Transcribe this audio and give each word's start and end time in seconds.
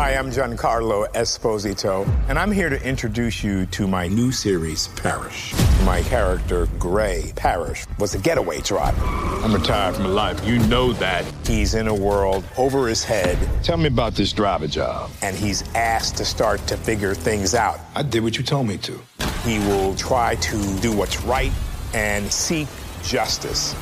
Hi, 0.00 0.14
I'm 0.14 0.30
Giancarlo 0.30 1.12
Esposito, 1.12 2.08
and 2.28 2.38
I'm 2.38 2.52
here 2.52 2.68
to 2.68 2.80
introduce 2.86 3.42
you 3.42 3.66
to 3.66 3.88
my 3.88 4.06
new 4.06 4.30
series, 4.30 4.86
Parish. 4.86 5.52
My 5.84 6.02
character, 6.02 6.68
Gray 6.78 7.32
Parish, 7.34 7.84
was 7.98 8.14
a 8.14 8.18
getaway 8.18 8.60
driver. 8.60 9.04
I'm 9.04 9.52
retired 9.52 9.96
from 9.96 10.04
life. 10.14 10.46
You 10.46 10.60
know 10.68 10.92
that. 10.92 11.24
He's 11.44 11.74
in 11.74 11.88
a 11.88 11.94
world 11.94 12.44
over 12.56 12.86
his 12.86 13.02
head. 13.02 13.36
Tell 13.64 13.76
me 13.76 13.88
about 13.88 14.14
this 14.14 14.32
driver 14.32 14.68
job. 14.68 15.10
And 15.20 15.34
he's 15.34 15.64
asked 15.74 16.16
to 16.18 16.24
start 16.24 16.64
to 16.68 16.76
figure 16.76 17.12
things 17.12 17.56
out. 17.56 17.80
I 17.96 18.04
did 18.04 18.22
what 18.22 18.38
you 18.38 18.44
told 18.44 18.68
me 18.68 18.78
to. 18.78 19.00
He 19.42 19.58
will 19.58 19.96
try 19.96 20.36
to 20.36 20.78
do 20.78 20.96
what's 20.96 21.20
right 21.24 21.50
and 21.92 22.32
seek 22.32 22.68
justice. 23.02 23.74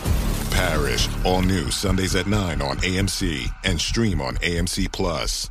Parish, 0.50 1.10
all 1.26 1.42
new 1.42 1.70
Sundays 1.70 2.16
at 2.16 2.26
9 2.26 2.62
on 2.62 2.78
AMC 2.78 3.50
and 3.64 3.78
stream 3.78 4.22
on 4.22 4.36
AMC 4.36 4.90
Plus. 4.90 5.50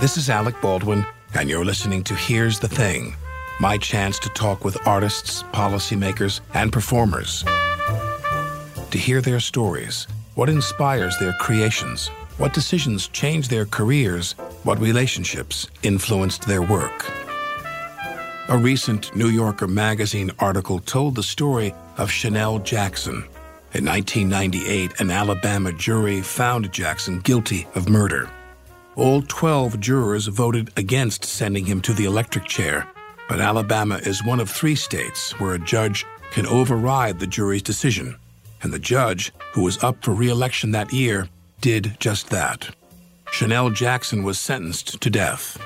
This 0.00 0.16
is 0.16 0.30
Alec 0.30 0.58
Baldwin, 0.62 1.04
and 1.34 1.50
you're 1.50 1.62
listening 1.62 2.02
to 2.04 2.14
Here's 2.14 2.58
the 2.58 2.68
Thing 2.68 3.14
my 3.60 3.76
chance 3.76 4.18
to 4.20 4.30
talk 4.30 4.64
with 4.64 4.88
artists, 4.88 5.42
policymakers, 5.52 6.40
and 6.54 6.72
performers. 6.72 7.44
To 8.92 8.96
hear 8.96 9.20
their 9.20 9.40
stories, 9.40 10.06
what 10.36 10.48
inspires 10.48 11.18
their 11.18 11.34
creations, 11.34 12.08
what 12.38 12.54
decisions 12.54 13.08
change 13.08 13.48
their 13.48 13.66
careers, 13.66 14.32
what 14.62 14.80
relationships 14.80 15.68
influenced 15.82 16.48
their 16.48 16.62
work. 16.62 17.04
A 18.48 18.56
recent 18.56 19.14
New 19.14 19.28
Yorker 19.28 19.68
magazine 19.68 20.30
article 20.38 20.78
told 20.78 21.14
the 21.14 21.22
story 21.22 21.74
of 21.98 22.08
Shonelle 22.08 22.64
Jackson. 22.64 23.22
In 23.74 23.84
1998, 23.84 24.98
an 24.98 25.10
Alabama 25.10 25.74
jury 25.74 26.22
found 26.22 26.72
Jackson 26.72 27.20
guilty 27.20 27.68
of 27.74 27.90
murder. 27.90 28.30
All 29.00 29.22
12 29.22 29.80
jurors 29.80 30.26
voted 30.26 30.72
against 30.76 31.24
sending 31.24 31.64
him 31.64 31.80
to 31.80 31.94
the 31.94 32.04
electric 32.04 32.44
chair, 32.44 32.86
but 33.30 33.40
Alabama 33.40 33.96
is 33.96 34.22
one 34.22 34.40
of 34.40 34.50
three 34.50 34.74
states 34.74 35.32
where 35.40 35.54
a 35.54 35.58
judge 35.58 36.04
can 36.32 36.44
override 36.44 37.18
the 37.18 37.26
jury's 37.26 37.62
decision. 37.62 38.14
And 38.62 38.74
the 38.74 38.78
judge, 38.78 39.32
who 39.54 39.62
was 39.62 39.82
up 39.82 40.04
for 40.04 40.10
re 40.10 40.28
election 40.28 40.72
that 40.72 40.92
year, 40.92 41.30
did 41.62 41.96
just 41.98 42.28
that. 42.28 42.76
Shonelle 43.32 43.74
Jackson 43.74 44.22
was 44.22 44.38
sentenced 44.38 45.00
to 45.00 45.08
death. 45.08 45.58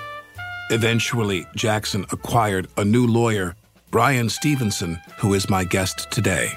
Eventually, 0.70 1.44
Jackson 1.56 2.06
acquired 2.12 2.69
a 2.76 2.84
new 2.84 3.04
lawyer, 3.04 3.56
Bryan 3.91 4.28
Stevenson, 4.28 5.00
who 5.19 5.34
is 5.34 5.50
my 5.50 5.64
guest 5.64 6.08
today. 6.12 6.53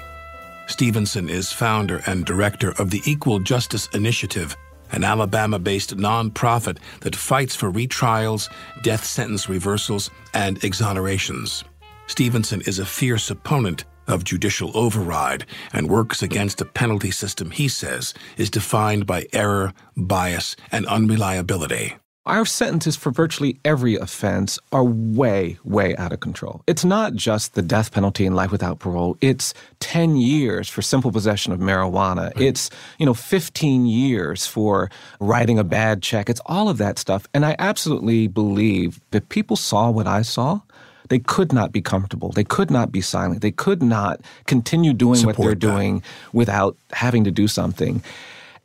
Stevenson 0.68 1.28
is 1.28 1.52
founder 1.52 2.02
and 2.06 2.24
director 2.24 2.70
of 2.78 2.90
the 2.90 3.02
Equal 3.04 3.40
Justice 3.40 3.88
Initiative 3.94 4.56
an 4.92 5.04
Alabama 5.04 5.58
based 5.58 5.96
nonprofit 5.96 6.78
that 7.00 7.16
fights 7.16 7.54
for 7.54 7.70
retrials, 7.70 8.48
death 8.82 9.04
sentence 9.04 9.48
reversals, 9.48 10.10
and 10.34 10.60
exonerations. 10.60 11.64
Stevenson 12.06 12.60
is 12.62 12.78
a 12.78 12.86
fierce 12.86 13.30
opponent 13.30 13.84
of 14.06 14.24
judicial 14.24 14.70
override 14.76 15.44
and 15.72 15.88
works 15.88 16.22
against 16.22 16.60
a 16.60 16.64
penalty 16.64 17.10
system 17.10 17.50
he 17.50 17.68
says 17.68 18.14
is 18.36 18.50
defined 18.50 19.06
by 19.06 19.26
error, 19.32 19.72
bias, 19.96 20.56
and 20.72 20.86
unreliability. 20.86 21.94
Our 22.28 22.44
sentences 22.44 22.94
for 22.94 23.10
virtually 23.10 23.58
every 23.64 23.96
offense 23.96 24.58
are 24.70 24.84
way, 24.84 25.58
way 25.64 25.96
out 25.96 26.12
of 26.12 26.20
control. 26.20 26.62
It's 26.66 26.84
not 26.84 27.14
just 27.14 27.54
the 27.54 27.62
death 27.62 27.90
penalty 27.90 28.26
and 28.26 28.36
life 28.36 28.52
without 28.52 28.78
parole. 28.80 29.16
It's 29.22 29.54
10 29.80 30.16
years 30.16 30.68
for 30.68 30.82
simple 30.82 31.10
possession 31.10 31.54
of 31.54 31.58
marijuana. 31.58 32.38
It's, 32.38 32.68
you 32.98 33.06
know, 33.06 33.14
15 33.14 33.86
years 33.86 34.46
for 34.46 34.90
writing 35.20 35.58
a 35.58 35.64
bad 35.64 36.02
check. 36.02 36.28
It's 36.28 36.42
all 36.44 36.68
of 36.68 36.76
that 36.78 36.98
stuff. 36.98 37.26
And 37.32 37.46
I 37.46 37.56
absolutely 37.58 38.28
believe 38.28 39.00
that 39.10 39.30
people 39.30 39.56
saw 39.56 39.90
what 39.90 40.06
I 40.06 40.20
saw. 40.20 40.60
They 41.08 41.18
could 41.20 41.54
not 41.54 41.72
be 41.72 41.80
comfortable. 41.80 42.32
They 42.32 42.44
could 42.44 42.70
not 42.70 42.92
be 42.92 43.00
silent. 43.00 43.40
They 43.40 43.50
could 43.52 43.82
not 43.82 44.20
continue 44.46 44.92
doing 44.92 45.20
Support 45.20 45.38
what 45.38 45.42
they're 45.42 45.54
that. 45.54 45.60
doing 45.60 46.02
without 46.34 46.76
having 46.92 47.24
to 47.24 47.30
do 47.30 47.48
something. 47.48 48.02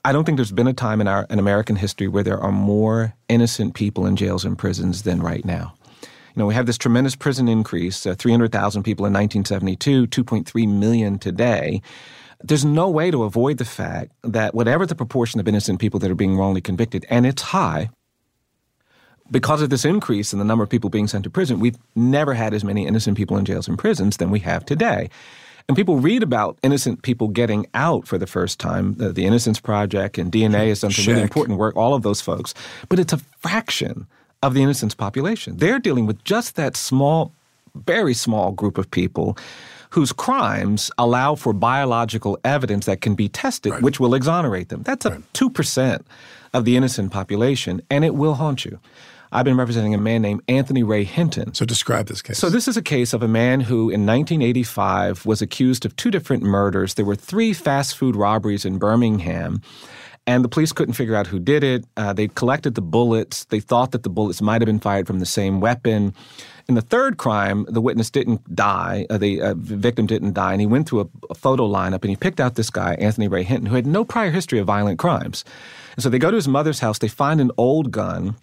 I 0.06 0.12
don't 0.12 0.26
think 0.26 0.38
there's 0.38 0.52
been 0.52 0.68
a 0.68 0.74
time 0.74 1.00
in 1.00 1.08
our 1.08 1.26
in 1.30 1.40
American 1.40 1.78
history 1.78 2.08
where 2.08 2.24
there 2.24 2.40
are 2.40 2.52
more 2.52 3.14
innocent 3.30 3.74
people 3.74 4.06
in 4.06 4.16
jails 4.16 4.44
and 4.44 4.58
prisons 4.58 5.04
than 5.04 5.22
right 5.22 5.46
now. 5.46 5.74
You 6.02 6.40
know, 6.40 6.46
we 6.46 6.56
have 6.56 6.66
this 6.66 6.78
tremendous 6.78 7.16
prison 7.16 7.48
increase, 7.48 8.06
uh, 8.06 8.16
300,000 8.16 8.84
people 8.84 9.06
in 9.06 9.14
1972, 9.14 10.08
2.3 10.08 10.68
million 10.68 11.20
today. 11.20 11.82
There's 12.42 12.66
no 12.66 12.90
way 12.90 13.12
to 13.12 13.24
avoid 13.24 13.60
the 13.60 13.66
fact 13.66 14.12
that 14.24 14.54
whatever 14.54 14.86
the 14.86 14.96
proportion 14.96 15.40
of 15.40 15.48
innocent 15.48 15.80
people 15.80 16.00
that 16.00 16.12
are 16.12 16.16
being 16.16 16.36
wrongly 16.36 16.60
convicted, 16.60 17.06
and 17.10 17.26
it's 17.26 17.42
high, 17.42 17.90
because 19.32 19.62
of 19.62 19.70
this 19.70 19.86
increase 19.86 20.34
in 20.34 20.40
the 20.40 20.46
number 20.46 20.64
of 20.64 20.70
people 20.70 20.90
being 20.90 21.08
sent 21.08 21.24
to 21.24 21.30
prison, 21.30 21.60
we've 21.60 21.78
never 21.96 22.34
had 22.34 22.54
as 22.54 22.64
many 22.64 22.86
innocent 22.86 23.16
people 23.16 23.38
in 23.38 23.46
jails 23.46 23.68
and 23.68 23.80
prisons 23.80 24.18
than 24.18 24.32
we 24.32 24.40
have 24.40 24.66
today. 24.66 25.10
And 25.68 25.78
people 25.78 25.98
read 25.98 26.24
about 26.24 26.58
innocent 26.62 27.04
people 27.04 27.30
getting 27.30 27.68
out 27.74 28.08
for 28.08 28.18
the 28.18 28.28
first 28.28 28.60
time. 28.60 28.96
The, 28.96 29.14
the 29.14 29.26
Innocence 29.26 29.60
Project 29.60 30.18
and 30.18 30.32
DNA 30.32 30.68
has 30.68 30.82
done 30.82 30.92
some 30.92 31.06
really 31.14 31.22
important 31.22 31.58
work, 31.58 31.76
all 31.76 31.94
of 31.94 32.04
those 32.04 32.22
folks. 32.22 32.54
But 32.90 33.00
it's 33.00 33.14
a 33.14 33.18
fraction 33.40 34.08
of 34.42 34.54
the 34.54 34.62
innocence 34.62 34.94
population. 34.94 35.58
They're 35.58 35.80
dealing 35.80 36.06
with 36.06 36.24
just 36.26 36.56
that 36.56 36.76
small, 36.76 37.32
very 37.76 38.14
small 38.14 38.52
group 38.52 38.78
of 38.78 38.92
people 38.92 39.38
whose 39.92 40.12
crimes 40.12 40.92
allow 40.98 41.36
for 41.36 41.54
biological 41.54 42.38
evidence 42.44 42.86
that 42.88 43.00
can 43.00 43.16
be 43.16 43.30
tested, 43.30 43.82
which 43.82 44.00
will 44.00 44.16
exonerate 44.16 44.70
them. 44.70 44.82
That's 44.84 45.06
a 45.06 45.22
2% 45.34 46.02
of 46.54 46.66
the 46.66 46.76
innocent 46.76 47.12
population, 47.12 47.82
and 47.90 48.04
it 48.04 48.16
will 48.16 48.34
haunt 48.34 48.66
you. 48.66 48.80
I've 49.34 49.46
been 49.46 49.58
representing 49.58 49.96
a 49.96 49.98
man 49.98 50.22
named 50.22 50.44
Anthony 50.48 50.84
Ray 50.84 51.04
Hinton. 51.04 51.56
So 51.56 51.66
describe 51.66 52.06
this 52.06 52.22
case. 52.22 52.38
So 52.38 52.52
this 52.52 52.68
is 52.68 52.78
a 52.78 52.84
case 52.84 53.14
of 53.14 53.24
a 53.24 53.28
man 53.28 53.62
who 53.62 53.90
in 53.90 54.06
1985 54.06 55.26
was 55.26 55.42
accused 55.42 55.86
of 55.86 55.96
two 55.96 56.12
different 56.12 56.44
murders. 56.44 56.94
There 56.94 57.04
were 57.04 57.16
three 57.16 57.52
fast 57.52 57.98
food 57.98 58.16
robberies 58.16 58.64
in 58.64 58.78
Birmingham. 58.78 59.62
And 60.28 60.46
the 60.46 60.50
police 60.50 60.72
couldn't 60.72 60.94
figure 60.94 61.16
out 61.16 61.28
who 61.28 61.40
did 61.40 61.64
it. 61.64 61.84
Uh, 61.98 62.14
they 62.14 62.28
collected 62.30 62.76
the 62.76 62.82
bullets. 62.82 63.46
They 63.46 63.60
thought 63.60 63.92
that 63.92 64.04
the 64.04 64.10
bullets 64.10 64.40
might 64.40 64.62
have 64.62 64.68
been 64.68 64.80
fired 64.80 65.08
from 65.08 65.20
the 65.20 65.26
same 65.26 65.60
weapon. 65.60 66.14
In 66.70 66.76
the 66.76 66.82
third 66.82 67.18
crime, 67.18 67.66
the 67.68 67.82
witness 67.82 68.10
didn't 68.12 68.56
die. 68.56 69.06
Uh, 69.10 69.18
the 69.18 69.42
uh, 69.42 69.54
victim 69.58 70.06
didn't 70.06 70.34
die. 70.34 70.54
And 70.54 70.62
he 70.62 70.68
went 70.68 70.88
through 70.88 71.02
a, 71.02 71.08
a 71.32 71.36
photo 71.36 71.68
lineup 71.68 72.04
and 72.04 72.10
he 72.10 72.16
picked 72.16 72.40
out 72.40 72.56
this 72.56 72.70
guy, 72.70 72.94
Anthony 72.96 73.28
Ray 73.28 73.44
Hinton, 73.44 73.66
who 73.66 73.76
had 73.76 73.88
no 73.88 74.06
prior 74.06 74.30
history 74.30 74.60
of 74.60 74.68
violent 74.68 75.00
crimes. 75.00 75.44
And 75.96 76.04
so 76.04 76.10
they 76.10 76.20
go 76.20 76.30
to 76.30 76.36
his 76.36 76.48
mother's 76.48 76.80
house. 76.80 77.00
They 77.00 77.08
find 77.08 77.42
an 77.42 77.52
old 77.58 77.92
gun 77.92 78.36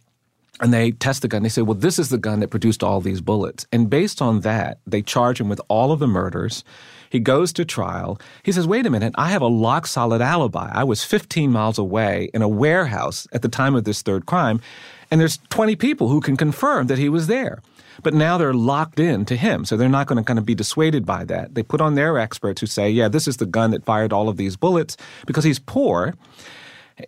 and 0.61 0.73
they 0.73 0.93
test 0.93 1.23
the 1.23 1.29
gun. 1.29 1.43
They 1.43 1.49
say, 1.49 1.63
well, 1.63 1.75
this 1.75 1.99
is 1.99 2.11
the 2.11 2.19
gun 2.19 2.41
that 2.41 2.49
produced 2.49 2.83
all 2.83 3.01
these 3.01 3.21
bullets. 3.21 3.67
And 3.73 3.91
based 3.91 4.21
on 4.21 4.41
that, 4.41 4.79
they 4.87 5.03
charge 5.03 5.41
him 5.41 5.49
with 5.49 5.61
all 5.69 5.91
of 5.91 5.99
the 5.99 6.07
murders. 6.07 6.65
He 7.09 7.19
goes 7.19 7.53
to 7.55 7.65
trial. 7.65 8.21
He 8.45 8.53
says, 8.53 8.67
wait 8.67 8.87
a 8.87 8.91
minute, 8.91 9.15
I 9.17 9.31
have 9.31 9.43
a 9.43 9.49
lock 9.49 9.87
solid 9.87 10.21
alibi. 10.23 10.71
I 10.73 10.85
was 10.85 11.03
15 11.03 11.51
miles 11.51 11.79
away 11.79 12.31
in 12.33 12.43
a 12.43 12.49
warehouse 12.49 13.27
at 13.33 13.43
the 13.43 13.49
time 13.49 13.75
of 13.75 13.85
this 13.85 14.03
third 14.03 14.27
crime, 14.27 14.61
and 15.11 15.21
there's 15.21 15.39
20 15.49 15.75
people 15.77 16.09
who 16.09 16.21
can 16.21 16.37
confirm 16.37 16.87
that 16.87 16.99
he 16.99 17.09
was 17.09 17.27
there. 17.27 17.63
But 18.03 18.15
now 18.15 18.39
they're 18.39 18.55
locked 18.55 19.01
in 19.01 19.25
to 19.27 19.37
him, 19.37 19.65
so 19.65 19.77
they're 19.77 19.89
not 19.89 20.07
going 20.07 20.19
to 20.19 20.25
kind 20.25 20.39
of 20.39 20.47
be 20.47 20.55
dissuaded 20.55 21.05
by 21.05 21.25
that. 21.25 21.55
They 21.55 21.63
put 21.63 21.81
on 21.81 21.97
their 21.97 22.17
experts 22.17 22.61
who 22.61 22.67
say, 22.67 22.89
yeah, 22.89 23.09
this 23.09 23.27
is 23.27 23.39
the 23.39 23.47
gun 23.47 23.73
that 23.73 23.85
fired 23.85 24.13
all 24.13 24.29
of 24.29 24.37
these 24.37 24.57
bullets 24.57 24.97
because 25.27 25.45
he's 25.45 25.59
poor. 25.59 26.15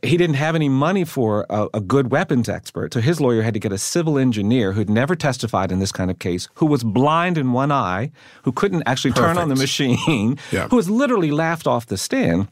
He 0.03 0.17
didn't 0.17 0.37
have 0.37 0.55
any 0.55 0.69
money 0.69 1.05
for 1.05 1.47
a, 1.51 1.69
a, 1.75 1.81
good 1.81 2.11
weapons 2.11 2.49
expert, 2.49 2.95
so 2.95 3.01
his 3.01 3.21
lawyer 3.21 3.43
had 3.43 3.55
to 3.55 3.61
get 3.61 3.73
a 3.73 3.79
civil 3.79 4.19
engineer 4.19 4.73
who'd 4.73 4.91
never 4.91 5.15
testified 5.17 5.73
in 5.73 5.79
this 5.79 5.93
kind 5.93 6.11
of 6.11 6.19
case, 6.19 6.49
who 6.55 6.67
was 6.67 6.85
blind 6.85 7.39
in 7.39 7.53
one 7.53 7.73
eye, 7.73 8.11
who 8.43 8.53
couldn't 8.53 8.83
actually 8.87 9.13
Perfect. 9.13 9.35
turn 9.35 9.39
on 9.39 9.49
the 9.49 9.57
machine, 9.57 10.39
yeah. 10.53 10.69
who 10.69 10.77
was 10.77 10.89
literally 10.89 11.31
laughed 11.31 11.67
off 11.67 11.87
the 11.87 11.97
stand, 11.97 12.49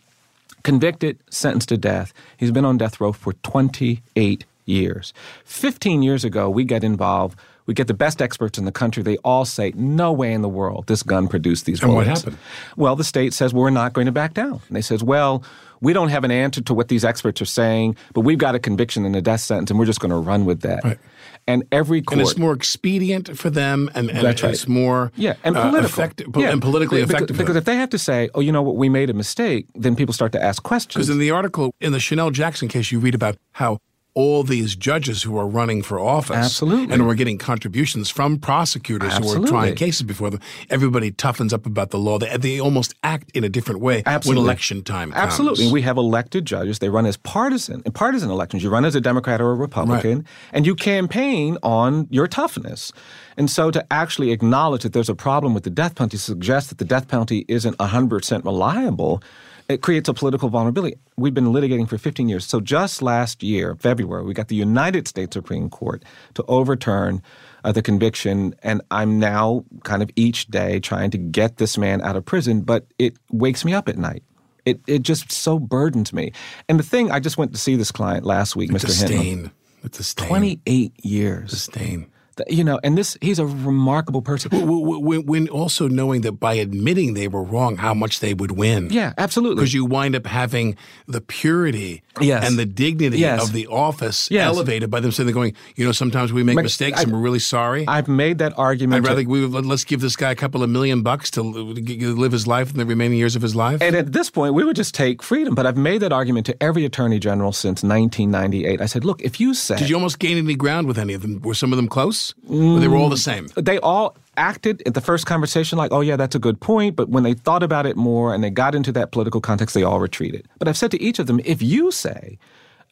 convicted, 0.63 1.19
sentenced 1.31 1.69
to 1.71 1.77
death. 1.77 2.13
He's 2.37 2.51
been 2.51 2.65
on 2.65 2.79
death 2.79 3.01
row 3.01 3.13
for 3.13 3.33
28 3.33 4.45
years. 4.65 5.13
15 5.45 6.03
years 6.03 6.25
ago, 6.25 6.49
we 6.51 6.65
get 6.65 6.85
involved 6.85 7.39
we 7.71 7.75
get 7.75 7.87
the 7.87 7.95
best 7.95 8.21
experts 8.21 8.59
in 8.59 8.65
the 8.65 8.73
country. 8.73 9.05
They 9.05 9.17
all 9.19 9.45
say, 9.45 9.73
no 9.77 10.13
way 10.13 10.33
in 10.33 10.43
the 10.43 10.49
world 10.49 10.89
this 10.89 11.05
gun 11.05 11.29
produced 11.29 11.67
these 11.67 11.79
bullets. 11.79 11.87
And 11.87 11.95
what 11.95 12.07
happened? 12.09 12.39
Well, 12.77 12.97
the 12.97 13.05
state 13.05 13.33
says, 13.33 13.55
we're 13.55 13.71
not 13.71 13.93
going 13.93 14.07
to 14.07 14.13
back 14.13 14.35
down. 14.35 14.61
And 14.67 14.77
they 14.77 14.81
says, 14.81 15.05
well, 15.05 15.45
we 15.81 15.93
don't 15.93 16.09
have 16.09 16.25
an 16.25 16.33
answer 16.33 16.63
to 16.63 16.75
what 16.75 16.89
these 16.89 17.05
experts 17.05 17.41
are 17.41 17.47
saying, 17.47 17.97
but 18.13 18.23
we've 18.23 18.39
got 18.39 18.57
a 18.57 18.59
conviction 18.59 19.07
and 19.07 19.15
a 19.15 19.23
death 19.23 19.41
sentence, 19.41 19.71
and 19.71 19.79
we're 19.79 19.87
just 19.87 20.01
going 20.01 20.11
to 20.11 20.17
run 20.17 20.47
with 20.47 20.63
that. 20.63 20.83
Right. 20.83 20.99
And 21.47 21.65
every 21.71 22.03
court, 22.03 22.19
and 22.19 22.29
it's 22.29 22.37
more 22.37 22.53
expedient 22.53 23.39
for 23.39 23.51
them, 23.51 23.89
and, 23.95 24.11
and 24.11 24.19
that's 24.19 24.43
right. 24.43 24.53
it's 24.53 24.69
more 24.69 25.11
yeah, 25.17 25.35
and 25.43 25.57
uh, 25.57 25.71
political, 25.71 25.87
effective, 25.87 26.27
yeah. 26.37 26.51
and 26.51 26.61
politically 26.61 27.01
because, 27.01 27.15
effective. 27.15 27.39
Because 27.39 27.57
if 27.57 27.65
they 27.65 27.77
have 27.77 27.91
to 27.91 27.99
say, 27.99 28.29
"Oh, 28.35 28.41
you 28.41 28.53
know 28.53 28.63
what, 28.63 28.77
we 28.77 28.89
made 28.89 29.11
a 29.11 29.15
mistake," 29.15 29.67
then 29.75 29.97
people 29.97 30.13
start 30.13 30.33
to 30.33 30.43
ask 30.43 30.63
questions. 30.63 31.07
Because 31.07 31.09
in 31.09 31.19
the 31.19 31.31
article 31.31 31.73
in 31.81 31.93
the 31.93 31.99
Shonelle 31.99 32.31
Jackson 32.31 32.69
case, 32.69 32.93
you 32.93 33.01
read 33.01 33.15
about 33.15 33.37
how 33.53 33.79
all 34.21 34.43
these 34.43 34.77
judges 34.77 35.23
who 35.23 35.39
are 35.39 35.47
running 35.47 35.83
for 35.83 35.99
office 35.99 36.37
Absolutely. 36.37 36.93
and 36.93 37.07
we're 37.07 37.15
getting 37.15 37.39
contributions 37.39 38.11
from 38.11 38.39
prosecutors 38.39 39.15
Absolutely. 39.15 39.39
who 39.39 39.45
are 39.45 39.49
trying 39.49 39.75
cases 39.75 40.03
before 40.03 40.29
them. 40.29 40.41
Everybody 40.69 41.11
toughens 41.11 41.55
up 41.55 41.65
about 41.65 41.89
the 41.91 41.99
law. 41.99 42.19
They, 42.19 42.37
they 42.37 42.61
almost 42.61 42.95
act 43.03 43.31
in 43.33 43.45
a 43.45 43.49
different 43.49 43.81
way 43.81 44.03
Absolutely. 44.05 44.41
when 44.43 44.47
election 44.47 44.83
time 44.85 45.13
comes. 45.13 45.25
Absolutely. 45.25 45.73
We 45.73 45.81
have 45.83 45.97
elected 45.97 46.45
judges. 46.45 46.81
They 46.81 46.91
run 46.91 47.07
as 47.07 47.17
partisan. 47.17 47.83
In 47.87 47.93
partisan 47.93 48.31
elections, 48.31 48.63
you 48.63 48.69
run 48.69 48.85
as 48.85 48.95
a 48.95 49.01
Democrat 49.01 49.41
or 49.41 49.53
a 49.53 49.55
Republican, 49.55 50.19
right. 50.19 50.27
and 50.53 50.67
you 50.67 50.75
campaign 50.75 51.57
on 51.63 52.07
your 52.11 52.29
toughness. 52.29 52.93
And 53.39 53.51
so 53.51 53.71
to 53.71 53.87
actually 53.91 54.33
acknowledge 54.33 54.83
that 54.83 54.93
there's 54.93 55.09
a 55.09 55.15
problem 55.15 55.55
with 55.55 55.65
the 55.65 55.71
death 55.71 55.95
penalty 55.95 56.19
suggests 56.19 56.69
that 56.69 56.77
the 56.77 56.85
death 56.85 57.09
penalty 57.09 57.47
isn't 57.49 57.79
100% 57.79 58.45
reliable– 58.45 59.23
it 59.71 59.83
creates 59.83 60.09
a 60.09 60.15
political 60.15 60.49
vulnerability. 60.49 60.97
We've 61.17 61.35
been 61.35 61.47
litigating 61.47 61.89
for 61.89 61.97
15 61.97 62.29
years. 62.29 62.45
So 62.45 62.61
just 62.61 63.03
last 63.03 63.43
year, 63.43 63.77
February, 63.77 64.25
we 64.25 64.35
got 64.35 64.49
the 64.49 64.57
United 64.57 65.07
States 65.07 65.35
Supreme 65.35 65.71
Court 65.71 66.05
to 66.35 66.45
overturn 66.49 67.23
uh, 67.63 67.73
the 67.73 67.83
conviction, 67.83 68.55
and 68.63 68.83
I'm 68.91 69.19
now 69.19 69.65
kind 69.85 70.03
of 70.03 70.11
each 70.17 70.49
day 70.49 70.81
trying 70.81 71.11
to 71.13 71.19
get 71.19 71.59
this 71.59 71.79
man 71.79 72.01
out 72.03 72.17
of 72.17 72.25
prison, 72.25 72.63
but 72.63 72.87
it 72.99 73.17
wakes 73.31 73.65
me 73.65 73.73
up 73.73 73.89
at 73.89 73.97
night. 73.97 74.25
It 74.65 74.81
it 74.87 75.03
just 75.03 75.33
so 75.33 75.59
burdens 75.59 76.13
me. 76.13 76.33
And 76.69 76.79
the 76.79 76.83
thing, 76.83 77.11
I 77.11 77.21
just 77.21 77.39
went 77.39 77.53
to 77.53 77.59
see 77.59 77.77
this 77.77 77.91
client 77.91 78.27
last 78.27 78.57
week, 78.57 78.71
it's 78.73 78.85
Mr. 78.85 78.89
A 78.89 78.93
stain. 78.93 79.51
It's 79.83 79.99
a 79.99 80.05
stain. 80.05 80.29
28 80.29 81.05
years. 81.05 81.53
It's 81.53 81.69
a 81.69 81.73
stain 81.73 82.11
you 82.49 82.65
know, 82.65 82.81
and 82.83 82.97
this 82.97 83.17
he's 83.21 83.39
a 83.39 83.47
remarkable 83.47 84.23
person. 84.23 84.51
When, 84.51 85.27
when, 85.27 85.49
also 85.49 85.89
knowing 85.89 86.21
that 86.23 86.33
by 86.33 86.55
admitting 86.55 87.15
they 87.15 87.29
were 87.29 87.43
wrong, 87.43 87.77
how 87.77 87.95
much 87.95 88.21
they 88.21 88.35
would 88.35 88.53
win. 88.53 88.89
Yeah, 88.91 89.13
absolutely. 89.19 89.57
Because 89.57 89.75
you 89.75 89.85
wind 89.85 90.15
up 90.15 90.27
having 90.27 90.77
the 91.07 91.21
purity 91.21 92.03
yes. 92.21 92.47
and 92.47 92.59
the 92.59 92.67
dignity 92.67 93.19
yes. 93.19 93.43
of 93.43 93.53
the 93.53 93.67
office 93.67 94.31
yes. 94.31 94.47
elevated 94.47 94.91
by 94.91 95.01
them 95.01 95.13
saying 95.13 95.27
they're 95.27 95.35
going. 95.35 95.55
You 95.77 95.87
know, 95.87 95.93
sometimes 95.93 96.33
we 96.33 96.43
make 96.43 96.57
mistakes 96.57 97.01
I, 97.01 97.03
and 97.03 97.13
we're 97.13 97.19
really 97.19 97.39
sorry. 97.39 97.87
I've 97.87 98.09
made 98.09 98.39
that 98.39 98.59
argument. 98.59 99.05
I'd 99.05 99.09
rather 99.09 99.29
we 99.29 99.47
let's 99.47 99.85
give 99.85 100.01
this 100.01 100.17
guy 100.17 100.31
a 100.31 100.37
couple 100.37 100.63
of 100.63 100.71
million 100.71 101.03
bucks 101.03 101.31
to 101.33 101.43
live 101.43 102.33
his 102.33 102.47
life 102.47 102.71
in 102.71 102.79
the 102.79 102.87
remaining 102.87 103.19
years 103.19 103.37
of 103.37 103.43
his 103.43 103.57
life. 103.57 103.83
And 103.83 103.97
at 103.97 104.13
this 104.13 104.31
point, 104.31 104.55
we 104.55 104.65
would 104.65 104.77
just 104.77 104.95
take 104.95 105.23
freedom. 105.23 105.55
But 105.55 105.67
I've 105.67 105.77
made 105.77 105.99
that 105.99 106.13
argument 106.13 106.47
to 106.47 106.63
every 106.63 106.85
attorney 106.85 107.19
general 107.19 107.53
since 107.53 107.83
1998. 107.83 108.81
I 108.81 108.87
said, 108.87 109.05
look, 109.05 109.23
if 109.23 109.41
you 109.41 109.55
say, 109.55 109.77
did 109.77 109.89
you 109.89 109.97
almost 109.97 110.19
gain 110.19 110.39
any 110.39 110.55
ground 110.55 110.87
with 110.87 110.99
any 110.99 111.15
of 111.15 111.23
them? 111.23 111.41
Were 111.41 111.55
some 111.55 111.73
of 111.73 111.77
them 111.77 111.89
close? 111.89 112.20
Mm, 112.49 112.81
they 112.81 112.89
were 112.89 112.97
all 112.97 113.09
the 113.09 113.17
same. 113.17 113.49
They 113.57 113.79
all 113.79 114.17
acted 114.37 114.83
at 114.87 114.95
the 114.95 115.01
first 115.01 115.27
conversation 115.27 115.77
like, 115.79 115.93
oh, 115.93 116.01
yeah, 116.01 116.17
that's 116.17 116.35
a 116.35 116.39
good 116.39 116.61
point. 116.61 116.97
But 116.97 117.09
when 117.09 117.23
they 117.23 117.35
thought 117.35 117.63
about 117.63 117.87
it 117.87 117.97
more 117.97 118.35
and 118.35 118.43
they 118.43 118.51
got 118.51 118.75
into 118.75 118.93
that 118.93 119.13
political 119.13 119.41
context, 119.41 119.75
they 119.75 119.83
all 119.83 120.01
retreated. 120.01 120.49
But 120.59 120.69
I've 120.69 120.77
said 120.77 120.91
to 120.93 121.03
each 121.03 121.19
of 121.19 121.27
them, 121.27 121.41
if 121.45 121.63
you 121.63 121.91
say, 121.91 122.39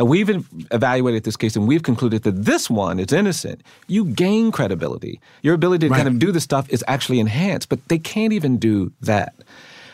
uh, 0.01 0.05
we've 0.05 0.29
evaluated 0.71 1.25
this 1.25 1.37
case 1.37 1.57
and 1.57 1.67
we've 1.67 1.83
concluded 1.83 2.23
that 2.23 2.45
this 2.45 2.71
one 2.71 3.01
is 3.01 3.13
innocent, 3.13 3.63
you 3.89 4.05
gain 4.05 4.53
credibility. 4.53 5.21
Your 5.43 5.55
ability 5.55 5.89
to 5.89 5.91
right. 5.91 5.99
kind 5.99 6.09
of 6.09 6.19
do 6.19 6.31
the 6.31 6.41
stuff 6.41 6.69
is 6.71 6.85
actually 6.87 7.19
enhanced, 7.19 7.69
but 7.69 7.81
they 7.89 7.99
can't 7.99 8.33
even 8.33 8.59
do 8.59 8.93
that. 9.01 9.35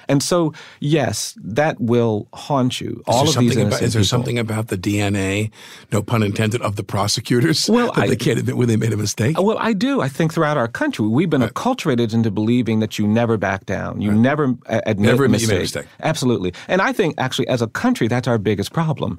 And 0.08 0.22
so, 0.22 0.52
yes, 0.80 1.36
that 1.42 1.80
will 1.80 2.28
haunt 2.32 2.80
you. 2.80 2.90
Is 2.90 3.02
All 3.06 3.28
of 3.28 3.36
these 3.36 3.56
about, 3.56 3.82
Is 3.82 3.92
there 3.92 4.00
people. 4.00 4.04
something 4.04 4.38
about 4.38 4.68
the 4.68 4.76
DNA, 4.78 5.50
no 5.92 6.02
pun 6.02 6.22
intended, 6.22 6.62
of 6.62 6.76
the 6.76 6.84
prosecutors 6.84 7.68
well, 7.68 7.92
that 7.92 8.04
I, 8.04 8.08
they 8.08 8.16
can't 8.16 8.38
admit 8.38 8.56
when 8.56 8.68
they 8.68 8.76
made 8.76 8.92
a 8.92 8.96
mistake? 8.96 9.38
Well, 9.40 9.58
I 9.58 9.72
do. 9.72 10.00
I 10.00 10.08
think 10.08 10.32
throughout 10.32 10.56
our 10.56 10.68
country, 10.68 11.06
we've 11.06 11.30
been 11.30 11.42
right. 11.42 11.52
acculturated 11.52 12.14
into 12.14 12.30
believing 12.30 12.80
that 12.80 12.98
you 12.98 13.06
never 13.06 13.36
back 13.36 13.66
down. 13.66 14.00
You 14.00 14.10
right. 14.10 14.18
never 14.18 14.54
admit 14.66 14.98
never 14.98 15.28
mistake. 15.28 15.48
made 15.48 15.56
a 15.56 15.60
mistake. 15.60 15.86
Absolutely. 16.02 16.52
And 16.68 16.80
I 16.82 16.92
think, 16.92 17.14
actually, 17.18 17.48
as 17.48 17.62
a 17.62 17.66
country, 17.68 18.08
that's 18.08 18.28
our 18.28 18.38
biggest 18.38 18.72
problem. 18.72 19.18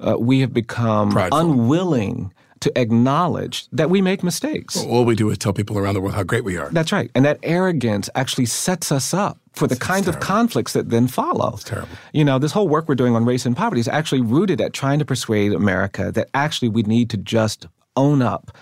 Uh, 0.00 0.16
we 0.18 0.40
have 0.40 0.52
become 0.52 1.10
Prideful. 1.10 1.38
unwilling 1.38 2.32
to 2.60 2.78
acknowledge 2.78 3.68
that 3.72 3.90
we 3.90 4.00
make 4.00 4.22
mistakes. 4.22 4.76
Well, 4.76 4.86
all 4.86 5.04
we 5.04 5.14
do 5.14 5.30
is 5.30 5.38
tell 5.38 5.52
people 5.52 5.78
around 5.78 5.94
the 5.94 6.00
world 6.00 6.14
how 6.14 6.22
great 6.22 6.44
we 6.44 6.56
are. 6.56 6.70
That's 6.70 6.92
right. 6.92 7.10
And 7.14 7.24
that 7.24 7.38
arrogance 7.42 8.08
actually 8.14 8.46
sets 8.46 8.90
us 8.90 9.12
up 9.12 9.38
for 9.52 9.66
the 9.66 9.74
it's, 9.74 9.84
kinds 9.84 10.08
it's 10.08 10.16
of 10.16 10.22
conflicts 10.22 10.72
that 10.72 10.90
then 10.90 11.06
follow. 11.08 11.54
It's 11.54 11.64
terrible. 11.64 11.88
You 12.12 12.24
know, 12.24 12.38
this 12.38 12.52
whole 12.52 12.68
work 12.68 12.88
we're 12.88 12.94
doing 12.94 13.14
on 13.14 13.24
race 13.24 13.46
and 13.46 13.56
poverty 13.56 13.80
is 13.80 13.88
actually 13.88 14.22
rooted 14.22 14.60
at 14.60 14.72
trying 14.72 14.98
to 14.98 15.04
persuade 15.04 15.52
America 15.52 16.10
that 16.12 16.28
actually 16.34 16.68
we 16.68 16.82
need 16.82 17.10
to 17.10 17.16
just 17.16 17.66
own 17.96 18.22
up 18.22 18.56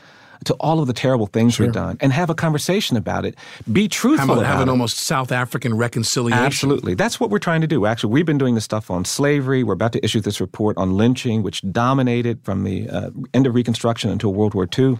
to 0.44 0.54
all 0.54 0.80
of 0.80 0.86
the 0.86 0.92
terrible 0.92 1.26
things 1.26 1.54
sure. 1.54 1.66
we've 1.66 1.74
done 1.74 1.96
and 2.00 2.12
have 2.12 2.30
a 2.30 2.34
conversation 2.34 2.96
about 2.96 3.24
it. 3.24 3.36
Be 3.70 3.88
truthful 3.88 4.28
have, 4.28 4.38
about 4.38 4.46
have 4.46 4.60
an 4.60 4.68
it. 4.68 4.70
almost 4.70 4.98
South 4.98 5.32
African 5.32 5.76
reconciliation. 5.76 6.44
Absolutely. 6.44 6.94
That's 6.94 7.18
what 7.18 7.30
we're 7.30 7.38
trying 7.38 7.60
to 7.60 7.66
do. 7.66 7.86
Actually, 7.86 8.12
we've 8.12 8.26
been 8.26 8.38
doing 8.38 8.54
this 8.54 8.64
stuff 8.64 8.90
on 8.90 9.04
slavery. 9.04 9.62
We're 9.62 9.74
about 9.74 9.92
to 9.92 10.04
issue 10.04 10.20
this 10.20 10.40
report 10.40 10.76
on 10.76 10.96
lynching, 10.96 11.42
which 11.42 11.62
dominated 11.72 12.42
from 12.42 12.64
the 12.64 12.88
uh, 12.88 13.10
end 13.32 13.46
of 13.46 13.54
Reconstruction 13.54 14.10
until 14.10 14.34
World 14.34 14.54
War 14.54 14.68
II. 14.78 14.98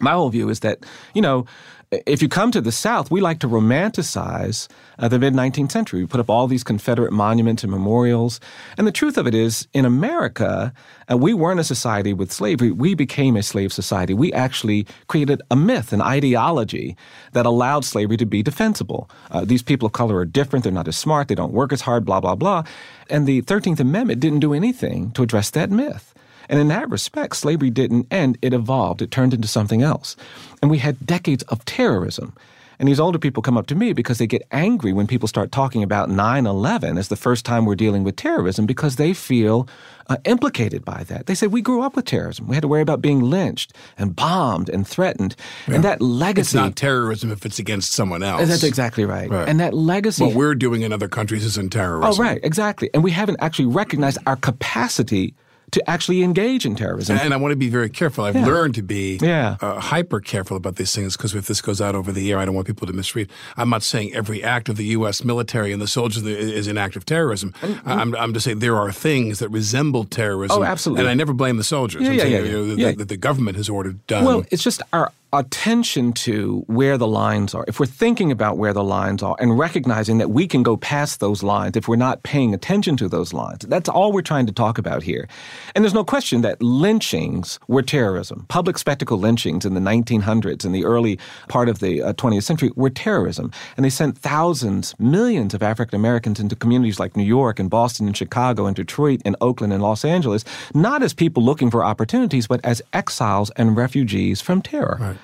My 0.00 0.12
whole 0.12 0.28
view 0.28 0.48
is 0.50 0.60
that, 0.60 0.84
you 1.14 1.22
know, 1.22 1.46
if 1.90 2.20
you 2.20 2.28
come 2.28 2.50
to 2.50 2.60
the 2.60 2.72
South, 2.72 3.10
we 3.10 3.20
like 3.20 3.38
to 3.40 3.48
romanticize 3.48 4.66
uh, 4.98 5.08
the 5.08 5.18
mid 5.18 5.34
19th 5.34 5.70
century. 5.70 6.00
We 6.00 6.06
put 6.06 6.20
up 6.20 6.28
all 6.28 6.46
these 6.46 6.64
Confederate 6.64 7.12
monuments 7.12 7.62
and 7.62 7.70
memorials. 7.70 8.40
And 8.76 8.86
the 8.86 8.92
truth 8.92 9.16
of 9.16 9.26
it 9.26 9.34
is, 9.34 9.68
in 9.72 9.84
America, 9.84 10.72
uh, 11.10 11.16
we 11.16 11.32
weren't 11.32 11.60
a 11.60 11.64
society 11.64 12.12
with 12.12 12.32
slavery. 12.32 12.72
We 12.72 12.94
became 12.94 13.36
a 13.36 13.42
slave 13.42 13.72
society. 13.72 14.14
We 14.14 14.32
actually 14.32 14.86
created 15.06 15.42
a 15.50 15.56
myth, 15.56 15.92
an 15.92 16.00
ideology 16.00 16.96
that 17.32 17.46
allowed 17.46 17.84
slavery 17.84 18.16
to 18.16 18.26
be 18.26 18.42
defensible. 18.42 19.08
Uh, 19.30 19.44
these 19.44 19.62
people 19.62 19.86
of 19.86 19.92
color 19.92 20.16
are 20.16 20.24
different. 20.24 20.64
They're 20.64 20.72
not 20.72 20.88
as 20.88 20.96
smart. 20.96 21.28
They 21.28 21.34
don't 21.34 21.52
work 21.52 21.72
as 21.72 21.82
hard, 21.82 22.04
blah, 22.04 22.20
blah, 22.20 22.34
blah. 22.34 22.64
And 23.08 23.26
the 23.26 23.42
13th 23.42 23.78
Amendment 23.78 24.20
didn't 24.20 24.40
do 24.40 24.52
anything 24.52 25.12
to 25.12 25.22
address 25.22 25.50
that 25.50 25.70
myth. 25.70 26.14
And 26.48 26.60
in 26.60 26.68
that 26.68 26.88
respect, 26.90 27.36
slavery 27.36 27.70
didn't 27.70 28.06
end, 28.10 28.38
it 28.42 28.52
evolved, 28.52 29.02
it 29.02 29.10
turned 29.10 29.34
into 29.34 29.48
something 29.48 29.82
else. 29.82 30.16
And 30.62 30.70
we 30.70 30.78
had 30.78 31.06
decades 31.06 31.42
of 31.44 31.64
terrorism. 31.64 32.34
And 32.78 32.88
these 32.88 33.00
older 33.00 33.18
people 33.18 33.42
come 33.42 33.56
up 33.56 33.66
to 33.68 33.74
me 33.74 33.92
because 33.92 34.18
they 34.18 34.26
get 34.26 34.46
angry 34.52 34.92
when 34.92 35.06
people 35.06 35.28
start 35.28 35.50
talking 35.50 35.82
about 35.82 36.10
9 36.10 36.46
11 36.46 36.98
as 36.98 37.08
the 37.08 37.16
first 37.16 37.44
time 37.44 37.64
we're 37.64 37.74
dealing 37.74 38.04
with 38.04 38.16
terrorism 38.16 38.66
because 38.66 38.96
they 38.96 39.14
feel 39.14 39.66
uh, 40.08 40.16
implicated 40.24 40.84
by 40.84 41.04
that. 41.04 41.26
They 41.26 41.34
say, 41.34 41.46
We 41.46 41.62
grew 41.62 41.82
up 41.82 41.96
with 41.96 42.04
terrorism. 42.04 42.46
We 42.46 42.54
had 42.54 42.62
to 42.62 42.68
worry 42.68 42.82
about 42.82 43.00
being 43.00 43.20
lynched 43.20 43.72
and 43.96 44.14
bombed 44.14 44.68
and 44.68 44.86
threatened. 44.86 45.36
Yeah. 45.66 45.76
And 45.76 45.84
that 45.84 46.00
legacy. 46.00 46.40
It's 46.40 46.54
not 46.54 46.76
terrorism 46.76 47.32
if 47.32 47.46
it's 47.46 47.58
against 47.58 47.92
someone 47.92 48.22
else. 48.22 48.46
That's 48.46 48.62
exactly 48.62 49.04
right. 49.04 49.30
right. 49.30 49.48
And 49.48 49.58
that 49.60 49.74
legacy. 49.74 50.24
What 50.24 50.34
we're 50.34 50.54
doing 50.54 50.82
in 50.82 50.92
other 50.92 51.08
countries 51.08 51.44
isn't 51.44 51.72
terrorism. 51.72 52.12
Oh, 52.12 52.22
right, 52.22 52.40
exactly. 52.42 52.90
And 52.92 53.02
we 53.02 53.10
haven't 53.10 53.38
actually 53.40 53.66
recognized 53.66 54.18
our 54.26 54.36
capacity 54.36 55.34
to 55.72 55.90
actually 55.90 56.22
engage 56.22 56.64
in 56.64 56.76
terrorism. 56.76 57.18
And 57.18 57.34
I 57.34 57.36
want 57.36 57.52
to 57.52 57.56
be 57.56 57.68
very 57.68 57.90
careful. 57.90 58.24
I've 58.24 58.36
yeah. 58.36 58.46
learned 58.46 58.74
to 58.76 58.82
be 58.82 59.18
yeah. 59.20 59.56
uh, 59.60 59.80
hyper 59.80 60.20
careful 60.20 60.56
about 60.56 60.76
these 60.76 60.94
things 60.94 61.16
because 61.16 61.34
if 61.34 61.46
this 61.46 61.60
goes 61.60 61.80
out 61.80 61.94
over 61.94 62.12
the 62.12 62.30
air, 62.30 62.38
I 62.38 62.44
don't 62.44 62.54
want 62.54 62.66
people 62.66 62.86
to 62.86 62.92
misread. 62.92 63.30
I'm 63.56 63.70
not 63.70 63.82
saying 63.82 64.14
every 64.14 64.42
act 64.42 64.68
of 64.68 64.76
the 64.76 64.84
U.S. 64.86 65.24
military 65.24 65.72
and 65.72 65.82
the 65.82 65.88
soldiers 65.88 66.24
is 66.24 66.66
an 66.68 66.78
act 66.78 66.96
of 66.96 67.04
terrorism. 67.04 67.52
Mm-hmm. 67.60 67.88
I'm, 67.88 68.14
I'm 68.14 68.32
just 68.32 68.44
saying 68.44 68.60
there 68.60 68.76
are 68.76 68.92
things 68.92 69.40
that 69.40 69.48
resemble 69.48 70.04
terrorism. 70.04 70.60
Oh, 70.60 70.64
absolutely. 70.64 71.02
And 71.02 71.10
I 71.10 71.14
never 71.14 71.32
blame 71.32 71.56
the 71.56 71.64
soldiers. 71.64 72.02
Yeah, 72.02 72.08
I'm 72.08 72.14
yeah, 72.14 72.22
saying, 72.22 72.32
yeah, 72.32 72.50
you 72.50 72.66
know, 72.66 72.74
yeah. 72.74 72.92
that 72.92 73.08
the 73.08 73.16
government 73.16 73.56
has 73.56 73.68
ordered 73.68 74.06
done. 74.06 74.24
Well, 74.24 74.44
it's 74.50 74.62
just 74.62 74.82
our 74.92 75.12
attention 75.38 76.12
to 76.12 76.64
where 76.66 76.98
the 76.98 77.06
lines 77.06 77.54
are, 77.54 77.64
if 77.68 77.80
we're 77.80 77.86
thinking 77.86 78.30
about 78.30 78.58
where 78.58 78.72
the 78.72 78.84
lines 78.84 79.22
are 79.22 79.36
and 79.38 79.58
recognizing 79.58 80.18
that 80.18 80.30
we 80.30 80.46
can 80.46 80.62
go 80.62 80.76
past 80.76 81.20
those 81.20 81.42
lines 81.42 81.76
if 81.76 81.88
we're 81.88 81.96
not 81.96 82.22
paying 82.22 82.54
attention 82.54 82.96
to 82.96 83.08
those 83.08 83.32
lines, 83.32 83.60
that's 83.68 83.88
all 83.88 84.12
we're 84.12 84.22
trying 84.22 84.46
to 84.46 84.52
talk 84.52 84.78
about 84.78 85.02
here. 85.02 85.28
And 85.74 85.84
there's 85.84 85.94
no 85.94 86.04
question 86.04 86.42
that 86.42 86.62
lynchings 86.62 87.58
were 87.68 87.82
terrorism. 87.82 88.46
Public 88.48 88.78
spectacle 88.78 89.18
lynchings 89.18 89.64
in 89.64 89.74
the 89.74 89.80
1900s 89.80 90.64
and 90.64 90.74
the 90.74 90.84
early 90.84 91.18
part 91.48 91.68
of 91.68 91.78
the 91.78 92.02
uh, 92.02 92.12
20th 92.14 92.44
century 92.44 92.70
were 92.76 92.90
terrorism. 92.90 93.50
And 93.76 93.84
they 93.84 93.90
sent 93.90 94.18
thousands, 94.18 94.94
millions 94.98 95.54
of 95.54 95.62
African 95.62 95.96
Americans 95.96 96.40
into 96.40 96.56
communities 96.56 96.98
like 96.98 97.16
New 97.16 97.24
York 97.24 97.58
and 97.58 97.70
Boston 97.70 98.06
and 98.06 98.16
Chicago 98.16 98.66
and 98.66 98.76
Detroit 98.76 99.22
and 99.24 99.36
Oakland 99.40 99.72
and 99.72 99.82
Los 99.82 100.04
Angeles, 100.04 100.44
not 100.74 101.02
as 101.02 101.14
people 101.14 101.42
looking 101.42 101.70
for 101.70 101.84
opportunities, 101.84 102.46
but 102.46 102.60
as 102.64 102.82
exiles 102.92 103.50
and 103.56 103.76
refugees 103.76 104.40
from 104.40 104.62
terror. 104.62 104.98
Right. 105.00 105.16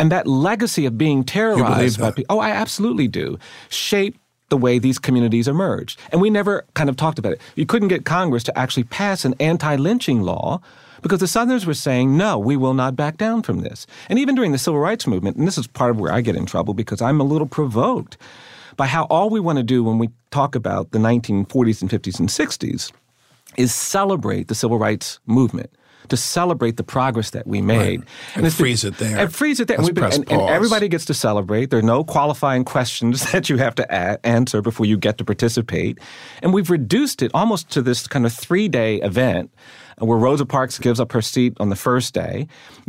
And 0.00 0.12
that 0.12 0.26
legacy 0.26 0.86
of 0.86 0.96
being 0.96 1.24
terrorized 1.24 1.98
by 2.00 2.12
people, 2.12 2.36
oh, 2.36 2.40
I 2.40 2.50
absolutely 2.50 3.08
do, 3.08 3.38
shape 3.68 4.16
the 4.48 4.56
way 4.56 4.78
these 4.78 4.98
communities 4.98 5.48
emerged. 5.48 5.98
And 6.10 6.20
we 6.20 6.30
never 6.30 6.64
kind 6.74 6.88
of 6.88 6.96
talked 6.96 7.18
about 7.18 7.32
it. 7.32 7.40
You 7.56 7.66
couldn't 7.66 7.88
get 7.88 8.04
Congress 8.04 8.44
to 8.44 8.58
actually 8.58 8.84
pass 8.84 9.24
an 9.24 9.34
anti 9.40 9.76
lynching 9.76 10.22
law 10.22 10.60
because 11.02 11.20
the 11.20 11.26
Southerners 11.26 11.66
were 11.66 11.74
saying, 11.74 12.16
no, 12.16 12.38
we 12.38 12.56
will 12.56 12.74
not 12.74 12.96
back 12.96 13.16
down 13.16 13.42
from 13.42 13.60
this. 13.60 13.86
And 14.08 14.18
even 14.18 14.34
during 14.34 14.52
the 14.52 14.58
Civil 14.58 14.80
Rights 14.80 15.06
Movement, 15.06 15.36
and 15.36 15.46
this 15.46 15.58
is 15.58 15.66
part 15.66 15.90
of 15.90 16.00
where 16.00 16.12
I 16.12 16.20
get 16.20 16.36
in 16.36 16.46
trouble 16.46 16.74
because 16.74 17.02
I'm 17.02 17.20
a 17.20 17.24
little 17.24 17.46
provoked 17.46 18.16
by 18.76 18.86
how 18.86 19.04
all 19.04 19.30
we 19.30 19.40
want 19.40 19.58
to 19.58 19.64
do 19.64 19.82
when 19.82 19.98
we 19.98 20.10
talk 20.30 20.54
about 20.54 20.92
the 20.92 20.98
1940s 20.98 21.82
and 21.82 21.90
50s 21.90 22.20
and 22.20 22.28
60s 22.28 22.92
is 23.56 23.74
celebrate 23.74 24.48
the 24.48 24.54
Civil 24.54 24.78
Rights 24.78 25.18
Movement 25.26 25.70
to 26.10 26.16
celebrate 26.16 26.76
the 26.76 26.82
progress 26.82 27.30
that 27.30 27.46
we 27.46 27.60
made. 27.60 28.00
Right. 28.00 28.08
And, 28.34 28.44
and 28.44 28.54
freeze 28.54 28.84
it 28.84 28.98
there. 28.98 29.18
And 29.18 29.34
freeze 29.34 29.60
it 29.60 29.68
there. 29.68 29.78
And, 29.78 29.94
been, 29.94 30.04
and, 30.04 30.30
and, 30.30 30.42
everybody 30.42 30.88
gets 30.88 31.04
to 31.06 31.14
celebrate. 31.14 31.70
There 31.70 31.78
are 31.78 31.82
no 31.82 32.04
qualifying 32.04 32.64
questions 32.64 33.30
that 33.32 33.48
you 33.48 33.56
have 33.58 33.74
to 33.76 33.86
a- 33.90 34.24
answer 34.26 34.62
before 34.62 34.86
you 34.86 34.96
get 34.96 35.18
to 35.18 35.24
participate. 35.24 35.98
And 36.42 36.52
we've 36.52 36.70
reduced 36.70 37.22
it 37.22 37.30
almost 37.34 37.70
to 37.70 37.82
this 37.82 38.06
kind 38.06 38.26
of 38.26 38.32
three 38.32 38.68
day 38.68 38.96
event 38.96 39.52
where 39.98 40.18
Rosa 40.18 40.46
Parks 40.46 40.78
gives 40.78 41.00
up 41.00 41.12
her 41.12 41.22
seat 41.22 41.54
on 41.58 41.70
the 41.70 41.76
first 41.76 42.14
day. 42.14 42.46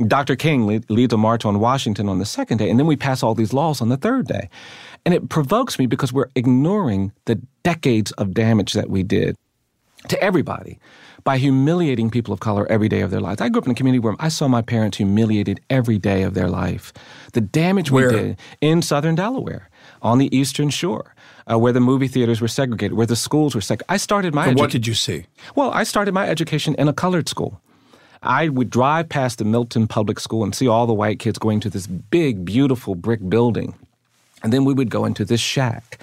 Dr. 0.07 0.35
King 0.35 0.67
leads 0.89 1.13
a 1.13 1.17
march 1.17 1.45
on 1.45 1.59
Washington 1.59 2.07
on 2.07 2.19
the 2.19 2.25
second 2.25 2.57
day. 2.57 2.69
And 2.69 2.79
then 2.79 2.87
we 2.87 2.95
pass 2.95 3.23
all 3.23 3.33
these 3.33 3.53
laws 3.53 3.81
on 3.81 3.89
the 3.89 3.97
third 3.97 4.27
day. 4.27 4.49
And 5.05 5.13
it 5.13 5.29
provokes 5.29 5.79
me 5.79 5.87
because 5.87 6.13
we're 6.13 6.29
ignoring 6.35 7.11
the 7.25 7.41
decades 7.63 8.11
of 8.13 8.33
damage 8.33 8.73
that 8.73 8.89
we 8.89 9.03
did 9.03 9.35
to 10.07 10.21
everybody 10.23 10.79
by 11.23 11.37
humiliating 11.37 12.09
people 12.09 12.33
of 12.33 12.39
color 12.39 12.65
every 12.71 12.89
day 12.89 13.01
of 13.01 13.11
their 13.11 13.19
lives. 13.19 13.41
I 13.41 13.49
grew 13.49 13.59
up 13.61 13.65
in 13.65 13.71
a 13.71 13.75
community 13.75 13.99
where 13.99 14.15
I 14.19 14.29
saw 14.29 14.47
my 14.47 14.61
parents 14.61 14.97
humiliated 14.97 15.59
every 15.69 15.97
day 15.97 16.23
of 16.23 16.33
their 16.33 16.49
life. 16.49 16.93
The 17.33 17.41
damage 17.41 17.91
where? 17.91 18.09
we 18.09 18.15
did 18.15 18.39
in 18.61 18.81
southern 18.81 19.15
Delaware, 19.15 19.69
on 20.01 20.17
the 20.17 20.35
eastern 20.35 20.69
shore. 20.69 21.13
Uh, 21.51 21.57
where 21.57 21.73
the 21.73 21.79
movie 21.79 22.07
theaters 22.07 22.41
were 22.41 22.47
segregated, 22.47 22.95
where 22.95 23.07
the 23.07 23.15
schools 23.15 23.55
were 23.55 23.61
segregated. 23.61 23.91
I 23.91 23.97
started 23.97 24.35
my. 24.35 24.49
Edu- 24.49 24.59
what 24.59 24.69
did 24.69 24.85
you 24.85 24.93
see? 24.93 25.25
Well, 25.55 25.71
I 25.71 25.83
started 25.83 26.13
my 26.13 26.29
education 26.29 26.75
in 26.75 26.87
a 26.87 26.93
colored 26.93 27.27
school. 27.27 27.59
I 28.21 28.49
would 28.49 28.69
drive 28.69 29.09
past 29.09 29.39
the 29.39 29.45
Milton 29.45 29.87
Public 29.87 30.19
School 30.19 30.43
and 30.43 30.53
see 30.53 30.67
all 30.67 30.85
the 30.85 30.93
white 30.93 31.17
kids 31.17 31.39
going 31.39 31.59
to 31.61 31.69
this 31.71 31.87
big, 31.87 32.45
beautiful 32.45 32.93
brick 32.93 33.27
building, 33.27 33.73
and 34.43 34.53
then 34.53 34.63
we 34.63 34.75
would 34.75 34.91
go 34.91 35.05
into 35.05 35.25
this 35.25 35.41
shack 35.41 35.99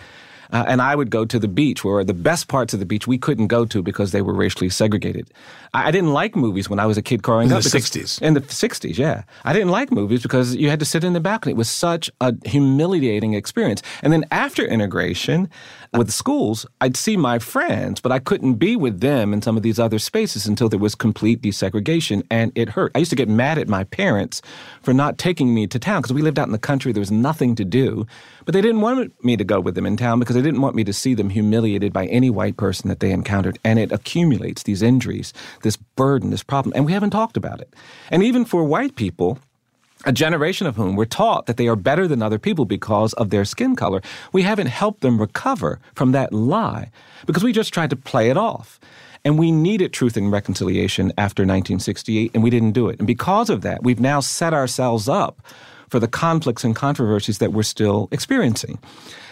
uh, 0.53 0.65
and 0.67 0.81
I 0.83 0.95
would 0.95 1.11
go 1.11 1.25
to 1.25 1.39
the 1.39 1.49
beach 1.49 1.85
where 1.85 2.05
the 2.05 2.15
best 2.15 2.49
parts 2.49 2.75
of 2.75 2.81
the 2.81 2.87
beach 2.87 3.07
we 3.07 3.19
couldn't 3.19 3.49
go 3.49 3.65
to 3.67 3.83
because 3.83 4.13
they 4.13 4.23
were 4.23 4.35
racially 4.35 4.69
segregated. 4.69 5.29
I, 5.77 5.89
I 5.89 5.91
didn't 5.91 6.13
like 6.13 6.35
movies 6.35 6.71
when 6.71 6.79
I 6.79 6.87
was 6.87 6.97
a 6.97 7.03
kid 7.03 7.23
growing 7.23 7.49
in 7.49 7.53
up. 7.53 7.59
In 7.59 7.71
the 7.71 7.79
60s. 7.79 8.23
In 8.23 8.35
the 8.35 8.41
60s, 8.41 8.97
yeah. 8.97 9.23
I 9.45 9.53
didn't 9.53 9.69
like 9.69 9.93
movies 9.93 10.23
because 10.23 10.57
you 10.57 10.71
had 10.71 10.81
to 10.81 10.87
sit 10.87 11.05
in 11.05 11.13
the 11.13 11.21
balcony. 11.21 11.53
It 11.53 11.57
was 11.57 11.69
such 11.69 12.11
a 12.21 12.35
humiliating 12.45 13.35
experience. 13.35 13.83
And 14.03 14.13
then 14.13 14.25
after 14.31 14.65
integration 14.65 15.51
with 15.93 16.11
schools, 16.11 16.67
I'd 16.81 16.97
see 16.97 17.17
my 17.17 17.39
friends, 17.39 18.01
but 18.01 18.11
I 18.11 18.19
couldn't 18.19 18.55
be 18.55 18.75
with 18.75 19.01
them 19.01 19.33
in 19.33 19.43
some 19.43 19.57
of 19.57 19.63
these 19.63 19.79
other 19.79 19.99
spaces 19.99 20.47
until 20.47 20.69
there 20.69 20.79
was 20.79 20.95
complete 20.95 21.43
desegregation, 21.43 22.25
and 22.31 22.53
it 22.55 22.71
hurt. 22.71 22.93
I 22.95 22.99
used 22.99 23.11
to 23.11 23.17
get 23.17 23.29
mad 23.29 23.59
at 23.59 23.69
my 23.69 23.85
parents 23.85 24.43
for 24.83 24.95
not 24.95 25.19
taking 25.19 25.55
me 25.55 25.67
to 25.67 25.79
town 25.79 26.01
because 26.01 26.13
we 26.13 26.23
lived 26.23 26.39
out 26.39 26.47
in 26.47 26.53
the 26.53 26.59
country. 26.59 26.93
There 26.93 27.01
was 27.01 27.13
nothing 27.13 27.55
to 27.57 27.65
do. 27.65 28.07
But 28.47 28.53
they 28.53 28.61
didn't 28.61 28.81
want 28.81 29.13
me 29.25 29.37
to 29.37 29.43
go 29.43 29.59
with 29.59 29.75
them 29.75 29.87
in 29.87 29.97
town 29.97 30.21
because 30.21 30.37
they 30.37 30.43
didn't 30.43 30.61
want 30.61 30.77
me 30.77 30.85
to 30.85 30.93
see 30.93 31.15
them 31.15 31.31
humiliated 31.31 31.93
by 31.93 32.07
any 32.07 32.31
white 32.31 32.57
person 32.57 32.89
that 32.89 33.01
they 33.01 33.11
encountered. 33.11 33.59
And 33.65 33.79
it 33.79 33.91
accumulates 33.91 34.63
these 34.63 34.83
injuries, 34.83 35.33
this 35.67 35.77
burden, 35.77 36.31
this 36.31 36.43
problem. 36.43 36.73
And 36.77 36.87
we 36.87 36.93
haven't 36.93 37.11
talked 37.11 37.37
about 37.37 37.61
it. 37.61 37.75
And 38.11 38.23
even 38.23 38.45
for 38.45 38.65
white 38.65 38.95
people, 38.95 39.39
a 40.05 40.13
generation 40.13 40.67
of 40.69 40.77
whom 40.77 40.95
were 40.95 41.05
taught 41.05 41.47
that 41.47 41.57
they 41.57 41.67
are 41.67 41.75
better 41.75 42.07
than 42.07 42.23
other 42.23 42.39
people 42.39 42.65
because 42.65 43.13
of 43.15 43.31
their 43.31 43.45
skin 43.45 43.75
color, 43.75 44.01
we 44.33 44.43
haven't 44.43 44.69
helped 44.69 45.01
them 45.01 45.21
recover 45.21 45.81
from 45.95 46.13
that 46.13 46.33
lie 46.33 46.91
because 47.27 47.43
we 47.43 47.53
just 47.53 47.75
tried 47.75 47.91
to 47.91 47.97
play 47.97 48.31
it 48.31 48.37
off. 48.37 48.79
And 49.25 49.41
we 49.41 49.51
needed 49.51 49.93
truth 49.93 50.17
and 50.17 50.31
reconciliation 50.31 51.13
after 51.19 51.43
1968, 51.43 52.31
and 52.33 52.45
we 52.45 52.51
didn't 52.51 52.73
do 52.73 52.89
it. 52.89 52.99
And 53.01 53.09
because 53.09 53.51
of 53.51 53.63
that, 53.63 53.83
we've 53.83 53.99
now 53.99 54.21
set 54.21 54.55
ourselves 54.55 55.09
up 55.09 55.43
for 55.89 56.01
the 56.01 56.09
conflicts 56.09 56.65
and 56.65 56.75
controversies 56.75 57.39
that 57.39 57.53
we're 57.53 57.63
still 57.63 58.09
experiencing 58.11 58.79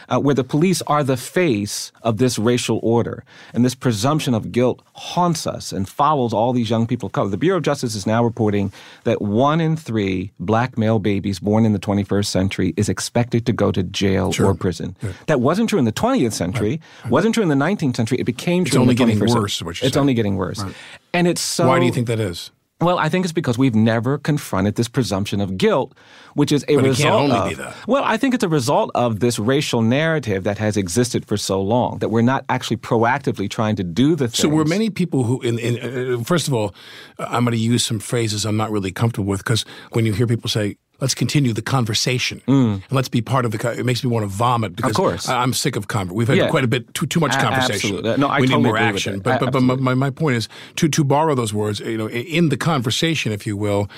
uh, 0.08 0.18
where 0.20 0.34
the 0.34 0.44
police 0.44 0.82
are 0.82 1.02
the 1.02 1.16
face 1.16 1.92
of 2.02 2.18
this 2.18 2.38
racial 2.38 2.80
order. 2.82 3.25
And 3.52 3.64
this 3.64 3.75
presumption 3.75 4.34
of 4.34 4.52
guilt 4.52 4.82
haunts 4.94 5.46
us 5.46 5.73
and 5.73 5.88
follows 5.88 6.32
all 6.32 6.52
these 6.52 6.70
young 6.70 6.87
people 6.87 7.06
of 7.06 7.12
color. 7.12 7.28
The 7.28 7.37
Bureau 7.37 7.58
of 7.58 7.62
Justice 7.62 7.94
is 7.94 8.06
now 8.06 8.23
reporting 8.25 8.73
that 9.04 9.23
one 9.23 9.61
in 9.61 9.76
three 9.76 10.32
black 10.38 10.76
male 10.78 10.99
babies 10.99 11.38
born 11.38 11.64
in 11.64 11.73
the 11.73 11.78
21st 11.78 12.26
century 12.26 12.75
is 12.76 12.88
expected 12.88 13.46
to 13.46 13.52
go 13.52 13.73
to 13.73 13.82
jail 13.82 14.32
sure. 14.32 14.46
or 14.46 14.54
prison. 14.54 14.96
Yeah. 15.02 15.12
That 15.26 15.40
wasn't 15.40 15.68
true 15.68 15.78
in 15.78 15.84
the 15.84 15.92
20th 15.92 16.32
century, 16.32 16.80
right. 17.02 17.11
wasn't 17.11 17.34
true 17.34 17.42
in 17.42 17.49
the 17.49 17.54
19th 17.54 17.96
century. 17.96 18.18
It 18.18 18.25
became 18.25 18.62
it's 18.62 18.73
true 18.73 18.80
only 18.80 18.92
in 18.92 18.96
the 18.96 19.04
21st 19.04 19.18
getting 19.18 19.34
worse, 19.34 19.61
it's 19.61 19.80
saying. 19.80 19.96
only 19.96 20.14
getting 20.14 20.37
worse. 20.37 20.62
Right. 20.62 20.75
And 21.12 21.28
it's 21.28 21.40
so. 21.40 21.68
Why 21.68 21.78
do 21.78 21.87
you 21.87 21.92
think 21.92 22.08
that 22.08 22.20
is? 22.20 22.50
Well, 22.81 22.99
I 22.99 23.09
think 23.09 23.25
it's 23.25 23.33
because 23.33 23.57
we've 23.57 23.75
never 23.75 24.19
confronted 24.19 24.75
this 24.75 24.88
presumption 24.88 25.40
of 25.40 25.57
guilt, 25.57 25.95
which 26.35 26.50
is 26.50 26.64
a 26.69 26.75
but 26.75 26.85
result 26.85 26.99
it 26.99 27.02
can't 27.02 27.33
only 27.33 27.64
of. 27.64 27.85
Well, 27.87 28.02
I 28.04 28.16
think 28.16 28.35
it's 28.35 28.43
a 28.43 28.49
result 28.49 28.90
of 28.95 29.21
this 29.21 29.38
racial 29.38 29.81
narrative 29.81 30.45
that 30.45 30.59
has 30.59 30.76
existed 30.76 31.25
for 31.25 31.37
so 31.37 31.62
long 31.62 31.99
that 31.99 32.09
we're 32.09 32.23
not 32.23 32.45
actually 32.49 32.78
proactively 32.78 33.49
trying 33.49 33.76
to 33.76 33.85
do 33.85 34.16
the 34.16 34.26
things. 34.26 34.38
So, 34.38 34.49
were 34.49 34.64
many 34.64 34.90
people 34.90 35.23
who, 35.23 35.40
in, 35.40 35.59
in 35.59 36.14
uh, 36.14 36.25
first 36.25 36.49
of 36.49 36.54
all, 36.54 36.75
I'm 37.19 37.45
going 37.45 37.57
to 37.57 37.62
use 37.62 37.85
some 37.85 38.00
phrases 38.00 38.45
I'm 38.45 38.57
not 38.57 38.71
really 38.71 38.93
comfortable 38.93 39.28
with 39.28 39.45
because 39.45 39.64
when 39.93 40.04
you 40.04 40.12
hear 40.12 40.26
people 40.26 40.50
say 40.50 40.76
let's 41.04 41.14
continue 41.14 41.52
the 41.52 41.61
conversation 41.61 42.40
mm. 42.49 42.75
and 42.76 42.92
let's 42.92 43.11
be 43.11 43.20
part 43.20 43.44
of 43.44 43.50
the. 43.50 43.78
it 43.78 43.84
makes 43.84 44.02
me 44.02 44.08
want 44.08 44.23
to 44.23 44.26
vomit 44.26 44.75
because 44.75 44.92
of 44.92 44.96
course. 44.96 45.28
I, 45.28 45.42
am 45.42 45.52
sick 45.52 45.76
of 45.76 45.87
conversation. 45.87 46.16
We've 46.16 46.28
had 46.28 46.38
yeah. 46.38 46.49
quite 46.49 46.64
a 46.64 46.66
bit 46.66 46.94
too 46.94 47.04
too 47.04 47.20
much 47.20 47.32
conversation. 47.32 47.96
Absolutely. 47.96 48.16
No, 48.16 48.28
I 48.28 48.40
we 48.40 48.46
totally 48.46 48.62
need 48.62 48.68
more 48.70 48.78
action. 48.78 49.20
But 49.20 49.40
but, 49.40 49.52
but 49.52 49.80
my, 49.80 49.92
my 49.92 50.08
point 50.08 50.37
is 50.37 50.49
to 50.76 50.88
to 50.88 51.04
borrow 51.04 51.34
those 51.34 51.52
words. 51.52 51.80
You 51.80 51.99
know, 51.99 52.08
in 52.08 52.49
the 52.49 52.56
conversation, 52.56 53.32
if 53.32 53.46
you 53.46 53.56
will. 53.56 53.90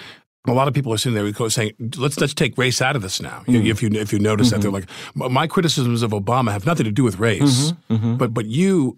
A 0.48 0.52
lot 0.52 0.68
of 0.68 0.74
people 0.74 0.92
are 0.92 0.96
sitting 0.96 1.16
there 1.16 1.50
saying, 1.50 1.72
"Let's 1.96 2.20
let's 2.20 2.32
take 2.32 2.56
race 2.56 2.80
out 2.80 2.94
of 2.94 3.02
this 3.02 3.20
now." 3.20 3.42
Mm. 3.48 3.66
If 3.68 3.82
you 3.82 3.90
if 3.92 4.12
you 4.12 4.20
notice 4.20 4.48
mm-hmm. 4.48 4.56
that, 4.56 4.62
they're 4.62 4.70
like, 4.70 4.88
"My 5.16 5.48
criticisms 5.48 6.02
of 6.04 6.12
Obama 6.12 6.52
have 6.52 6.64
nothing 6.64 6.84
to 6.84 6.92
do 6.92 7.02
with 7.02 7.18
race, 7.18 7.72
mm-hmm. 7.72 7.94
Mm-hmm. 7.94 8.16
but 8.16 8.32
but 8.32 8.46
you 8.46 8.96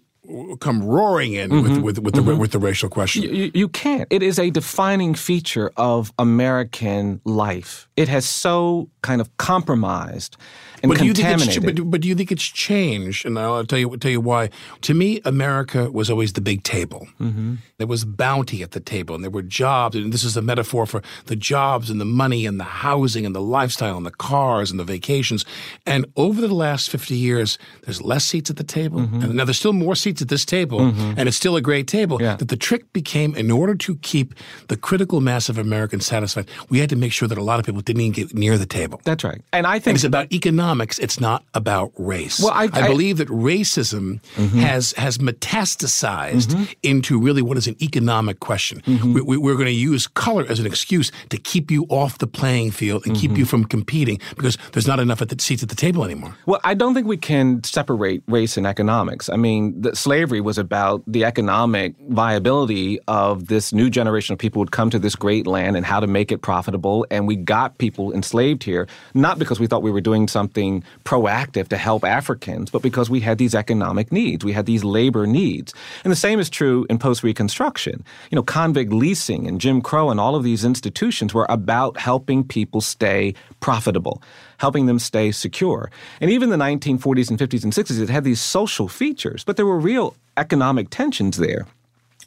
come 0.57 0.83
roaring 0.83 1.33
in 1.33 1.49
mm-hmm. 1.49 1.81
with 1.81 1.97
with 1.97 1.99
with 1.99 2.15
the, 2.15 2.21
mm-hmm. 2.21 2.39
with 2.39 2.51
the 2.51 2.59
racial 2.59 2.89
question. 2.89 3.23
You, 3.23 3.51
you, 3.53 3.67
can't. 3.67 4.07
It 4.09 4.23
is 4.23 4.39
a 4.39 4.49
defining 4.49 5.15
feature 5.15 5.71
of 5.77 6.11
American 6.17 7.21
life. 7.25 7.87
It 7.95 8.07
has 8.07 8.27
so 8.27 8.89
kind 9.01 9.21
of 9.21 9.35
compromised 9.37 10.37
and 10.81 10.89
but 10.89 10.97
contaminated. 10.97 11.15
Do 11.15 11.53
you 11.53 11.61
think 11.61 11.67
it's, 11.67 11.79
but, 11.79 11.91
but 11.91 12.01
do 12.01 12.07
you 12.07 12.15
think 12.15 12.31
it's 12.31 12.43
changed? 12.43 13.25
And 13.25 13.37
I'll 13.37 13.65
tell 13.65 13.79
you 13.79 13.97
tell 13.97 14.11
you 14.11 14.21
why. 14.21 14.49
To 14.81 14.93
me, 14.93 15.21
America 15.25 15.91
was 15.91 16.09
always 16.09 16.33
the 16.33 16.41
big 16.41 16.63
table. 16.63 17.07
Mm-hmm. 17.19 17.55
There 17.77 17.87
was 17.87 18.05
bounty 18.05 18.61
at 18.63 18.71
the 18.71 18.79
table, 18.79 19.15
and 19.15 19.23
there 19.23 19.31
were 19.31 19.41
jobs. 19.41 19.95
And 19.95 20.13
this 20.13 20.23
is 20.23 20.37
a 20.37 20.41
metaphor 20.41 20.85
for 20.85 21.01
the 21.25 21.35
jobs 21.35 21.89
and 21.89 21.99
the 21.99 22.05
money 22.05 22.45
and 22.45 22.59
the 22.59 22.63
housing 22.63 23.25
and 23.25 23.35
the 23.35 23.41
lifestyle 23.41 23.97
and 23.97 24.05
the 24.05 24.11
cars 24.11 24.71
and 24.71 24.79
the 24.79 24.83
vacations. 24.83 25.45
And 25.85 26.05
over 26.15 26.41
the 26.41 26.53
last 26.53 26.89
fifty 26.89 27.15
years, 27.15 27.57
there's 27.83 28.01
less 28.01 28.25
seats 28.25 28.49
at 28.49 28.57
the 28.57 28.63
table, 28.63 29.01
mm-hmm. 29.01 29.21
and 29.21 29.35
now 29.35 29.45
there's 29.45 29.59
still 29.59 29.73
more 29.73 29.95
seats 29.95 30.21
at 30.21 30.27
this 30.29 30.38
table, 30.45 30.79
mm-hmm. 30.79 31.13
and 31.17 31.27
it's 31.27 31.37
still 31.37 31.55
a 31.55 31.61
great 31.61 31.87
table. 31.87 32.21
Yeah. 32.21 32.35
That 32.35 32.49
the 32.49 32.57
trick 32.57 32.91
became, 32.93 33.35
in 33.35 33.51
order 33.51 33.75
to 33.75 33.95
keep 33.97 34.33
the 34.67 34.77
critical 34.77 35.21
mass 35.21 35.49
of 35.49 35.57
Americans 35.57 36.05
satisfied, 36.05 36.49
we 36.69 36.79
had 36.79 36.89
to 36.89 36.95
make 36.95 37.11
sure 37.11 37.27
that 37.27 37.37
a 37.37 37.43
lot 37.43 37.59
of 37.59 37.65
people 37.65 37.81
didn't 37.81 38.01
even 38.01 38.11
get 38.11 38.33
near 38.33 38.57
the 38.57 38.65
table. 38.65 39.01
That's 39.03 39.23
right. 39.23 39.41
And 39.53 39.65
I 39.65 39.79
think 39.79 39.87
and 39.87 39.95
it's 39.95 40.03
about 40.03 40.31
economics. 40.31 40.99
It's 40.99 41.19
not 41.19 41.43
about 41.53 41.91
race. 41.97 42.39
Well, 42.39 42.53
I, 42.53 42.69
I, 42.73 42.81
I 42.81 42.87
believe 42.87 43.17
that 43.17 43.27
racism 43.29 44.21
mm-hmm. 44.35 44.59
has 44.59 44.93
has 44.93 45.17
metastasized 45.17 46.47
mm-hmm. 46.47 46.63
into 46.83 47.19
really 47.19 47.41
what 47.41 47.57
is 47.57 47.67
an 47.67 47.75
economic 47.81 48.39
question. 48.39 48.81
Mm-hmm. 48.81 49.13
We, 49.25 49.51
are 49.51 49.55
going 49.55 49.65
to 49.65 49.71
use 49.71 50.07
color 50.07 50.45
as 50.47 50.59
an 50.59 50.65
excuse 50.65 51.11
to 51.29 51.37
keep 51.37 51.71
you 51.71 51.85
off 51.89 52.19
the 52.19 52.27
playing 52.27 52.71
field 52.71 53.05
and 53.05 53.15
keep 53.15 53.37
you 53.37 53.45
from 53.45 53.65
competing 53.65 54.19
because 54.35 54.57
there's 54.73 54.87
not 54.87 54.99
enough 54.99 55.21
at 55.21 55.29
the 55.29 55.41
seats 55.41 55.63
at 55.63 55.69
the 55.69 55.75
table 55.75 56.03
anymore. 56.03 56.35
Well, 56.45 56.59
I 56.63 56.73
don't 56.73 56.93
think 56.93 57.07
we 57.07 57.17
can 57.17 57.63
separate 57.63 58.23
race 58.27 58.57
and 58.57 58.67
economics. 58.67 59.29
I 59.29 59.35
mean, 59.35 59.81
the, 59.81 59.95
slavery 59.95 60.28
was 60.37 60.57
about 60.57 61.01
the 61.07 61.25
economic 61.25 61.95
viability 62.09 62.99
of 63.07 63.47
this 63.47 63.73
new 63.73 63.89
generation 63.89 64.33
of 64.33 64.39
people 64.39 64.59
would 64.59 64.71
come 64.71 64.89
to 64.91 64.99
this 64.99 65.15
great 65.15 65.47
land 65.47 65.75
and 65.75 65.85
how 65.85 65.99
to 65.99 66.05
make 66.07 66.31
it 66.31 66.43
profitable. 66.43 67.05
And 67.09 67.27
we 67.27 67.35
got 67.35 67.79
people 67.79 68.13
enslaved 68.13 68.63
here, 68.63 68.87
not 69.15 69.39
because 69.39 69.59
we 69.59 69.65
thought 69.65 69.81
we 69.81 69.91
were 69.91 70.01
doing 70.01 70.27
something 70.27 70.83
proactive 71.03 71.67
to 71.69 71.77
help 71.77 72.05
Africans, 72.05 72.69
but 72.69 72.83
because 72.83 73.09
we 73.09 73.19
had 73.19 73.39
these 73.39 73.55
economic 73.55 74.11
needs. 74.11 74.45
We 74.45 74.53
had 74.53 74.67
these 74.67 74.83
labor 74.83 75.25
needs. 75.25 75.73
And 76.03 76.11
the 76.11 76.15
same 76.15 76.39
is 76.39 76.49
true 76.49 76.85
in 76.89 76.99
post 76.99 77.23
Reconstruction. 77.23 78.03
You 78.29 78.35
know, 78.35 78.43
convict 78.43 78.93
leasing 78.93 79.47
and 79.47 79.59
Jim 79.59 79.81
Crow 79.81 80.11
and 80.11 80.19
all 80.19 80.35
of 80.35 80.43
these 80.43 80.63
institutions 80.63 81.33
were 81.33 81.47
about 81.49 81.97
helping 81.97 82.43
people 82.43 82.81
stay 82.81 83.33
profitable 83.59 84.21
helping 84.59 84.85
them 84.85 84.99
stay 84.99 85.31
secure. 85.31 85.89
And 86.21 86.29
even 86.29 86.49
the 86.49 86.57
1940s 86.57 87.29
and 87.29 87.39
50s 87.39 87.63
and 87.63 87.73
60s, 87.73 87.99
it 87.99 88.09
had 88.09 88.23
these 88.23 88.41
social 88.41 88.87
features, 88.87 89.43
but 89.43 89.57
there 89.57 89.65
were 89.65 89.79
real 89.79 90.15
economic 90.39 90.89
tensions 90.89 91.37
there. 91.37 91.67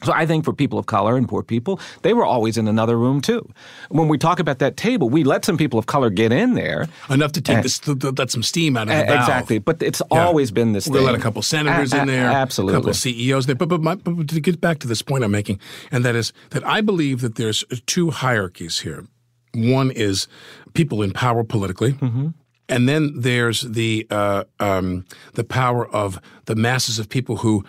So 0.05 0.13
I 0.13 0.27
think 0.27 0.45
for 0.45 0.53
people 0.53 0.79
of 0.79 0.87
color 0.87 1.17
and 1.17 1.29
poor 1.29 1.43
people, 1.43 1.81
they 2.03 2.13
were 2.13 2.25
always 2.25 2.59
in 2.59 2.67
another 2.69 2.99
room 2.99 3.21
too. 3.21 3.49
When 3.89 4.09
we 4.09 4.19
talk 4.19 4.41
about 4.41 4.59
that 4.59 4.77
table, 4.77 5.09
we 5.09 5.25
let 5.25 5.45
some 5.45 5.57
people 5.57 5.79
of 5.79 5.87
color 5.87 6.11
get 6.11 6.33
in 6.33 6.55
there 6.55 6.89
enough 7.09 7.33
to 7.33 7.41
take 7.41 7.57
and, 7.57 7.65
this, 7.65 7.79
to, 7.81 7.95
to 7.97 8.11
let 8.11 8.31
some 8.31 8.43
steam 8.43 8.77
out 8.77 8.89
of 8.89 8.97
the 8.97 9.05
valve. 9.05 9.21
Exactly, 9.21 9.59
but 9.59 9.83
it's 9.83 10.03
yeah. 10.11 10.27
always 10.27 10.51
been 10.51 10.73
this. 10.73 10.89
We're 10.89 10.99
thing. 10.99 11.07
let 11.07 11.15
a 11.15 11.19
couple 11.21 11.43
senators 11.43 11.93
a- 11.93 12.01
in 12.01 12.09
there, 12.09 12.29
absolutely, 12.29 12.75
a 12.75 12.81
couple 12.81 12.95
CEOs 12.95 13.47
there. 13.47 13.55
But 13.55 13.69
but, 13.69 13.81
my, 13.81 13.95
but 13.95 14.29
to 14.29 14.41
get 14.41 14.61
back 14.61 14.81
to 14.81 14.89
this 14.89 15.03
point 15.03 15.25
I'm 15.25 15.31
making, 15.31 15.61
and 15.91 16.05
that 16.05 16.17
is 16.17 16.33
that 16.51 16.67
I 16.67 16.81
believe 16.81 17.21
that 17.21 17.37
there's 17.37 17.65
two 17.87 18.11
hierarchies 18.11 18.81
here. 18.81 19.07
One 19.55 19.91
is 19.91 20.29
people 20.75 21.03
in 21.03 21.13
power 21.13 21.45
politically. 21.45 21.93
Mm-hmm. 21.93 22.29
And 22.69 22.89
then 22.89 23.13
there's 23.21 23.61
the 23.63 24.07
uh, 24.11 24.45
um, 24.59 25.05
the 25.35 25.45
power 25.45 25.87
of 25.87 26.19
the 26.47 26.55
masses 26.55 26.99
of 26.99 27.09
people 27.09 27.39
who 27.39 27.65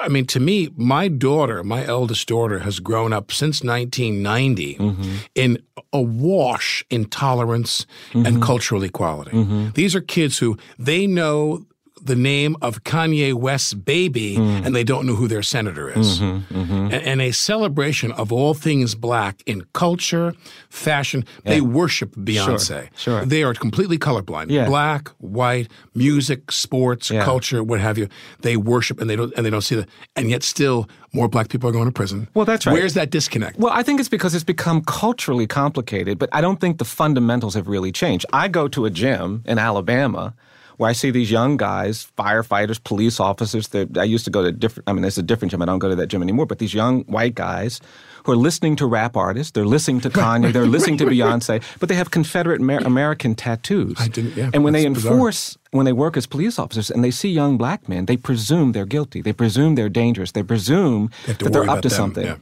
I 0.00 0.08
mean, 0.08 0.26
to 0.26 0.40
me, 0.40 0.70
my 0.76 1.08
daughter, 1.08 1.62
my 1.62 1.84
eldest 1.84 2.26
daughter, 2.28 2.60
has 2.60 2.80
grown 2.80 3.12
up 3.12 3.30
since 3.30 3.62
1990 3.62 4.74
mm-hmm. 4.76 5.16
in 5.34 5.62
awash 5.92 6.84
in 6.90 7.04
tolerance 7.06 7.86
mm-hmm. 8.10 8.26
and 8.26 8.42
cultural 8.42 8.82
equality. 8.82 9.32
Mm-hmm. 9.32 9.70
These 9.74 9.94
are 9.94 10.00
kids 10.00 10.38
who 10.38 10.56
they 10.78 11.06
know 11.06 11.66
the 12.02 12.16
name 12.16 12.56
of 12.62 12.82
Kanye 12.84 13.34
West's 13.34 13.74
baby 13.74 14.36
Mm. 14.36 14.64
and 14.66 14.74
they 14.76 14.84
don't 14.84 15.06
know 15.06 15.14
who 15.14 15.28
their 15.28 15.42
senator 15.42 15.90
is. 15.90 16.20
Mm-hmm, 16.20 16.54
mm-hmm. 16.60 16.72
And, 16.94 16.94
and, 16.94 17.20
a 17.20 17.32
celebration 17.32 18.12
of 18.12 18.32
all 18.32 18.54
things 18.54 18.94
black 18.94 19.42
in 19.46 19.64
culture, 19.72 20.34
fashion. 20.70 21.24
Yeah. 21.44 21.54
They 21.54 21.60
worship 21.60 22.14
Beyonce. 22.16 22.66
Sure, 22.66 23.18
sure. 23.20 23.24
They 23.24 23.42
are 23.42 23.54
completely 23.54 23.98
colorblind. 23.98 24.50
Yeah. 24.50 24.66
Black, 24.66 25.08
white, 25.18 25.68
music, 25.94 26.52
sports, 26.52 27.10
Yeah. 27.10 27.24
culture, 27.24 27.62
what 27.62 27.80
have 27.80 27.98
you. 27.98 28.08
They 28.40 28.56
worship 28.56 29.00
and 29.00 29.08
they 29.10 29.16
don't 29.16 29.32
and 29.36 29.44
they 29.44 29.50
don't 29.50 29.62
see 29.62 29.76
that. 29.76 29.88
And 30.16 30.30
yet 30.30 30.42
still 30.42 30.88
more 31.12 31.28
black 31.28 31.48
people 31.48 31.68
are 31.68 31.72
going 31.72 31.86
to 31.86 31.92
prison. 31.92 32.28
Well, 32.34 32.44
that's 32.44 32.66
right. 32.66 32.72
Where's 32.72 32.94
that 32.94 33.10
disconnect? 33.10 33.58
Well, 33.58 33.72
I 33.72 33.82
think 33.82 34.00
it's 34.00 34.08
because 34.08 34.34
it's 34.34 34.44
become 34.44 34.82
culturally 34.82 35.46
complicated, 35.46 36.18
but 36.18 36.28
I 36.32 36.40
don't 36.40 36.60
think 36.60 36.78
the 36.78 36.84
fundamentals 36.84 37.54
have 37.54 37.66
really 37.68 37.92
changed. 37.92 38.24
I 38.32 38.48
go 38.48 38.68
to 38.68 38.84
a 38.86 38.90
gym 38.90 39.42
in 39.46 39.58
Alabama 39.58 40.34
where 40.80 40.88
I 40.88 40.94
see 40.94 41.10
these 41.10 41.30
young 41.30 41.58
guys, 41.58 42.10
firefighters, 42.18 42.82
police 42.82 43.20
officers. 43.20 43.68
That 43.68 43.98
I 43.98 44.04
used 44.04 44.24
to 44.24 44.30
go 44.30 44.42
to 44.42 44.50
different. 44.50 44.88
I 44.88 44.92
mean, 44.94 45.04
it's 45.04 45.18
a 45.18 45.22
different 45.22 45.50
gym. 45.52 45.60
I 45.60 45.66
don't 45.66 45.78
go 45.78 45.90
to 45.90 45.96
that 45.96 46.06
gym 46.08 46.22
anymore. 46.22 46.46
But 46.46 46.58
these 46.58 46.72
young 46.72 47.04
white 47.04 47.34
guys 47.34 47.80
who 48.24 48.32
are 48.32 48.36
listening 48.36 48.76
to 48.76 48.86
rap 48.86 49.14
artists, 49.16 49.52
they're 49.52 49.66
listening 49.76 50.00
to 50.00 50.10
Kanye, 50.20 50.52
they're 50.54 50.66
listening 50.76 50.96
to 50.98 51.04
Beyonce, 51.04 51.62
but 51.80 51.88
they 51.90 51.94
have 51.96 52.10
Confederate 52.10 52.60
Amer- 52.60 52.78
American 52.86 53.34
tattoos. 53.34 53.96
I 54.00 54.08
didn't. 54.08 54.36
Yeah, 54.36 54.50
and 54.54 54.64
when 54.64 54.72
they 54.72 54.84
that's 54.84 54.94
bizarre. 54.94 55.12
enforce, 55.12 55.58
when 55.70 55.84
they 55.84 55.92
work 55.92 56.16
as 56.16 56.26
police 56.26 56.58
officers, 56.58 56.90
and 56.90 57.04
they 57.04 57.10
see 57.10 57.28
young 57.30 57.58
black 57.58 57.86
men, 57.88 58.06
they 58.06 58.16
presume 58.16 58.72
they're 58.72 58.86
guilty. 58.96 59.20
They 59.22 59.32
presume 59.34 59.74
they're 59.74 59.88
dangerous. 60.04 60.32
They 60.32 60.42
presume 60.42 61.10
They 61.26 61.34
that 61.34 61.52
they're 61.52 61.68
up 61.70 61.82
to 61.82 61.88
them, 61.88 61.96
something. 61.96 62.26
yeah. 62.26 62.36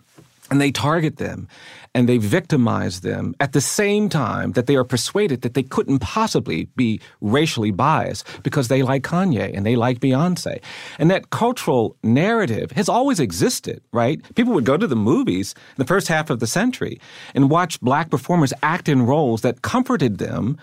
And 0.50 0.60
they 0.60 0.72
target 0.72 1.18
them 1.18 1.46
and 1.94 2.08
they 2.08 2.18
victimize 2.18 3.00
them 3.00 3.34
at 3.40 3.52
the 3.52 3.60
same 3.60 4.08
time 4.08 4.52
that 4.52 4.66
they 4.66 4.76
are 4.76 4.84
persuaded 4.84 5.42
that 5.42 5.54
they 5.54 5.62
couldn't 5.62 5.98
possibly 5.98 6.64
be 6.76 7.00
racially 7.20 7.70
biased 7.70 8.26
because 8.42 8.68
they 8.68 8.82
like 8.82 9.02
Kanye 9.02 9.54
and 9.54 9.66
they 9.66 9.76
like 9.76 10.00
Beyonce. 10.00 10.60
And 10.98 11.10
that 11.10 11.30
cultural 11.30 11.96
narrative 12.02 12.70
has 12.72 12.88
always 12.88 13.20
existed, 13.20 13.82
right? 13.92 14.22
People 14.34 14.54
would 14.54 14.64
go 14.64 14.76
to 14.76 14.86
the 14.86 14.96
movies 14.96 15.54
in 15.56 15.82
the 15.82 15.86
first 15.86 16.08
half 16.08 16.30
of 16.30 16.40
the 16.40 16.46
century 16.46 17.00
and 17.34 17.50
watch 17.50 17.80
black 17.80 18.10
performers 18.10 18.52
act 18.62 18.88
in 18.88 19.02
roles 19.02 19.42
that 19.42 19.62
comforted 19.62 20.18
them 20.18 20.56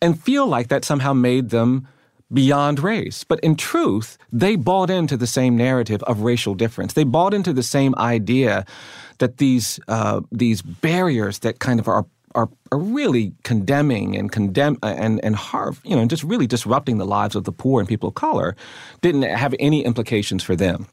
and 0.00 0.20
feel 0.20 0.46
like 0.46 0.68
that 0.68 0.84
somehow 0.84 1.12
made 1.12 1.50
them 1.50 1.86
beyond 2.32 2.80
race. 2.80 3.24
But 3.24 3.40
in 3.40 3.56
truth, 3.56 4.18
they 4.32 4.56
bought 4.56 4.90
into 4.90 5.16
the 5.16 5.26
same 5.26 5.56
narrative 5.56 6.02
of 6.04 6.22
racial 6.22 6.54
difference. 6.54 6.94
They 6.94 7.04
bought 7.04 7.34
into 7.34 7.52
the 7.52 7.62
same 7.62 7.94
idea 7.96 8.64
that 9.22 9.38
these 9.38 9.78
uh, 9.86 10.20
these 10.32 10.62
barriers 10.62 11.38
that 11.38 11.60
kind 11.60 11.78
of 11.78 11.86
are 11.86 12.04
are, 12.34 12.48
are 12.72 12.78
really 12.78 13.32
condemning 13.44 14.16
and 14.16 14.32
condemn 14.32 14.76
and 14.82 15.24
and 15.24 15.36
harm, 15.36 15.76
you 15.84 15.94
know, 15.94 16.04
just 16.06 16.24
really 16.24 16.48
disrupting 16.48 16.98
the 16.98 17.06
lives 17.06 17.36
of 17.36 17.44
the 17.44 17.52
poor 17.52 17.80
and 17.80 17.88
people 17.88 18.08
of 18.08 18.16
color, 18.16 18.56
didn't 19.00 19.22
have 19.22 19.54
any 19.60 19.84
implications 19.84 20.42
for 20.42 20.56
them. 20.56 20.88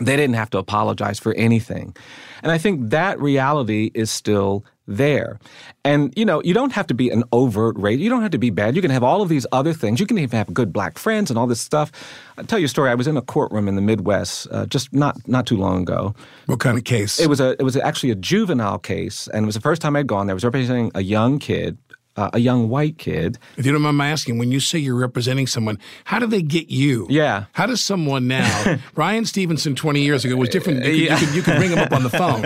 They 0.00 0.16
didn't 0.16 0.34
have 0.34 0.50
to 0.50 0.58
apologize 0.58 1.18
for 1.18 1.32
anything. 1.34 1.96
And 2.42 2.52
I 2.52 2.58
think 2.58 2.90
that 2.90 3.18
reality 3.20 3.90
is 3.94 4.10
still 4.10 4.64
there. 4.86 5.38
And, 5.84 6.12
you 6.16 6.24
know, 6.24 6.42
you 6.44 6.54
don't 6.54 6.72
have 6.72 6.86
to 6.88 6.94
be 6.94 7.10
an 7.10 7.24
overt 7.32 7.76
racist. 7.76 8.00
You 8.00 8.10
don't 8.10 8.22
have 8.22 8.30
to 8.32 8.38
be 8.38 8.50
bad. 8.50 8.76
You 8.76 8.82
can 8.82 8.90
have 8.90 9.02
all 9.02 9.22
of 9.22 9.28
these 9.28 9.46
other 9.52 9.72
things. 9.72 10.00
You 10.00 10.06
can 10.06 10.18
even 10.18 10.36
have 10.36 10.52
good 10.52 10.72
black 10.72 10.98
friends 10.98 11.30
and 11.30 11.38
all 11.38 11.46
this 11.46 11.60
stuff. 11.60 11.92
I'll 12.38 12.44
tell 12.44 12.58
you 12.58 12.66
a 12.66 12.68
story. 12.68 12.90
I 12.90 12.94
was 12.94 13.06
in 13.06 13.16
a 13.16 13.22
courtroom 13.22 13.68
in 13.68 13.76
the 13.76 13.82
Midwest 13.82 14.48
uh, 14.50 14.66
just 14.66 14.92
not, 14.92 15.16
not 15.28 15.46
too 15.46 15.56
long 15.56 15.82
ago. 15.82 16.14
what 16.46 16.60
kind 16.60 16.78
of 16.78 16.84
case? 16.84 17.20
It 17.20 17.28
was 17.28 17.40
a 17.40 17.50
it 17.58 17.62
was 17.62 17.76
actually 17.76 18.10
a 18.10 18.14
juvenile 18.14 18.78
case, 18.78 19.28
and 19.28 19.44
it 19.44 19.46
was 19.46 19.54
the 19.54 19.60
first 19.60 19.82
time 19.82 19.96
I'd 19.96 20.06
gone 20.06 20.26
there. 20.26 20.34
I 20.34 20.34
was 20.34 20.44
representing 20.44 20.90
a 20.94 21.02
young 21.02 21.38
kid, 21.38 21.78
uh, 22.16 22.30
a 22.32 22.38
young 22.38 22.68
white 22.68 22.98
kid. 22.98 23.38
If 23.56 23.66
you 23.66 23.72
don't 23.72 23.82
mind 23.82 23.96
my 23.96 24.08
asking, 24.08 24.38
when 24.38 24.52
you 24.52 24.60
say 24.60 24.78
you're 24.78 24.96
representing 24.96 25.46
someone, 25.46 25.78
how 26.04 26.18
do 26.18 26.26
they 26.26 26.42
get 26.42 26.68
you? 26.68 27.06
Yeah. 27.08 27.46
How 27.52 27.66
does 27.66 27.80
someone 27.80 28.28
now, 28.28 28.78
Bryan 28.94 29.24
Stevenson 29.24 29.74
20 29.74 30.02
years 30.02 30.24
ago 30.24 30.36
was 30.36 30.48
different. 30.48 30.84
You, 30.84 31.08
could, 31.08 31.20
you, 31.20 31.26
could, 31.26 31.34
you 31.36 31.42
could 31.42 31.60
ring 31.60 31.70
him 31.70 31.78
up 31.78 31.92
on 31.92 32.02
the 32.02 32.10
phone. 32.10 32.42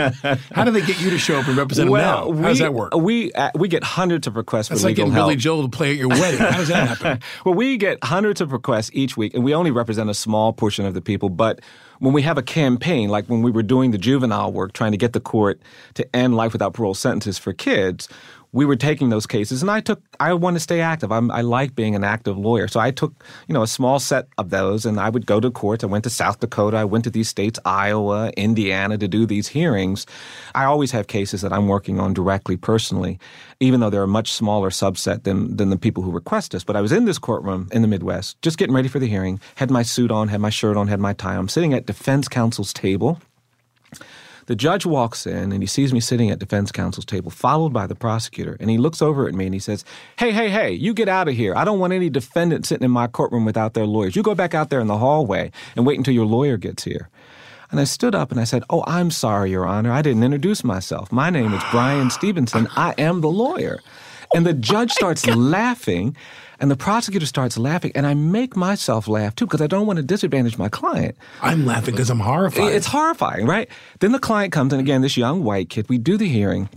How 0.53 0.65
do 0.65 0.71
they 0.71 0.83
get 0.83 1.01
you 1.01 1.11
to 1.11 1.19
show 1.19 1.39
up 1.39 1.49
and 1.49 1.57
represent 1.57 1.91
well, 1.91 2.27
them 2.27 2.35
now? 2.35 2.39
we, 2.39 2.43
How 2.43 2.49
does 2.49 2.59
that 2.61 2.75
work? 2.75 2.95
We 2.95 3.33
uh, 3.33 3.51
we 3.55 3.69
get 3.69 3.83
hundreds 3.83 4.27
of 4.27 4.37
requests 4.37 4.69
That's 4.69 4.83
for 4.83 4.89
like 4.89 4.93
legal 4.93 5.07
getting 5.07 5.15
help. 5.15 5.29
Billy 5.29 5.37
Joel 5.37 5.63
to 5.63 5.77
play 5.77 5.91
at 5.91 5.97
your 5.97 6.09
wedding. 6.09 6.41
How 6.41 6.59
does 6.59 6.69
that 6.69 6.89
happen? 6.99 7.23
well, 7.45 7.55
we 7.55 7.77
get 7.77 8.03
hundreds 8.05 8.41
of 8.41 8.53
requests 8.53 8.91
each 8.93 9.17
week, 9.17 9.35
and 9.35 9.45
we 9.45 9.55
only 9.55 9.71
represent 9.71 10.11
a 10.11 10.15
small 10.15 10.53
portion 10.53 10.87
of 10.87 10.95
the 10.95 11.03
people. 11.03 11.29
But 11.29 11.61
when 11.99 12.13
we 12.13 12.23
have 12.23 12.39
a 12.39 12.43
campaign, 12.43 13.09
like 13.09 13.27
when 13.27 13.43
we 13.43 13.51
were 13.51 13.63
doing 13.63 13.91
the 13.91 13.99
juvenile 13.99 14.53
work, 14.53 14.73
trying 14.73 14.93
to 14.93 14.99
get 14.99 15.13
the 15.13 15.21
court 15.21 15.61
to 15.95 16.17
end 16.17 16.37
life 16.37 16.53
without 16.53 16.75
parole 16.75 16.95
sentences 16.95 17.39
for 17.39 17.53
kids, 17.53 18.09
we 18.53 18.65
were 18.65 18.77
taking 18.77 19.09
those 19.09 19.27
cases, 19.27 19.63
and 19.63 19.71
I 19.71 19.81
took. 19.81 20.03
I 20.19 20.33
want 20.35 20.57
to 20.57 20.61
stay 20.61 20.81
active. 20.81 21.13
I'm, 21.13 21.31
I 21.31 21.43
like 21.43 21.75
being 21.75 21.95
an 21.95 22.05
active 22.05 22.39
lawyer, 22.39 22.69
so 22.69 22.81
I 22.81 22.91
took 22.91 23.25
you 23.49 23.53
know 23.53 23.63
a 23.63 23.67
small 23.67 23.99
set 23.99 24.29
of 24.39 24.51
those, 24.51 24.87
and 24.87 24.99
I 24.99 25.11
would 25.11 25.27
go 25.27 25.41
to 25.41 25.51
courts. 25.51 25.85
I 25.85 25.89
went 25.89 26.05
to 26.05 26.11
South 26.11 26.41
Dakota. 26.41 26.77
I 26.77 26.85
went 26.85 27.05
to 27.05 27.11
these 27.11 27.29
states, 27.29 27.59
Iowa, 27.65 28.31
Indiana, 28.37 28.99
to 28.99 29.09
do 29.09 29.27
these 29.27 29.49
hearings. 29.49 30.07
I 30.55 30.65
always 30.65 30.91
have 30.93 31.07
cases 31.07 31.43
that 31.43 31.53
I'm 31.53 31.69
working 31.69 32.01
on 32.01 32.15
directly, 32.15 32.57
personally, 32.57 33.19
even 33.61 33.81
though 33.81 33.91
they're 33.91 34.03
a 34.03 34.09
much 34.09 34.33
smaller 34.33 34.71
subset 34.71 35.25
than 35.25 35.57
than 35.57 35.71
the 35.71 35.79
people 35.79 36.03
who 36.03 36.11
request 36.11 36.55
us. 36.55 36.65
But 36.65 36.77
I 36.77 36.81
was 36.81 36.93
in 36.93 37.05
this 37.05 37.19
courtroom 37.19 37.69
in 37.73 37.83
the 37.83 37.89
Midwest, 37.89 38.41
just 38.43 38.59
getting 38.59 38.75
ready 38.75 38.89
for 38.89 38.99
the 38.99 39.09
hearing. 39.09 39.41
Had 39.57 39.71
my 39.71 39.83
suit 39.83 40.11
on, 40.11 40.29
had 40.29 40.41
my 40.41 40.51
shirt 40.51 40.77
on, 40.77 40.89
had 40.89 41.01
my 41.01 41.13
tie. 41.13 41.37
I'm 41.37 41.49
sitting 41.49 41.75
at 41.75 41.87
defense 41.87 42.29
counsel's 42.29 42.73
table. 42.73 43.21
The 44.47 44.57
judge 44.57 44.87
walks 44.87 45.27
in 45.27 45.53
and 45.53 45.63
he 45.63 45.67
sees 45.67 45.93
me 45.93 46.01
sitting 46.01 46.31
at 46.31 46.39
defense 46.39 46.71
counsel's 46.71 47.05
table, 47.05 47.31
followed 47.31 47.73
by 47.73 47.87
the 47.87 47.97
prosecutor, 47.97 48.57
and 48.61 48.71
he 48.71 48.79
looks 48.79 49.03
over 49.03 49.27
at 49.29 49.35
me 49.35 49.45
and 49.47 49.55
he 49.55 49.61
says, 49.61 49.85
Hey, 50.19 50.31
hey, 50.31 50.49
hey, 50.49 50.73
you 50.73 50.95
get 50.95 51.09
out 51.09 51.29
of 51.29 51.35
here. 51.35 51.55
I 51.57 51.65
don't 51.65 51.81
want 51.81 51.93
any 51.93 52.09
defendant 52.11 52.65
sitting 52.65 52.85
in 52.85 52.91
my 52.93 53.09
courtroom 53.09 53.45
without 53.45 53.75
their 53.75 53.87
lawyers. 53.87 54.15
You 54.15 54.23
go 54.23 54.35
back 54.37 54.55
out 54.55 54.71
there 54.71 54.81
in 54.81 54.87
the 54.87 54.99
hallway 54.99 55.51
and 55.75 55.85
wait 55.85 55.99
until 55.99 56.15
your 56.15 56.27
lawyer 56.27 56.57
gets 56.57 56.85
here. 56.85 57.09
And 57.71 57.81
I 57.81 57.85
stood 57.85 58.15
up 58.15 58.31
and 58.31 58.41
I 58.41 58.45
said, 58.45 58.63
Oh, 58.71 58.85
I'm 58.87 59.11
sorry, 59.11 59.51
Your 59.51 59.67
Honor. 59.67 59.91
I 59.91 60.03
didn't 60.03 60.23
introduce 60.23 60.63
myself. 60.63 61.11
My 61.11 61.31
name 61.31 61.53
is 61.53 61.63
Bryan 61.73 62.11
Stevenson. 62.11 62.69
I 62.77 62.95
am 62.99 63.21
the 63.21 63.31
lawyer. 63.31 63.81
And 64.35 64.47
the 64.47 64.53
judge 64.53 64.91
oh 64.93 64.95
starts 64.95 65.27
laughing, 65.27 66.17
and 66.61 66.71
the 66.71 66.77
prosecutor 66.77 67.27
starts 67.27 67.59
laughing, 67.59 67.93
and 67.95 68.07
I 68.07 68.15
make 68.15 68.57
myself 68.57 69.09
laugh 69.09 69.35
too 69.35 69.47
because 69.47 69.61
I 69.61 69.67
don't 69.67 69.87
want 69.87 69.99
to 69.99 70.03
disadvantage 70.03 70.59
my 70.59 70.69
client. 70.69 71.17
I'm 71.43 71.67
laughing 71.67 71.95
because 71.95 72.11
I'm 72.11 72.21
horrified. 72.21 72.73
It's 72.73 72.87
horrifying, 72.87 73.47
right? 73.47 73.69
Then 74.01 74.13
the 74.13 74.19
client 74.19 74.53
comes, 74.53 74.73
and 74.73 74.81
again, 74.81 75.03
this 75.03 75.17
young 75.17 75.45
white 75.45 75.69
kid, 75.69 75.89
we 75.89 75.99
do 75.99 76.17
the 76.17 76.29
hearing. 76.29 76.69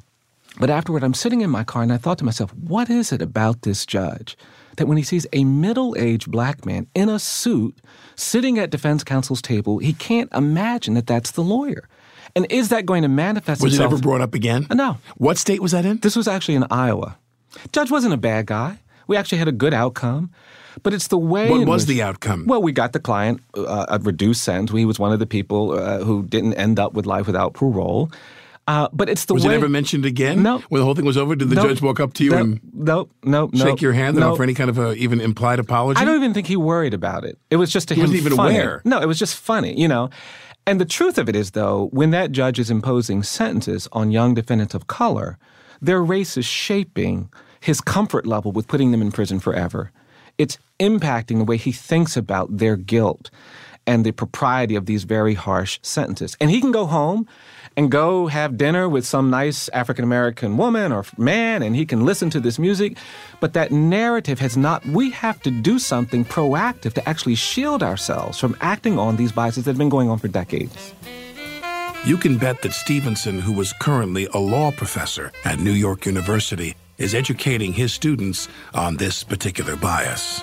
But 0.60 0.70
afterward, 0.70 1.04
I'm 1.04 1.14
sitting 1.14 1.42
in 1.42 1.50
my 1.50 1.64
car, 1.64 1.84
and 1.84 1.94
I 1.94 1.98
thought 1.98 2.18
to 2.18 2.26
myself, 2.26 2.54
what 2.56 2.90
is 2.90 3.12
it 3.12 3.22
about 3.22 3.62
this 3.62 3.86
judge 3.86 4.36
that 4.76 4.88
when 4.88 4.98
he 4.98 5.04
sees 5.04 5.26
a 5.34 5.44
middle 5.44 5.96
aged 5.98 6.32
black 6.32 6.66
man 6.66 6.88
in 6.94 7.10
a 7.10 7.20
suit 7.20 7.78
sitting 8.16 8.60
at 8.60 8.70
defense 8.70 9.04
counsel's 9.04 9.42
table, 9.42 9.78
he 9.78 9.94
can't 9.94 10.32
imagine 10.34 10.96
that 10.96 11.08
that's 11.08 11.32
the 11.32 11.44
lawyer? 11.44 11.88
And 12.36 12.46
is 12.52 12.70
that 12.70 12.86
going 12.86 13.04
to 13.04 13.08
manifest 13.08 13.62
was 13.62 13.80
it 13.80 13.84
ever 13.84 13.98
brought 13.98 14.22
up 14.22 14.34
again? 14.34 14.68
No. 14.72 14.98
What 15.16 15.38
state 15.38 15.62
was 15.62 15.72
that 15.72 15.86
in? 15.86 15.98
This 15.98 16.16
was 16.16 16.28
actually 16.28 16.56
in 16.56 16.66
Iowa. 16.70 17.18
Judge 17.72 17.92
wasn't 17.92 18.14
a 18.14 18.18
bad 18.18 18.46
guy. 18.46 18.80
We 19.08 19.18
actually 19.18 19.40
had 19.40 19.48
a 19.48 19.52
good 19.54 19.74
outcome. 19.74 20.32
But 20.84 20.94
it's 20.94 21.08
the 21.08 21.18
way. 21.18 21.50
What 21.50 21.66
was 21.68 21.82
which- 21.84 21.98
the 21.98 22.04
outcome? 22.04 22.46
Well, 22.46 22.62
we 22.62 22.72
got 22.72 22.94
the 22.94 23.00
client 23.00 23.42
uh, 23.58 23.86
a 23.90 24.00
reduced 24.00 24.44
sentence. 24.44 24.72
He 24.72 24.86
was 24.86 25.00
one 25.00 25.12
of 25.12 25.20
the 25.20 25.26
people 25.26 25.72
uh, 25.72 26.00
who 26.00 26.24
didn't 26.24 26.54
end 26.54 26.80
up 26.80 26.94
with 26.94 27.06
life 27.06 27.26
without 27.28 27.54
parole. 27.54 28.12
Uh, 28.68 28.88
but 28.94 29.10
it's 29.10 29.26
the 29.26 29.34
was 29.34 29.46
way. 29.48 29.54
it 29.54 29.58
ever 29.58 29.68
mentioned 29.68 30.06
again? 30.06 30.44
No. 30.44 30.60
When 30.70 30.80
the 30.80 30.86
whole 30.86 30.94
thing 30.94 31.06
was 31.06 31.18
over, 31.18 31.36
did 31.36 31.50
the 31.50 31.56
judge 31.56 31.82
walk 31.82 32.00
up 32.00 32.14
to 32.14 32.24
you 32.24 32.30
Nope. 32.30 32.40
and 32.42 32.60
Nope. 32.72 33.12
Nope. 33.24 33.56
shake 33.58 33.82
your 33.82 33.94
hand 33.94 34.16
and 34.16 34.24
offer 34.24 34.44
any 34.44 34.54
kind 34.54 34.70
of 34.70 34.78
a 34.78 34.94
even 34.94 35.20
implied 35.20 35.58
apology? 35.58 36.00
I 36.00 36.06
don't 36.06 36.16
even 36.18 36.36
think 36.36 36.46
he 36.46 36.56
worried 36.56 36.94
about 36.94 37.26
it. 37.26 37.40
It 37.50 37.56
was 37.56 37.72
just 37.74 37.88
to 37.88 37.96
He 37.96 38.02
him 38.02 38.04
wasn't 38.12 38.20
even 38.28 38.38
funny. 38.38 38.56
aware. 38.60 38.82
No, 38.86 39.02
it 39.02 39.08
was 39.08 39.18
just 39.18 39.36
funny, 39.38 39.78
you 39.78 39.88
know. 39.88 40.12
And 40.68 40.80
the 40.80 40.86
truth 40.86 41.18
of 41.18 41.28
it 41.28 41.36
is, 41.36 41.52
though, 41.52 41.90
when 41.92 42.12
that 42.12 42.32
judge 42.32 42.60
is 42.60 42.70
imposing 42.70 43.24
sentences 43.24 43.88
on 43.92 44.12
young 44.12 44.36
defendants 44.36 44.76
of 44.76 44.86
color, 44.86 45.40
their 45.82 46.04
race 46.04 46.38
is 46.38 46.46
shaping 46.46 47.30
his 47.60 47.82
comfort 47.82 48.26
level 48.26 48.52
with 48.52 48.68
putting 48.68 48.92
them 48.92 49.02
in 49.02 49.12
prison 49.12 49.40
forever. 49.40 49.92
It's 50.38 50.58
impacting 50.80 51.38
the 51.38 51.44
way 51.44 51.58
he 51.58 51.72
thinks 51.72 52.16
about 52.16 52.58
their 52.58 52.76
guilt 52.78 53.30
and 53.86 54.06
the 54.06 54.12
propriety 54.12 54.76
of 54.76 54.86
these 54.86 55.04
very 55.04 55.34
harsh 55.34 55.80
sentences. 55.82 56.38
And 56.40 56.52
he 56.52 56.62
can 56.62 56.72
go 56.72 56.86
home 56.86 57.28
and 57.76 57.90
go 57.90 58.28
have 58.28 58.58
dinner 58.58 58.88
with 58.88 59.06
some 59.06 59.30
nice 59.30 59.70
African 59.70 60.04
American 60.04 60.58
woman 60.58 60.92
or 60.92 61.06
man, 61.18 61.64
and 61.64 61.76
he 61.76 61.86
can 61.86 62.06
listen 62.06 62.30
to 62.30 62.40
this 62.40 62.60
music. 62.60 62.98
But 63.40 63.54
that 63.54 63.72
narrative 63.72 64.40
has 64.40 64.56
not, 64.56 64.86
we 64.86 65.12
have 65.12 65.42
to 65.42 65.52
do 65.52 65.80
something 65.80 66.24
proactive 66.24 66.94
to 66.94 67.10
actually 67.10 67.36
shield 67.36 67.82
ourselves 67.82 68.40
from 68.40 68.56
acting 68.62 69.00
on 69.00 69.16
these 69.16 69.32
biases 69.32 69.66
that 69.66 69.72
have 69.72 69.78
been 69.78 69.90
going 69.90 70.10
on 70.10 70.20
for 70.20 70.28
decades. 70.28 70.94
You 72.06 72.18
can 72.18 72.38
bet 72.38 72.62
that 72.62 72.72
Stevenson, 72.72 73.40
who 73.40 73.52
was 73.52 73.74
currently 73.74 74.26
a 74.28 74.38
law 74.38 74.72
professor 74.72 75.34
at 75.44 75.60
New 75.60 75.74
York 75.74 76.06
University, 76.06 76.76
is 76.98 77.14
educating 77.14 77.74
his 77.74 77.92
students 77.92 78.48
on 78.74 78.96
this 78.96 79.22
particular 79.24 79.76
bias. 79.76 80.42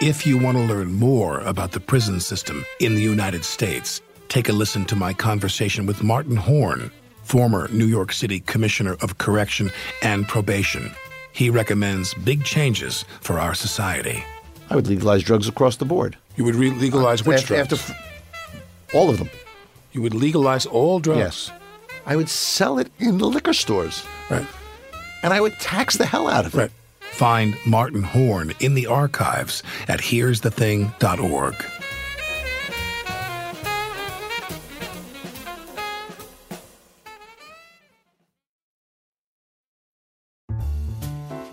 If 0.00 0.26
you 0.26 0.38
want 0.38 0.56
to 0.56 0.64
learn 0.64 0.94
more 0.94 1.40
about 1.40 1.72
the 1.72 1.80
prison 1.80 2.20
system 2.20 2.64
in 2.80 2.94
the 2.94 3.02
United 3.02 3.44
States, 3.44 4.00
take 4.28 4.48
a 4.48 4.52
listen 4.52 4.86
to 4.86 4.96
my 4.96 5.12
conversation 5.12 5.84
with 5.84 6.02
Martin 6.02 6.36
Horn, 6.36 6.90
former 7.22 7.68
New 7.68 7.86
York 7.86 8.12
City 8.12 8.40
Commissioner 8.40 8.96
of 9.02 9.18
Correction 9.18 9.70
and 10.02 10.26
Probation. 10.26 10.90
He 11.32 11.50
recommends 11.50 12.14
big 12.14 12.44
changes 12.44 13.04
for 13.20 13.38
our 13.38 13.54
society. 13.54 14.24
I 14.70 14.76
would 14.76 14.86
legalize 14.86 15.22
drugs 15.22 15.48
across 15.48 15.76
the 15.76 15.84
board. 15.84 16.16
You 16.36 16.44
would 16.44 16.54
re- 16.54 16.70
legalize 16.70 17.20
uh, 17.20 17.24
which 17.24 17.42
after, 17.42 17.54
drugs? 17.54 17.72
after 17.90 17.94
all 18.96 19.10
of 19.10 19.18
them. 19.18 19.30
you 19.92 20.02
would 20.02 20.14
legalize 20.14 20.66
all 20.66 21.00
drugs. 21.00 21.18
Yes. 21.18 21.50
I 22.06 22.16
would 22.16 22.28
sell 22.28 22.78
it 22.78 22.90
in 22.98 23.18
the 23.18 23.26
liquor 23.26 23.52
stores. 23.52 24.04
Right. 24.30 24.46
And 25.22 25.32
I 25.32 25.40
would 25.40 25.58
tax 25.58 25.96
the 25.96 26.06
hell 26.06 26.28
out 26.28 26.44
of 26.46 26.54
it. 26.54 26.58
Right. 26.58 26.70
Find 27.00 27.56
Martin 27.66 28.02
Horn 28.02 28.52
in 28.60 28.74
the 28.74 28.86
archives 28.88 29.62
at 29.88 30.00
here'sthething.org. 30.00 31.54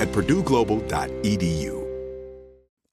at 0.00 0.08
purdueglobal.edu. 0.08 1.83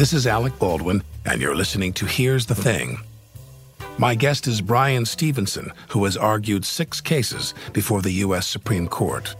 This 0.00 0.14
is 0.14 0.26
Alec 0.26 0.58
Baldwin, 0.58 1.02
and 1.26 1.42
you're 1.42 1.54
listening 1.54 1.92
to 1.92 2.06
Here's 2.06 2.46
the 2.46 2.54
Thing. 2.54 3.00
My 3.98 4.14
guest 4.14 4.46
is 4.46 4.62
Bryan 4.62 5.04
Stevenson, 5.04 5.74
who 5.90 6.02
has 6.04 6.16
argued 6.16 6.64
six 6.64 7.02
cases 7.02 7.52
before 7.74 8.00
the 8.00 8.24
U.S. 8.24 8.46
Supreme 8.46 8.88
Court. 8.88 9.36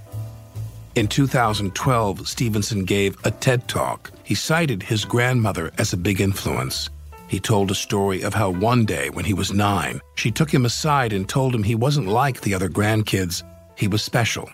In 0.97 1.09
2012, 1.09 2.29
Stevenson 2.29 2.85
gave 2.85 3.17
a 3.25 3.31
TED 3.31 3.69
Talk. 3.69 4.13
He 4.23 4.35
cited 4.35 4.83
his 4.83 5.07
grandmother 5.07 5.71
as 5.79 5.95
a 5.95 5.97
big 5.97 6.21
influence. 6.21 6.91
He 7.27 7.41
told 7.41 7.71
a 7.71 7.75
story 7.75 8.21
of 8.21 8.35
how 8.35 8.51
one 8.51 8.85
day, 8.85 9.09
when 9.09 9.25
he 9.25 9.33
was 9.33 9.55
nine, 9.55 9.99
she 10.17 10.31
took 10.31 10.53
him 10.53 10.67
aside 10.67 11.15
and 11.15 11.27
told 11.27 11.55
him 11.55 11.63
he 11.63 11.75
wasn't 11.75 12.09
like 12.09 12.43
the 12.43 12.53
other 12.53 12.69
grandkids, 12.69 13.45
he 13.79 13.89
was 13.89 14.03
special. 14.03 14.47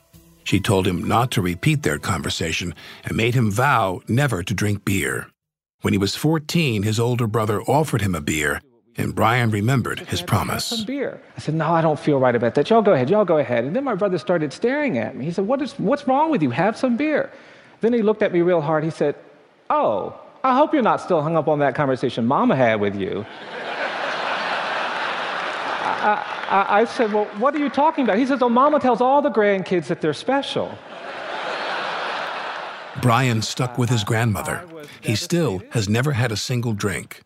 She 0.44 0.60
told 0.60 0.86
him 0.86 1.02
not 1.02 1.32
to 1.32 1.42
repeat 1.42 1.82
their 1.82 1.98
conversation 1.98 2.76
and 3.02 3.16
made 3.16 3.34
him 3.34 3.50
vow 3.50 4.02
never 4.06 4.44
to 4.44 4.54
drink 4.54 4.84
beer. 4.84 5.26
When 5.82 5.92
he 5.92 5.98
was 5.98 6.16
14, 6.16 6.82
his 6.82 6.98
older 6.98 7.26
brother 7.26 7.60
offered 7.62 8.00
him 8.00 8.14
a 8.14 8.20
beer, 8.20 8.60
and 8.96 9.14
Bryan 9.14 9.50
remembered 9.50 10.00
his 10.00 10.22
promise. 10.22 10.64
Some 10.64 10.86
beer. 10.86 11.20
I 11.36 11.40
said, 11.40 11.54
no, 11.54 11.66
I 11.70 11.82
don't 11.82 11.98
feel 11.98 12.18
right 12.18 12.34
about 12.34 12.54
that. 12.54 12.70
Y'all 12.70 12.82
go 12.82 12.94
ahead, 12.94 13.10
y'all 13.10 13.26
go 13.26 13.38
ahead. 13.38 13.64
And 13.64 13.76
then 13.76 13.84
my 13.84 13.94
brother 13.94 14.18
started 14.18 14.52
staring 14.52 14.96
at 14.98 15.14
me. 15.14 15.26
He 15.26 15.30
said, 15.32 15.46
what 15.46 15.60
is, 15.60 15.74
what's 15.78 16.08
wrong 16.08 16.30
with 16.30 16.42
you? 16.42 16.50
Have 16.50 16.76
some 16.76 16.96
beer. 16.96 17.30
Then 17.82 17.92
he 17.92 18.00
looked 18.00 18.22
at 18.22 18.32
me 18.32 18.40
real 18.40 18.62
hard. 18.62 18.84
He 18.84 18.90
said, 18.90 19.16
oh, 19.68 20.18
I 20.42 20.54
hope 20.56 20.72
you're 20.72 20.82
not 20.82 21.00
still 21.00 21.20
hung 21.20 21.36
up 21.36 21.48
on 21.48 21.58
that 21.58 21.74
conversation 21.74 22.24
Mama 22.26 22.56
had 22.56 22.80
with 22.80 22.96
you. 22.96 23.26
I, 26.06 26.24
I, 26.48 26.80
I 26.80 26.84
said, 26.84 27.12
Well, 27.12 27.24
what 27.38 27.54
are 27.54 27.58
you 27.58 27.68
talking 27.68 28.04
about? 28.04 28.18
He 28.18 28.26
says, 28.26 28.40
Oh, 28.40 28.48
mama 28.48 28.78
tells 28.78 29.00
all 29.00 29.22
the 29.22 29.30
grandkids 29.30 29.88
that 29.88 30.00
they're 30.00 30.14
special. 30.14 30.76
Bryan 33.02 33.42
stuck 33.42 33.78
with 33.78 33.90
his 33.90 34.04
grandmother. 34.04 34.64
He 35.00 35.14
still 35.14 35.62
has 35.70 35.88
never 35.88 36.12
had 36.12 36.32
a 36.32 36.36
single 36.36 36.72
drink. 36.72 37.22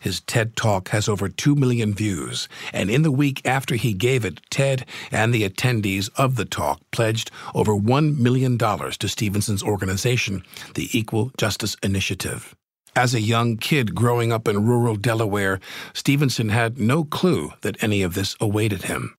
His 0.00 0.20
TED 0.20 0.56
Talk 0.56 0.88
has 0.90 1.08
over 1.08 1.28
2 1.28 1.54
million 1.56 1.94
views, 1.94 2.48
and 2.72 2.90
in 2.90 3.02
the 3.02 3.10
week 3.10 3.42
after 3.44 3.74
he 3.74 3.92
gave 3.92 4.24
it, 4.24 4.40
TED 4.50 4.86
and 5.10 5.34
the 5.34 5.48
attendees 5.48 6.10
of 6.16 6.36
the 6.36 6.44
talk 6.44 6.80
pledged 6.92 7.30
over 7.54 7.72
$1 7.72 8.18
million 8.18 8.56
to 8.58 9.08
Stevenson's 9.08 9.62
organization, 9.62 10.44
the 10.74 10.88
Equal 10.96 11.32
Justice 11.36 11.76
Initiative. 11.82 12.54
As 12.96 13.14
a 13.14 13.20
young 13.20 13.56
kid 13.56 13.94
growing 13.94 14.30
up 14.30 14.46
in 14.46 14.64
rural 14.64 14.94
Delaware, 14.94 15.58
Stevenson 15.92 16.50
had 16.50 16.78
no 16.78 17.02
clue 17.02 17.52
that 17.62 17.82
any 17.82 18.02
of 18.02 18.14
this 18.14 18.36
awaited 18.40 18.84
him. 18.84 19.16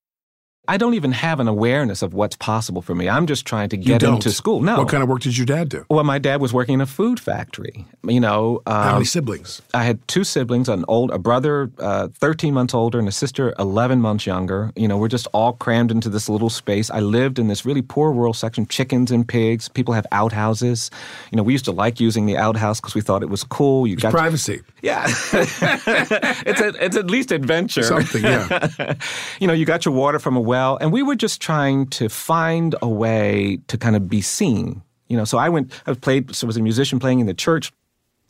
I 0.68 0.76
don't 0.76 0.94
even 0.94 1.12
have 1.12 1.38
an 1.38 1.48
awareness 1.48 2.02
of 2.02 2.12
what's 2.14 2.36
possible 2.36 2.82
for 2.82 2.94
me. 2.94 3.08
I'm 3.08 3.26
just 3.26 3.46
trying 3.46 3.68
to 3.68 3.76
get 3.76 4.02
into 4.02 4.30
school. 4.32 4.60
No. 4.60 4.78
What 4.78 4.88
kind 4.88 5.02
of 5.02 5.08
work 5.08 5.20
did 5.20 5.36
your 5.36 5.46
dad 5.46 5.68
do? 5.68 5.86
Well, 5.88 6.02
my 6.04 6.18
dad 6.18 6.40
was 6.40 6.52
working 6.52 6.74
in 6.74 6.80
a 6.80 6.86
food 6.86 7.20
factory. 7.20 7.86
You 8.04 8.20
know, 8.20 8.62
um, 8.66 8.82
how 8.82 8.92
many 8.94 9.04
siblings? 9.04 9.62
I 9.74 9.84
had 9.84 10.06
two 10.08 10.24
siblings, 10.24 10.68
an 10.68 10.84
old 10.88 11.10
a 11.12 11.18
brother, 11.18 11.70
uh, 11.78 12.08
13 12.14 12.52
months 12.52 12.74
older, 12.74 12.98
and 12.98 13.06
a 13.06 13.12
sister, 13.12 13.54
11 13.58 14.00
months 14.00 14.26
younger. 14.26 14.72
You 14.74 14.88
know, 14.88 14.96
we're 14.98 15.08
just 15.08 15.28
all 15.32 15.52
crammed 15.52 15.90
into 15.90 16.08
this 16.08 16.28
little 16.28 16.50
space. 16.50 16.90
I 16.90 17.00
lived 17.00 17.38
in 17.38 17.46
this 17.48 17.64
really 17.64 17.82
poor 17.82 18.10
rural 18.12 18.34
section, 18.34 18.66
chickens 18.66 19.10
and 19.10 19.26
pigs. 19.26 19.68
People 19.68 19.94
have 19.94 20.06
outhouses. 20.10 20.90
You 21.30 21.36
know, 21.36 21.42
we 21.42 21.52
used 21.52 21.66
to 21.66 21.72
like 21.72 22.00
using 22.00 22.26
the 22.26 22.36
outhouse 22.36 22.80
because 22.80 22.94
we 22.94 23.02
thought 23.02 23.22
it 23.22 23.30
was 23.30 23.44
cool. 23.44 23.86
You 23.86 23.94
it's 23.94 24.02
got 24.02 24.12
privacy. 24.12 24.62
yeah, 24.82 25.04
it's 25.32 26.60
a, 26.60 26.84
it's 26.84 26.96
at 26.96 27.08
least 27.08 27.30
adventure. 27.30 27.84
Something, 27.84 28.24
yeah. 28.24 28.94
you 29.40 29.46
know, 29.46 29.52
you 29.52 29.64
got 29.64 29.84
your 29.84 29.94
water 29.94 30.18
from 30.18 30.36
a 30.36 30.40
well 30.40 30.55
well. 30.56 30.78
And 30.80 30.90
we 30.90 31.02
were 31.02 31.16
just 31.16 31.40
trying 31.40 31.86
to 31.98 32.08
find 32.08 32.74
a 32.80 32.88
way 32.88 33.58
to 33.68 33.76
kind 33.76 33.94
of 33.94 34.08
be 34.08 34.22
seen. 34.22 34.82
You 35.08 35.16
know, 35.18 35.24
so 35.24 35.36
I 35.38 35.48
went, 35.50 35.70
I 35.86 35.92
played, 35.92 36.34
so 36.34 36.46
was 36.46 36.56
a 36.56 36.62
musician 36.62 36.98
playing 36.98 37.20
in 37.20 37.26
the 37.26 37.34
church 37.34 37.72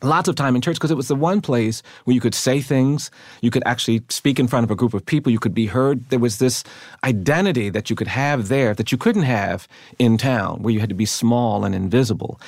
lots 0.03 0.29
of 0.29 0.35
time 0.35 0.55
in 0.55 0.61
church 0.61 0.77
because 0.77 0.91
it 0.91 0.97
was 1.03 1.09
the 1.09 1.15
one 1.15 1.41
place 1.41 1.83
where 2.05 2.13
you 2.13 2.21
could 2.21 2.35
say 2.35 2.61
things, 2.61 3.11
you 3.41 3.51
could 3.51 3.63
actually 3.65 4.03
speak 4.11 4.39
in 4.39 4.47
front 4.47 4.63
of 4.63 4.71
a 4.71 4.75
group 4.75 4.93
of 4.93 5.03
people, 5.07 5.33
you 5.33 5.39
could 5.39 5.55
be 5.55 5.67
heard. 5.67 5.97
There 6.11 6.19
was 6.19 6.37
this 6.37 6.65
identity 7.03 7.71
that 7.71 7.89
you 7.89 7.97
could 7.97 8.09
have 8.09 8.49
there 8.49 8.75
that 8.75 8.93
you 8.93 8.99
couldn't 8.99 9.23
have 9.23 9.67
in 9.99 10.19
town, 10.19 10.63
where 10.63 10.75
you 10.75 10.81
had 10.81 10.91
to 10.91 10.95
be 10.95 11.07
small 11.07 11.65
and 11.65 11.75
invisible. 11.75 12.39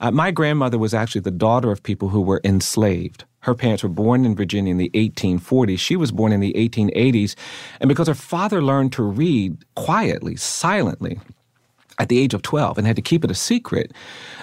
Uh, 0.00 0.12
my 0.12 0.30
grandmother 0.30 0.78
was 0.78 0.94
actually 0.94 1.22
the 1.22 1.38
daughter 1.46 1.72
of 1.72 1.82
people 1.82 2.08
who 2.08 2.20
were 2.20 2.40
enslaved. 2.44 3.24
Her 3.42 3.54
parents 3.54 3.82
were 3.82 3.88
born 3.88 4.24
in 4.24 4.34
Virginia 4.34 4.70
in 4.70 4.78
the 4.78 4.90
1840s. 4.94 5.78
She 5.78 5.96
was 5.96 6.12
born 6.12 6.32
in 6.32 6.40
the 6.40 6.52
1880s. 6.54 7.34
And 7.80 7.88
because 7.88 8.08
her 8.08 8.14
father 8.14 8.62
learned 8.62 8.92
to 8.94 9.02
read 9.02 9.64
quietly, 9.74 10.36
silently, 10.36 11.20
at 11.98 12.08
the 12.08 12.18
age 12.18 12.34
of 12.34 12.42
12 12.42 12.78
and 12.78 12.86
had 12.86 12.96
to 12.96 13.02
keep 13.02 13.24
it 13.24 13.30
a 13.30 13.34
secret, 13.34 13.92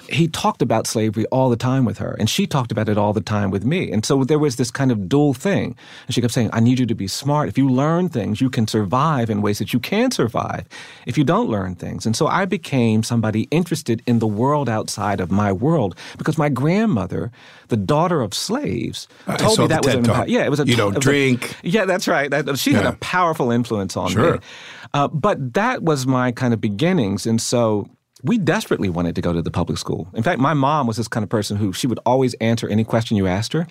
he 0.09 0.27
talked 0.27 0.62
about 0.62 0.88
slavery 0.88 1.25
all 1.27 1.49
the 1.49 1.55
time 1.55 1.85
with 1.85 1.97
her, 1.99 2.15
and 2.19 2.29
she 2.29 2.47
talked 2.47 2.71
about 2.71 2.89
it 2.89 2.97
all 2.97 3.13
the 3.13 3.21
time 3.21 3.51
with 3.51 3.63
me. 3.63 3.91
And 3.91 4.05
so 4.05 4.23
there 4.23 4.39
was 4.39 4.55
this 4.55 4.71
kind 4.71 4.91
of 4.91 5.07
dual 5.07 5.33
thing. 5.33 5.75
And 6.07 6.15
she 6.15 6.21
kept 6.21 6.33
saying, 6.33 6.49
I 6.51 6.59
need 6.59 6.79
you 6.79 6.85
to 6.85 6.95
be 6.95 7.07
smart. 7.07 7.49
If 7.49 7.57
you 7.57 7.69
learn 7.69 8.09
things, 8.09 8.41
you 8.41 8.49
can 8.49 8.67
survive 8.67 9.29
in 9.29 9.41
ways 9.41 9.59
that 9.59 9.73
you 9.73 9.79
can't 9.79 10.13
survive 10.13 10.65
if 11.05 11.17
you 11.17 11.23
don't 11.23 11.49
learn 11.49 11.75
things. 11.75 12.05
And 12.05 12.15
so 12.15 12.27
I 12.27 12.45
became 12.45 13.03
somebody 13.03 13.43
interested 13.51 14.01
in 14.07 14.19
the 14.19 14.27
world 14.27 14.69
outside 14.69 15.19
of 15.19 15.31
my 15.31 15.51
world 15.51 15.95
because 16.17 16.38
my 16.38 16.49
grandmother, 16.49 17.31
the 17.67 17.77
daughter 17.77 18.21
of 18.21 18.33
slaves, 18.33 19.07
told 19.38 19.59
me 19.59 19.67
that 19.67 19.85
was 19.85 19.95
an 19.95 20.05
yeah, 20.27 20.43
it 20.43 20.49
was 20.49 20.59
a 20.59 20.65
you 20.65 20.75
don't 20.75 20.99
drink. 20.99 21.55
A, 21.63 21.67
yeah, 21.67 21.85
that's 21.85 22.07
right. 22.07 22.29
That, 22.29 22.57
she 22.57 22.71
yeah. 22.71 22.77
had 22.77 22.93
a 22.93 22.97
powerful 22.97 23.51
influence 23.51 23.95
on 23.95 24.09
sure. 24.09 24.33
me. 24.33 24.39
Uh, 24.93 25.07
but 25.07 25.53
that 25.53 25.83
was 25.83 26.07
my 26.07 26.31
kind 26.31 26.53
of 26.53 26.59
beginnings, 26.59 27.27
and 27.27 27.39
so 27.49 27.89
we 28.23 28.38
desperately 28.38 28.89
wanted 28.89 29.15
to 29.15 29.21
go 29.21 29.33
to 29.33 29.41
the 29.41 29.51
public 29.51 29.77
school. 29.77 30.07
In 30.13 30.23
fact, 30.23 30.39
my 30.39 30.53
mom 30.53 30.88
was 30.88 30.97
this 30.97 31.07
kind 31.07 31.23
of 31.23 31.29
person 31.29 31.57
who 31.57 31.73
she 31.73 31.88
would 31.88 31.99
always 32.05 32.33
answer 32.35 32.67
any 32.67 32.83
question 32.83 33.17
you 33.17 33.27
asked 33.27 33.53
her. 33.53 33.67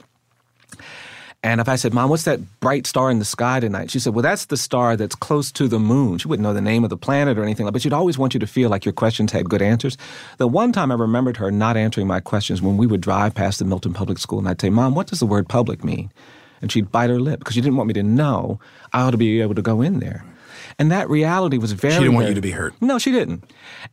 And 1.45 1.61
if 1.61 1.69
I 1.69 1.77
said, 1.77 1.95
Mom, 1.95 2.11
what's 2.11 2.25
that 2.25 2.41
bright 2.59 2.85
star 2.85 3.13
in 3.13 3.21
the 3.21 3.25
sky 3.25 3.61
tonight? 3.61 3.93
She 3.93 4.01
said, 4.01 4.13
Well, 4.13 4.25
that's 4.25 4.47
the 4.47 4.57
star 4.57 4.97
that's 4.97 5.15
close 5.15 5.53
to 5.53 5.69
the 5.69 5.79
moon. 5.79 6.19
She 6.19 6.27
wouldn't 6.27 6.43
know 6.43 6.53
the 6.53 6.61
name 6.61 6.83
of 6.83 6.91
the 6.91 6.97
planet 6.97 7.39
or 7.39 7.45
anything 7.45 7.65
like 7.65 7.73
but 7.73 7.83
she'd 7.83 7.93
always 7.93 8.19
want 8.19 8.35
you 8.35 8.41
to 8.41 8.47
feel 8.47 8.71
like 8.71 8.85
your 8.85 8.93
questions 8.93 9.31
had 9.31 9.49
good 9.49 9.63
answers. 9.63 9.97
The 10.39 10.49
one 10.49 10.73
time 10.73 10.91
I 10.91 10.97
remembered 10.97 11.37
her 11.37 11.53
not 11.53 11.77
answering 11.77 12.09
my 12.09 12.19
questions 12.19 12.61
when 12.61 12.77
we 12.77 12.89
would 12.89 13.01
drive 13.01 13.37
past 13.37 13.61
the 13.61 13.65
Milton 13.65 13.93
Public 13.93 14.19
School, 14.19 14.41
and 14.41 14.49
I'd 14.49 14.61
say, 14.61 14.69
Mom, 14.69 14.97
what 14.97 15.07
does 15.07 15.21
the 15.21 15.27
word 15.27 15.49
public 15.49 15.85
mean? 15.85 16.11
And 16.61 16.73
she'd 16.73 16.91
bite 16.91 17.11
her 17.11 17.21
lip 17.21 17.39
because 17.39 17.55
she 17.55 17.61
didn't 17.61 17.77
want 17.77 17.87
me 17.87 17.95
to 17.95 18.03
know 18.03 18.59
I 18.93 19.03
ought 19.03 19.13
to 19.13 19.17
be 19.17 19.41
able 19.41 19.55
to 19.55 19.63
go 19.63 19.81
in 19.81 20.01
there. 20.01 20.25
And 20.79 20.91
that 20.91 21.09
reality 21.09 21.59
was 21.59 21.73
very. 21.73 21.95
She 21.95 22.01
didn't 22.01 22.15
want 22.15 22.25
very, 22.25 22.31
you 22.31 22.35
to 22.37 22.41
be 22.41 22.51
hurt. 22.51 22.75
No, 22.81 22.99
she 22.99 23.13
didn't. 23.13 23.45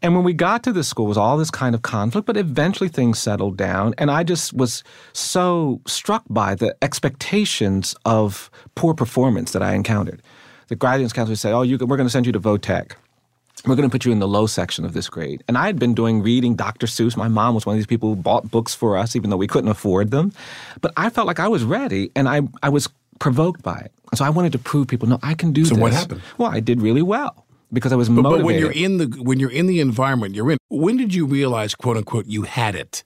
And 0.02 0.16
when 0.16 0.24
we 0.24 0.34
got 0.34 0.64
to 0.64 0.74
the 0.74 0.84
school, 0.84 1.06
it 1.06 1.10
was 1.10 1.18
all 1.18 1.38
this 1.38 1.52
kind 1.52 1.76
of 1.76 1.82
conflict, 1.82 2.28
but 2.28 2.38
eventually 2.38 2.90
things 2.90 3.20
settled 3.20 3.58
down. 3.58 3.94
And 3.98 4.12
I 4.12 4.24
just 4.24 4.54
was 4.54 4.84
so 5.14 5.82
struck 5.88 6.24
by 6.30 6.56
the 6.56 6.76
expectations 6.82 7.96
of 8.06 8.50
poor 8.76 8.94
performance 8.94 9.52
that 9.52 9.64
I 9.64 9.74
encountered. 9.74 10.22
The 10.68 10.76
guidance 10.76 11.14
counselor 11.14 11.34
would 11.34 11.40
say, 11.40 11.52
"Oh, 11.52 11.62
you, 11.62 11.78
we're 11.78 11.98
going 11.98 12.08
to 12.08 12.12
send 12.12 12.26
you 12.26 12.32
to 12.32 12.40
Votech." 12.40 12.94
we're 13.68 13.76
going 13.76 13.90
to 13.90 13.92
put 13.92 14.06
you 14.06 14.12
in 14.12 14.20
the 14.20 14.28
low 14.28 14.46
section 14.46 14.86
of 14.86 14.94
this 14.94 15.10
grade. 15.10 15.44
And 15.48 15.58
I 15.58 15.66
had 15.66 15.80
been 15.80 15.94
doing 15.94 16.22
reading 16.22 16.56
Dr. 16.56 16.88
Seuss. 16.88 17.18
My 17.18 17.28
mom 17.28 17.56
was 17.56 17.66
one 17.66 17.76
of 17.76 17.78
these 17.78 17.88
people 17.88 18.10
who 18.10 18.16
bought 18.16 18.52
books 18.52 18.76
for 18.76 18.98
us, 18.98 19.16
even 19.16 19.30
though 19.30 19.38
we 19.38 19.48
couldn't 19.48 19.70
afford 19.70 20.12
them. 20.12 20.32
But 20.82 20.94
I 20.98 21.10
felt 21.10 21.28
like 21.28 21.40
I 21.40 21.48
was 21.48 21.64
ready, 21.64 22.12
and 22.16 22.28
I, 22.28 22.42
I 22.62 22.70
was 22.70 22.90
provoked 23.20 23.64
by 23.64 23.78
it. 23.78 23.92
So 24.14 24.26
I 24.26 24.30
wanted 24.30 24.52
to 24.54 24.60
prove 24.60 24.88
people, 24.88 25.08
no, 25.08 25.20
I 25.24 25.34
can 25.34 25.52
do 25.52 25.66
so 25.66 25.70
this. 25.70 25.78
So 25.78 25.82
what 25.82 25.94
happened? 25.94 26.22
Well, 26.38 26.52
I 26.52 26.60
did 26.60 26.82
really 26.82 27.02
well 27.02 27.46
because 27.74 27.92
I 27.92 27.96
was 27.96 28.10
but, 28.10 28.22
motivated. 28.22 28.42
But 28.42 28.46
when 28.46 28.60
you're 28.60 28.72
in 28.72 28.98
the 28.98 29.06
when 29.22 29.40
you're 29.40 29.52
in 29.52 29.68
the 29.68 29.80
environment 29.80 30.36
you're 30.36 30.52
in, 30.52 30.58
when 30.70 30.98
did 30.98 31.14
you 31.14 31.26
realize, 31.26 31.76
quote 31.76 31.98
unquote, 31.98 32.26
you 32.28 32.44
had 32.44 32.76
it? 32.76 33.04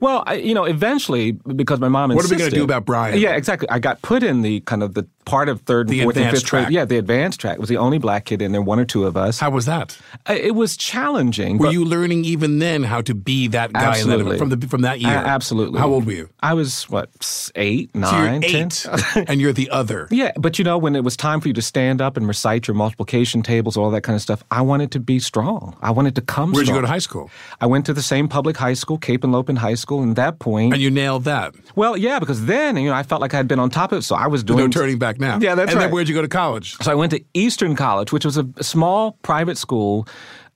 Well, 0.00 0.24
I, 0.26 0.34
you 0.36 0.54
know, 0.54 0.64
eventually, 0.64 1.32
because 1.32 1.78
my 1.78 1.88
mom 1.88 2.10
insisted. 2.10 2.24
What 2.24 2.32
are 2.32 2.34
we 2.34 2.38
going 2.38 2.50
to 2.52 2.56
do 2.56 2.64
about 2.64 2.86
Bryan? 2.86 3.18
Yeah, 3.18 3.36
exactly. 3.36 3.68
I 3.68 3.78
got 3.78 4.00
put 4.00 4.22
in 4.22 4.40
the 4.40 4.60
kind 4.60 4.82
of 4.82 4.94
the 4.94 5.06
part 5.30 5.48
of 5.48 5.60
third 5.62 5.88
and 5.88 5.98
the 5.98 6.02
fourth 6.02 6.16
and 6.16 6.30
fifth 6.30 6.44
track. 6.44 6.66
grade. 6.66 6.74
Yeah, 6.74 6.84
the 6.84 6.98
advanced 6.98 7.40
track. 7.40 7.54
It 7.54 7.60
was 7.60 7.68
the 7.68 7.76
only 7.76 7.98
black 7.98 8.24
kid 8.24 8.42
in 8.42 8.52
there, 8.52 8.62
one 8.62 8.78
or 8.78 8.84
two 8.84 9.04
of 9.04 9.16
us. 9.16 9.38
How 9.38 9.50
was 9.50 9.66
that? 9.66 9.96
It 10.28 10.54
was 10.54 10.76
challenging. 10.76 11.58
Were 11.58 11.70
you 11.70 11.84
learning 11.84 12.24
even 12.24 12.58
then 12.58 12.82
how 12.82 13.00
to 13.02 13.14
be 13.14 13.48
that 13.48 13.72
guy 13.72 13.84
absolutely. 13.84 14.38
From 14.38 14.50
the 14.50 14.66
from 14.68 14.82
that 14.82 15.00
year? 15.00 15.10
Uh, 15.10 15.24
absolutely. 15.24 15.78
How 15.78 15.88
old 15.88 16.06
were 16.06 16.12
you? 16.12 16.28
I 16.40 16.54
was 16.54 16.84
what 16.90 17.10
eight, 17.54 17.94
nine, 17.94 18.42
so 18.42 18.48
you're 18.48 18.62
eight, 18.62 18.70
ten, 18.70 19.24
and 19.28 19.40
you're 19.40 19.52
the 19.52 19.70
other. 19.70 20.08
Yeah, 20.20 20.32
but 20.36 20.58
you 20.58 20.64
know 20.64 20.76
when 20.76 20.96
it 20.96 21.04
was 21.04 21.16
time 21.16 21.40
for 21.40 21.48
you 21.48 21.54
to 21.54 21.62
stand 21.62 22.02
up 22.02 22.18
and 22.18 22.28
recite 22.28 22.66
your 22.66 22.74
multiplication 22.74 23.42
tables, 23.42 23.76
all 23.76 23.90
that 23.90 24.02
kind 24.02 24.16
of 24.16 24.20
stuff, 24.20 24.42
I 24.50 24.60
wanted 24.60 24.90
to 24.92 25.00
be 25.00 25.18
strong. 25.18 25.76
I 25.80 25.92
wanted 25.92 26.14
to 26.16 26.20
come. 26.20 26.52
Where'd 26.52 26.66
strong. 26.66 26.76
you 26.76 26.82
go 26.82 26.86
to 26.86 26.92
high 26.92 26.98
school? 26.98 27.30
I 27.58 27.66
went 27.66 27.86
to 27.86 27.94
the 27.94 28.02
same 28.02 28.28
public 28.28 28.56
high 28.58 28.74
school, 28.74 28.98
Cape 28.98 29.22
Henlopen 29.22 29.56
High 29.56 29.74
School, 29.74 30.02
and 30.02 30.16
that 30.16 30.40
point. 30.40 30.74
And 30.74 30.82
you 30.82 30.90
nailed 30.90 31.24
that. 31.24 31.54
Well, 31.74 31.96
yeah, 31.96 32.18
because 32.18 32.44
then 32.46 32.76
you 32.76 32.90
know 32.90 32.94
I 32.94 33.02
felt 33.02 33.22
like 33.22 33.32
I 33.32 33.38
had 33.38 33.48
been 33.48 33.60
on 33.60 33.70
top 33.70 33.92
of 33.92 33.98
it, 33.98 34.02
so 34.02 34.14
I 34.14 34.26
was 34.26 34.44
doing. 34.44 34.58
no 34.58 34.68
turning 34.68 34.98
back 34.98 35.19
now. 35.20 35.38
Yeah, 35.40 35.54
that's 35.54 35.70
and 35.70 35.78
right. 35.78 35.86
then 35.86 35.92
where'd 35.92 36.08
you 36.08 36.14
go 36.14 36.22
to 36.22 36.28
college? 36.28 36.76
So 36.76 36.90
I 36.90 36.94
went 36.94 37.12
to 37.12 37.22
Eastern 37.34 37.76
College, 37.76 38.12
which 38.12 38.24
was 38.24 38.36
a 38.36 38.46
small 38.60 39.12
private 39.22 39.58
school 39.58 40.08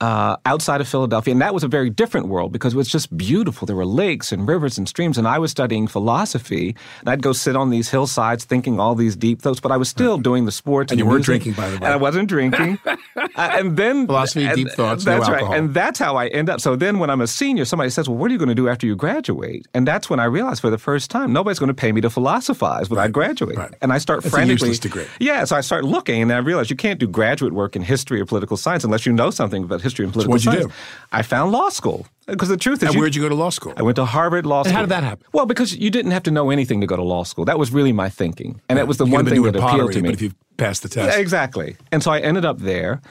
uh, 0.04 0.36
outside 0.44 0.82
of 0.82 0.88
Philadelphia. 0.88 1.32
And 1.32 1.40
that 1.40 1.54
was 1.54 1.64
a 1.64 1.68
very 1.68 1.88
different 1.88 2.26
world 2.28 2.52
because 2.52 2.74
it 2.74 2.76
was 2.76 2.88
just 2.88 3.16
beautiful. 3.16 3.64
There 3.64 3.74
were 3.74 3.86
lakes 3.86 4.32
and 4.32 4.46
rivers 4.46 4.76
and 4.76 4.86
streams. 4.86 5.16
And 5.16 5.26
I 5.26 5.38
was 5.38 5.50
studying 5.50 5.86
philosophy. 5.86 6.76
And 7.00 7.08
I'd 7.08 7.22
go 7.22 7.32
sit 7.32 7.56
on 7.56 7.70
these 7.70 7.88
hillsides 7.88 8.44
thinking 8.44 8.78
all 8.78 8.94
these 8.94 9.16
deep 9.16 9.40
thoughts, 9.40 9.60
but 9.60 9.72
I 9.72 9.78
was 9.78 9.88
still 9.88 10.18
doing 10.18 10.44
the 10.44 10.52
sports. 10.52 10.92
And, 10.92 11.00
and 11.00 11.06
you 11.06 11.10
weren't 11.10 11.24
drinking, 11.24 11.54
by 11.54 11.70
the 11.70 11.76
way. 11.76 11.84
And 11.84 11.92
I 11.94 11.96
wasn't 11.96 12.28
drinking. 12.28 12.78
uh, 12.86 12.96
and 13.36 13.78
then. 13.78 14.06
Philosophy, 14.06 14.44
and, 14.44 14.56
deep 14.56 14.68
thoughts, 14.72 15.04
that's 15.04 15.26
no 15.26 15.32
right. 15.32 15.40
alcohol. 15.40 15.54
And 15.54 15.72
that's 15.72 15.98
how 15.98 16.16
I 16.16 16.26
end 16.26 16.50
up. 16.50 16.60
So 16.60 16.76
then 16.76 16.98
when 16.98 17.08
I'm 17.08 17.22
a 17.22 17.26
senior, 17.26 17.64
somebody 17.64 17.88
says, 17.88 18.06
well, 18.06 18.18
what 18.18 18.28
are 18.30 18.34
you 18.34 18.38
going 18.38 18.50
to 18.50 18.54
do 18.54 18.68
after 18.68 18.86
you 18.86 18.96
graduate? 18.96 19.66
And 19.72 19.88
that's 19.88 20.10
when 20.10 20.20
I 20.20 20.24
realized 20.24 20.60
for 20.60 20.70
the 20.70 20.76
first 20.76 21.10
time, 21.10 21.32
nobody's 21.32 21.58
going 21.58 21.68
to 21.68 21.74
pay 21.74 21.92
me 21.92 22.02
to 22.02 22.10
philosophize 22.10 22.90
when 22.90 22.98
right. 22.98 23.04
I 23.04 23.08
graduate. 23.08 23.56
Right. 23.56 23.74
And 23.80 23.90
I 23.90 23.98
start 23.98 24.22
that's 24.22 24.34
frantically. 24.34 24.68
A 24.68 24.70
useless 24.72 24.80
degree. 24.80 25.06
Yeah. 25.18 25.44
So 25.44 25.56
I 25.56 25.62
start 25.62 25.84
looking 25.84 26.20
and 26.20 26.30
I 26.30 26.38
realize 26.38 26.68
you 26.68 26.76
can't 26.76 27.00
do 27.00 27.08
graduate 27.08 27.54
work 27.54 27.74
in 27.74 27.80
history 27.80 28.20
or 28.20 28.26
political 28.26 28.58
science 28.58 28.84
unless 28.84 29.06
you 29.06 29.14
know 29.14 29.30
something 29.30 29.64
about 29.64 29.80
history 29.80 29.93
and 30.02 30.12
political 30.12 30.38
so 30.38 30.50
what'd 30.50 30.60
science. 30.60 30.62
You 30.62 30.68
do? 30.68 30.74
I 31.12 31.22
found 31.22 31.52
law 31.52 31.68
school. 31.68 32.06
Because 32.26 32.48
the 32.48 32.56
truth 32.56 32.82
is, 32.82 32.88
and 32.88 32.98
where'd 32.98 33.14
you 33.14 33.22
go 33.22 33.28
to 33.28 33.34
law 33.34 33.50
school? 33.50 33.74
I 33.76 33.82
went 33.82 33.96
to 33.96 34.04
Harvard 34.04 34.46
Law 34.46 34.62
School. 34.62 34.70
And 34.70 34.76
how 34.76 34.82
did 34.82 34.90
that 34.90 35.04
happen? 35.04 35.26
Well, 35.32 35.44
because 35.46 35.76
you 35.76 35.90
didn't 35.90 36.12
have 36.12 36.22
to 36.22 36.30
know 36.30 36.50
anything 36.50 36.80
to 36.80 36.86
go 36.86 36.96
to 36.96 37.02
law 37.02 37.22
school. 37.22 37.44
That 37.44 37.58
was 37.58 37.70
really 37.70 37.92
my 37.92 38.08
thinking, 38.08 38.60
and 38.68 38.78
that 38.78 38.88
was 38.88 38.96
the 38.96 39.04
you 39.06 39.12
one 39.12 39.26
thing 39.26 39.42
that 39.42 39.54
pottery, 39.54 39.80
appealed 39.80 39.92
to 39.92 40.00
me. 40.00 40.08
But 40.08 40.14
if 40.14 40.22
you 40.22 40.32
passed 40.56 40.82
the 40.82 40.88
test, 40.88 41.14
yeah, 41.14 41.20
exactly. 41.20 41.76
And 41.92 42.02
so 42.02 42.10
I 42.10 42.20
ended 42.20 42.44
up 42.44 42.58
there. 42.58 43.02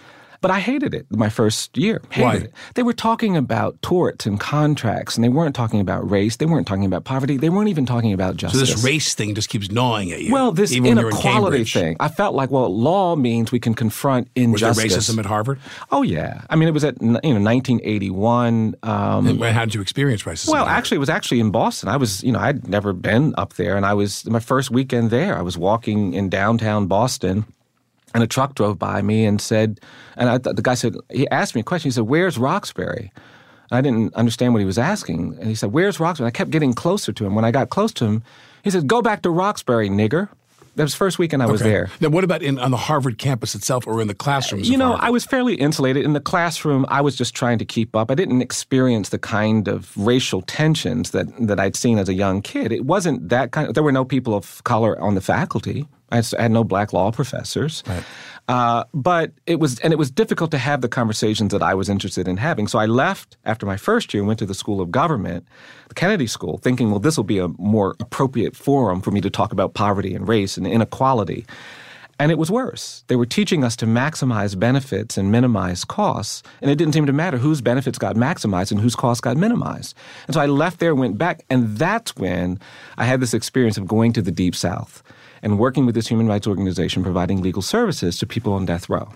But 0.43 0.51
I 0.51 0.59
hated 0.59 0.93
it 0.93 1.05
my 1.09 1.29
first 1.29 1.77
year. 1.77 2.01
Hated 2.09 2.23
Why? 2.25 2.35
It. 2.35 2.53
They 2.75 2.83
were 2.83 2.91
talking 2.91 3.37
about 3.37 3.81
torts 3.81 4.25
and 4.25 4.37
contracts, 4.37 5.15
and 5.15 5.23
they 5.23 5.29
weren't 5.29 5.55
talking 5.55 5.79
about 5.79 6.11
race. 6.11 6.35
They 6.35 6.45
weren't 6.45 6.67
talking 6.67 6.83
about 6.83 7.05
poverty. 7.05 7.37
They 7.37 7.49
weren't 7.49 7.69
even 7.69 7.85
talking 7.85 8.11
about 8.11 8.35
justice. 8.35 8.59
So 8.59 8.65
this 8.65 8.83
race 8.83 9.15
thing 9.15 9.35
just 9.35 9.47
keeps 9.47 9.71
gnawing 9.71 10.11
at 10.11 10.21
you. 10.21 10.33
Well, 10.33 10.51
this 10.51 10.73
inequality 10.73 11.59
in 11.59 11.65
thing. 11.65 11.97
I 12.01 12.09
felt 12.09 12.35
like, 12.35 12.51
well, 12.51 12.67
law 12.67 13.15
means 13.15 13.53
we 13.53 13.59
can 13.61 13.73
confront 13.73 14.27
injustice. 14.35 14.83
Was 14.83 14.91
there 14.91 15.15
racism 15.15 15.19
at 15.19 15.25
Harvard? 15.25 15.59
Oh 15.93 16.01
yeah. 16.01 16.41
I 16.49 16.57
mean, 16.57 16.67
it 16.67 16.73
was 16.73 16.83
at 16.83 17.01
you 17.01 17.07
know 17.07 17.39
1981. 17.39 18.75
Um, 18.83 19.27
and 19.27 19.41
how 19.55 19.63
did 19.63 19.75
you 19.75 19.81
experience 19.81 20.23
racism? 20.23 20.49
well, 20.49 20.65
actually, 20.65 20.97
it 20.97 20.99
was 20.99 21.09
actually 21.09 21.39
in 21.39 21.51
Boston. 21.51 21.87
I 21.87 21.95
was, 21.95 22.21
you 22.21 22.33
know, 22.33 22.39
I'd 22.39 22.67
never 22.67 22.91
been 22.91 23.33
up 23.37 23.53
there, 23.53 23.77
and 23.77 23.85
I 23.85 23.93
was 23.93 24.25
my 24.25 24.41
first 24.41 24.71
weekend 24.71 25.09
there. 25.09 25.37
I 25.37 25.41
was 25.41 25.57
walking 25.57 26.13
in 26.13 26.27
downtown 26.27 26.87
Boston 26.87 27.45
and 28.13 28.23
a 28.23 28.27
truck 28.27 28.55
drove 28.55 28.77
by 28.79 29.01
me 29.01 29.25
and 29.25 29.39
said, 29.41 29.79
and 30.17 30.29
I, 30.29 30.37
the 30.37 30.61
guy 30.61 30.75
said, 30.75 30.95
he 31.11 31.27
asked 31.29 31.55
me 31.55 31.61
a 31.61 31.63
question. 31.63 31.89
He 31.89 31.93
said, 31.93 32.03
"Where's 32.03 32.37
Roxbury?" 32.37 33.11
I 33.71 33.81
didn't 33.81 34.13
understand 34.13 34.53
what 34.53 34.59
he 34.59 34.65
was 34.65 34.77
asking, 34.77 35.35
and 35.39 35.47
he 35.47 35.55
said, 35.55 35.71
"Where's 35.71 35.99
Roxbury?" 35.99 36.27
I 36.27 36.31
kept 36.31 36.51
getting 36.51 36.73
closer 36.73 37.11
to 37.11 37.25
him. 37.25 37.33
When 37.35 37.45
I 37.45 37.51
got 37.51 37.69
close 37.69 37.91
to 37.93 38.05
him, 38.05 38.23
he 38.63 38.69
said, 38.69 38.87
"Go 38.87 39.01
back 39.01 39.21
to 39.23 39.29
Roxbury, 39.29 39.89
nigger." 39.89 40.29
That 40.75 40.83
was 40.85 40.93
the 40.93 40.97
first 40.97 41.19
weekend 41.19 41.43
I 41.43 41.45
was 41.45 41.61
Okay. 41.61 41.69
there. 41.69 41.89
Now, 42.01 42.09
what 42.09 42.23
about 42.23 42.41
in, 42.41 42.57
on 42.57 42.71
the 42.71 42.77
Harvard 42.77 43.19
campus 43.19 43.53
itself 43.53 43.85
or 43.85 44.01
in 44.01 44.07
the 44.07 44.15
classrooms? 44.15 44.67
You 44.67 44.77
know, 44.77 44.87
Harvard? 44.87 45.05
I 45.05 45.09
was 45.11 45.23
fairly 45.23 45.53
insulated. 45.53 46.03
In 46.03 46.13
the 46.13 46.19
classroom, 46.19 46.87
I 46.89 46.99
was 47.01 47.15
just 47.15 47.35
trying 47.35 47.59
to 47.59 47.65
keep 47.65 47.95
up. 47.95 48.09
I 48.09 48.15
didn't 48.15 48.41
experience 48.41 49.09
the 49.09 49.19
kind 49.19 49.67
of 49.67 49.95
racial 49.95 50.41
tensions 50.41 51.11
that, 51.11 51.27
that 51.47 51.59
I'd 51.59 51.75
seen 51.75 51.99
as 51.99 52.09
a 52.09 52.15
young 52.15 52.41
kid. 52.41 52.71
It 52.71 52.85
wasn't 52.85 53.29
that 53.29 53.51
kind 53.51 53.71
there 53.75 53.83
were 53.83 53.91
no 53.91 54.03
people 54.03 54.33
of 54.33 54.63
color 54.63 54.99
on 54.99 55.13
the 55.13 55.21
faculty. 55.21 55.87
I 56.13 56.21
had, 56.37 56.51
no 56.51 56.63
black 56.63 56.93
law 56.93 57.11
professors. 57.11 57.83
Uh, 58.47 58.83
but 58.93 59.31
it 59.45 59.59
was, 59.59 59.79
and 59.79 59.93
it 59.93 59.95
was 59.95 60.11
difficult 60.11 60.51
to 60.51 60.57
have 60.57 60.81
the 60.81 60.89
conversations 60.89 61.51
that 61.53 61.63
I 61.63 61.73
was 61.73 61.87
interested 61.89 62.27
in 62.27 62.37
having. 62.37 62.67
So 62.67 62.77
I 62.77 62.85
left 62.85 63.37
after 63.45 63.65
my 63.65 63.77
first 63.77 64.13
year 64.13 64.21
and 64.21 64.27
went 64.27 64.39
to 64.39 64.45
the 64.45 64.53
School 64.53 64.81
of 64.81 64.91
Government, 64.91 65.45
the 65.87 65.95
Kennedy 65.95 66.27
School, 66.27 66.57
thinking, 66.57 66.91
well, 66.91 66.99
this 66.99 67.15
will 67.15 67.23
be 67.23 67.39
a 67.39 67.47
more 67.57 67.95
appropriate 67.99 68.55
forum 68.55 69.01
for 69.01 69.11
me 69.11 69.21
to 69.21 69.29
talk 69.29 69.53
about 69.53 69.73
poverty 69.73 70.13
and 70.13 70.27
race 70.27 70.57
and 70.57 70.67
inequality. 70.67 71.45
And 72.19 72.31
it 72.31 72.37
was 72.37 72.51
worse. 72.51 73.03
They 73.07 73.15
were 73.15 73.25
teaching 73.25 73.63
us 73.63 73.75
to 73.77 73.85
maximize 73.85 74.59
benefits 74.59 75.17
and 75.17 75.31
minimize 75.31 75.83
costs, 75.83 76.43
and 76.61 76.69
it 76.69 76.75
didn't 76.75 76.93
seem 76.93 77.07
to 77.07 77.13
matter 77.13 77.37
whose 77.37 77.61
benefits 77.61 77.97
got 77.97 78.15
maximized 78.15 78.71
and 78.71 78.79
whose 78.79 78.95
costs 78.95 79.19
got 79.19 79.35
minimized. 79.35 79.95
And 80.27 80.33
so 80.35 80.39
I 80.39 80.45
left 80.45 80.79
there, 80.79 80.93
went 80.93 81.17
back, 81.17 81.43
and 81.49 81.75
that's 81.77 82.15
when 82.15 82.59
I 82.97 83.05
had 83.05 83.19
this 83.19 83.33
experience 83.33 83.77
of 83.77 83.87
going 83.87 84.13
to 84.13 84.21
the 84.21 84.31
Deep 84.31 84.55
South 84.55 85.01
and 85.43 85.59
working 85.59 85.85
with 85.85 85.93
this 85.93 86.07
human 86.07 86.27
rights 86.27 86.47
organization 86.47 87.03
providing 87.03 87.41
legal 87.41 87.61
services 87.61 88.17
to 88.17 88.25
people 88.25 88.53
on 88.53 88.65
death 88.65 88.89
row. 88.89 89.09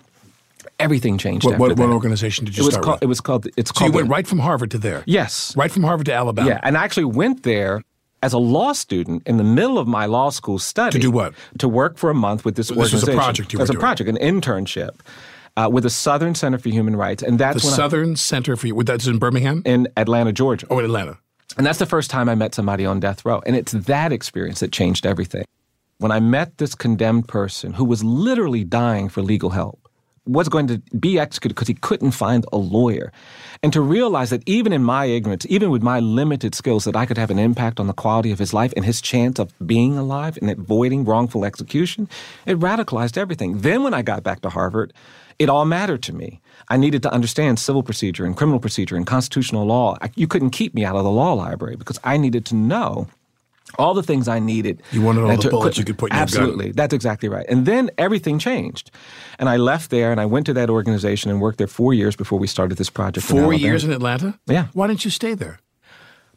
Everything 0.80 1.18
changed. 1.18 1.44
What, 1.46 1.58
what, 1.58 1.78
what 1.80 1.90
organization 1.90 2.46
did 2.46 2.56
you 2.56 2.64
it 2.64 2.66
was 2.66 2.74
start 2.76 2.84
called, 2.86 2.96
with? 2.98 3.04
It 3.04 3.08
was 3.08 3.22
called. 3.22 3.48
It's 3.58 3.72
so 3.72 3.74
called. 3.74 3.92
you 3.92 3.96
went 3.96 4.08
the- 4.10 4.12
right 4.14 4.28
from 4.28 4.40
Harvard 4.40 4.70
to 4.72 4.78
there? 4.78 5.04
Yes. 5.08 5.56
Right 5.58 5.72
from 5.72 5.84
Harvard 5.84 6.06
to 6.06 6.14
Alabama? 6.14 6.48
Yeah, 6.48 6.60
and 6.62 6.78
I 6.78 6.84
actually 6.84 7.06
went 7.06 7.42
there 7.44 7.82
as 8.22 8.34
a 8.34 8.38
law 8.38 8.74
student 8.74 9.24
in 9.26 9.38
the 9.38 9.44
middle 9.44 9.78
of 9.80 9.88
my 9.88 10.06
law 10.06 10.30
school 10.30 10.60
study. 10.60 10.92
To 10.92 11.00
do 11.00 11.10
what? 11.12 11.34
To 11.60 11.68
work 11.68 11.98
for 11.98 12.10
a 12.10 12.14
month 12.16 12.46
with 12.46 12.56
this 12.56 12.68
This 12.70 12.78
was 12.78 12.92
a 12.94 12.96
organization. 12.98 13.18
project 13.20 13.54
you 13.54 13.60
were 13.60 13.64
As 13.64 13.70
a 13.70 13.74
doing. 13.74 13.80
project, 13.82 14.10
an 14.10 14.18
internship 14.18 15.00
uh, 15.56 15.70
with 15.72 15.84
the 15.84 15.90
Southern 15.90 16.36
Center 16.36 16.58
for 16.60 16.70
Human 16.70 16.96
Rights, 16.96 17.24
and 17.24 17.40
that's 17.40 17.62
The 17.62 17.68
when 17.68 17.74
I- 17.74 17.78
Southern 17.78 18.16
Center 18.16 18.56
for. 18.56 18.84
That's 18.84 19.08
in 19.08 19.18
Birmingham? 19.18 19.62
in 19.66 19.88
Atlanta, 19.98 20.32
Georgia. 20.34 20.68
Oh, 20.70 20.78
in 20.80 20.86
Atlanta. 20.86 21.18
And 21.58 21.66
that's 21.66 21.80
the 21.80 21.86
first 21.88 22.12
time 22.12 22.30
I 22.30 22.36
met 22.36 22.54
somebody 22.54 22.86
on 22.86 23.00
death 23.00 23.26
row. 23.26 23.42
And 23.46 23.56
it's 23.56 23.72
that 23.72 24.12
experience 24.12 24.60
that 24.60 24.72
changed 24.72 25.06
everything. 25.08 25.46
When 26.00 26.12
I 26.12 26.20
met 26.20 26.60
this 26.60 26.76
condemned 26.76 27.28
person 27.28 27.74
who 27.74 27.84
was 27.84 28.04
literally 28.04 28.64
dying 28.64 29.10
for 29.10 29.24
legal 29.24 29.50
help, 29.50 29.90
was 30.28 30.48
going 30.48 30.68
to 30.68 30.78
be 31.00 31.18
executed 31.18 31.56
because 31.56 31.68
he 31.68 31.74
couldn't 31.74 32.12
find 32.12 32.46
a 32.54 32.58
lawyer. 32.58 33.12
And 33.64 33.74
to 33.74 33.82
realize 33.82 34.30
that 34.30 34.44
even 34.46 34.74
in 34.74 34.84
my 34.84 35.06
ignorance, 35.06 35.48
even 35.50 35.72
with 35.72 35.82
my 35.82 36.00
limited 36.00 36.54
skills, 36.54 36.84
that 36.84 36.96
I 36.96 37.08
could 37.08 37.18
have 37.18 37.32
an 37.32 37.40
impact 37.40 37.80
on 37.80 37.88
the 37.88 37.94
quality 37.94 38.30
of 38.30 38.38
his 38.38 38.54
life 38.54 38.74
and 38.76 38.86
his 38.86 39.02
chance 39.02 39.40
of 39.40 39.52
being 39.66 39.98
alive 39.98 40.38
and 40.40 40.52
avoiding 40.52 41.04
wrongful 41.04 41.44
execution, 41.44 42.08
it 42.46 42.60
radicalized 42.60 43.18
everything. 43.18 43.62
Then 43.62 43.82
when 43.82 43.96
I 43.96 44.04
got 44.04 44.22
back 44.22 44.42
to 44.42 44.50
Harvard, 44.50 44.94
it 45.40 45.50
all 45.50 45.66
mattered 45.66 46.04
to 46.04 46.14
me. 46.14 46.42
I 46.70 46.78
needed 46.78 47.02
to 47.04 47.12
understand 47.12 47.58
civil 47.58 47.82
procedure 47.82 48.26
and 48.26 48.38
criminal 48.38 48.60
procedure 48.60 48.98
and 48.98 49.08
constitutional 49.08 49.66
law. 49.66 49.98
I, 50.00 50.12
you 50.16 50.28
couldn't 50.28 50.52
keep 50.52 50.76
me 50.76 50.86
out 50.86 50.96
of 50.96 51.06
the 51.06 51.10
law 51.10 51.34
library 51.34 51.76
because 51.76 52.00
I 52.04 52.18
needed 52.18 52.46
to 52.48 52.56
know 52.56 53.08
all 53.78 53.94
the 53.94 54.04
things 54.04 54.28
I 54.28 54.40
needed. 54.40 54.82
You 54.92 55.02
wanted 55.02 55.24
all 55.24 55.30
and 55.30 55.40
the 55.40 55.44
to- 55.44 55.50
bullets 55.50 55.78
you 55.78 55.86
could 55.86 55.98
put 55.98 56.12
in 56.12 56.18
your 56.18 56.26
gun. 56.26 56.42
Absolutely. 56.42 56.72
That's 56.72 56.94
exactly 56.94 57.30
right. 57.30 57.46
And 57.50 57.66
then 57.66 57.90
everything 57.98 58.40
changed. 58.40 58.92
And 59.40 59.50
I 59.50 59.58
left 59.58 59.90
there 59.92 60.12
and 60.12 60.20
I 60.22 60.26
went 60.26 60.46
to 60.48 60.54
that 60.54 60.70
organization 60.70 61.30
and 61.32 61.42
worked 61.42 61.58
there 61.58 61.68
four 61.68 61.94
years 61.94 62.16
before 62.16 62.40
we 62.40 62.48
started 62.48 62.78
this 62.78 62.90
project. 62.90 63.26
Four 63.28 63.40
Alabama. 63.40 63.62
years 63.62 63.84
in 63.84 63.92
Atlanta? 63.92 64.40
Yeah. 64.48 64.68
Why 64.74 64.88
didn't 64.88 65.06
you 65.06 65.12
stay 65.12 65.34
there? 65.34 65.60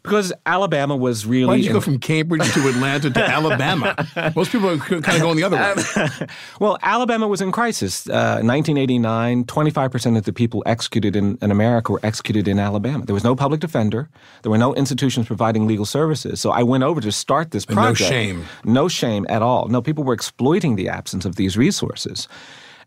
Because 0.03 0.33
Alabama 0.47 0.97
was 0.97 1.27
really. 1.27 1.47
Why 1.47 1.57
did 1.57 1.67
you 1.67 1.73
go 1.73 1.81
from 1.81 1.99
Cambridge 1.99 2.51
to 2.55 2.69
Atlanta 2.69 3.11
to 3.11 3.25
Alabama? 3.25 3.95
Most 4.35 4.51
people 4.51 4.71
are 4.71 4.79
kind 4.79 5.17
of 5.17 5.21
going 5.21 5.37
the 5.37 5.45
other 5.45 5.57
way. 5.57 6.27
Well, 6.61 6.79
Alabama 6.83 7.27
was 7.29 7.41
in 7.41 7.53
crisis. 7.53 8.07
Uh, 8.07 8.41
1989, 8.43 9.45
25% 9.45 10.17
of 10.19 10.25
the 10.25 10.33
people 10.33 10.63
executed 10.67 11.17
in, 11.17 11.39
in 11.41 11.51
America 11.51 11.93
were 11.93 12.01
executed 12.03 12.49
in 12.49 12.59
Alabama. 12.59 13.05
There 13.05 13.15
was 13.15 13.25
no 13.25 13.35
public 13.35 13.61
defender. 13.61 14.09
There 14.43 14.51
were 14.51 14.59
no 14.59 14.75
institutions 14.75 15.27
providing 15.27 15.67
legal 15.67 15.87
services. 15.87 16.41
So 16.41 16.51
I 16.51 16.63
went 16.63 16.85
over 16.85 17.01
to 17.01 17.13
start 17.13 17.51
this 17.51 17.65
And 17.65 17.77
no 17.77 17.95
shame. 17.95 18.45
No 18.65 18.89
shame 18.89 19.27
at 19.29 19.43
all. 19.43 19.69
No, 19.69 19.81
people 19.81 20.05
were 20.05 20.15
exploiting 20.15 20.77
the 20.77 20.89
absence 20.89 21.25
of 21.25 21.37
these 21.37 21.57
resources. 21.57 22.29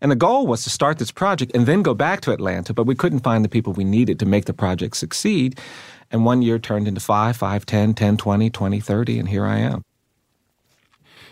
And 0.00 0.10
the 0.10 0.16
goal 0.16 0.46
was 0.46 0.64
to 0.64 0.70
start 0.70 0.98
this 0.98 1.10
project 1.10 1.52
and 1.54 1.66
then 1.66 1.82
go 1.82 1.94
back 1.94 2.20
to 2.22 2.32
Atlanta, 2.32 2.74
but 2.74 2.84
we 2.84 2.94
couldn't 2.94 3.20
find 3.20 3.44
the 3.44 3.48
people 3.48 3.72
we 3.72 3.84
needed 3.84 4.18
to 4.18 4.26
make 4.26 4.44
the 4.44 4.52
project 4.52 4.96
succeed. 4.96 5.58
And 6.14 6.24
one 6.24 6.42
year 6.42 6.60
turned 6.60 6.86
into 6.86 7.00
five, 7.00 7.36
five, 7.36 7.66
10, 7.66 7.94
10, 7.94 8.16
20, 8.16 8.48
20, 8.48 8.78
30, 8.80 9.18
and 9.18 9.28
here 9.28 9.44
I 9.44 9.58
am. 9.58 9.82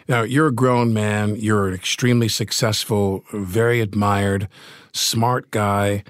Now, 0.08 0.22
you're 0.22 0.48
a 0.48 0.52
grown 0.52 0.92
man. 0.92 1.36
You're 1.36 1.68
an 1.68 1.74
extremely 1.74 2.26
successful, 2.26 3.22
very 3.32 3.80
admired, 3.80 4.48
smart 4.92 5.52
guy. 5.52 6.02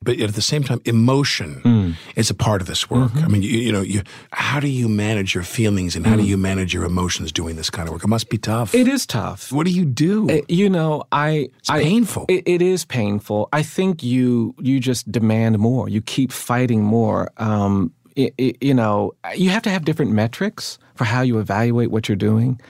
But 0.00 0.20
at 0.20 0.34
the 0.34 0.42
same 0.42 0.62
time, 0.62 0.80
emotion 0.84 1.60
Hmm. 1.64 1.90
is 2.14 2.30
a 2.30 2.34
part 2.34 2.60
of 2.60 2.68
this 2.68 2.88
work. 2.88 3.10
Mm-hmm. 3.10 3.24
I 3.24 3.28
mean, 3.28 3.42
you, 3.42 3.58
you 3.58 3.72
know, 3.72 3.80
you, 3.80 4.02
how 4.32 4.60
do 4.60 4.68
you 4.68 4.88
manage 4.88 5.34
your 5.34 5.42
feelings 5.42 5.96
and 5.96 6.06
how 6.06 6.14
do 6.14 6.22
you 6.22 6.36
manage 6.36 6.72
your 6.72 6.84
emotions 6.84 7.32
doing 7.32 7.56
this 7.56 7.68
kind 7.68 7.88
of 7.88 7.94
work? 7.94 8.04
It 8.04 8.08
must 8.08 8.28
be 8.30 8.38
tough. 8.38 8.76
It 8.76 8.86
is 8.86 9.06
tough. 9.06 9.50
What 9.50 9.66
do 9.66 9.72
you 9.72 9.84
do? 9.84 10.30
Uh, 10.30 10.42
You 10.48 10.70
know, 10.70 11.02
I 11.10 11.48
It's 11.58 11.68
I- 11.68 11.82
painful. 11.82 12.26
It, 12.28 12.44
it 12.46 12.62
is 12.62 12.84
painful. 12.84 13.48
I 13.52 13.64
think 13.64 14.04
you 14.04 14.54
you 14.60 14.78
just 14.78 15.10
demand 15.10 15.58
more. 15.58 15.88
You 15.88 16.00
keep 16.00 16.30
fighting 16.30 16.84
more. 16.84 17.32
Um, 17.38 17.90
i 18.18 18.32
i 18.38 18.54
you 18.60 18.74
know, 18.74 19.12
you 19.34 19.50
have 19.50 19.62
to 19.62 19.70
have 19.70 19.84
different 19.84 20.12
metrics 20.12 20.78
for 20.94 21.04
how 21.04 21.22
you 21.22 21.38
evaluate 21.38 21.90
what 21.90 22.08
you're 22.08 22.16
doing. 22.16 22.60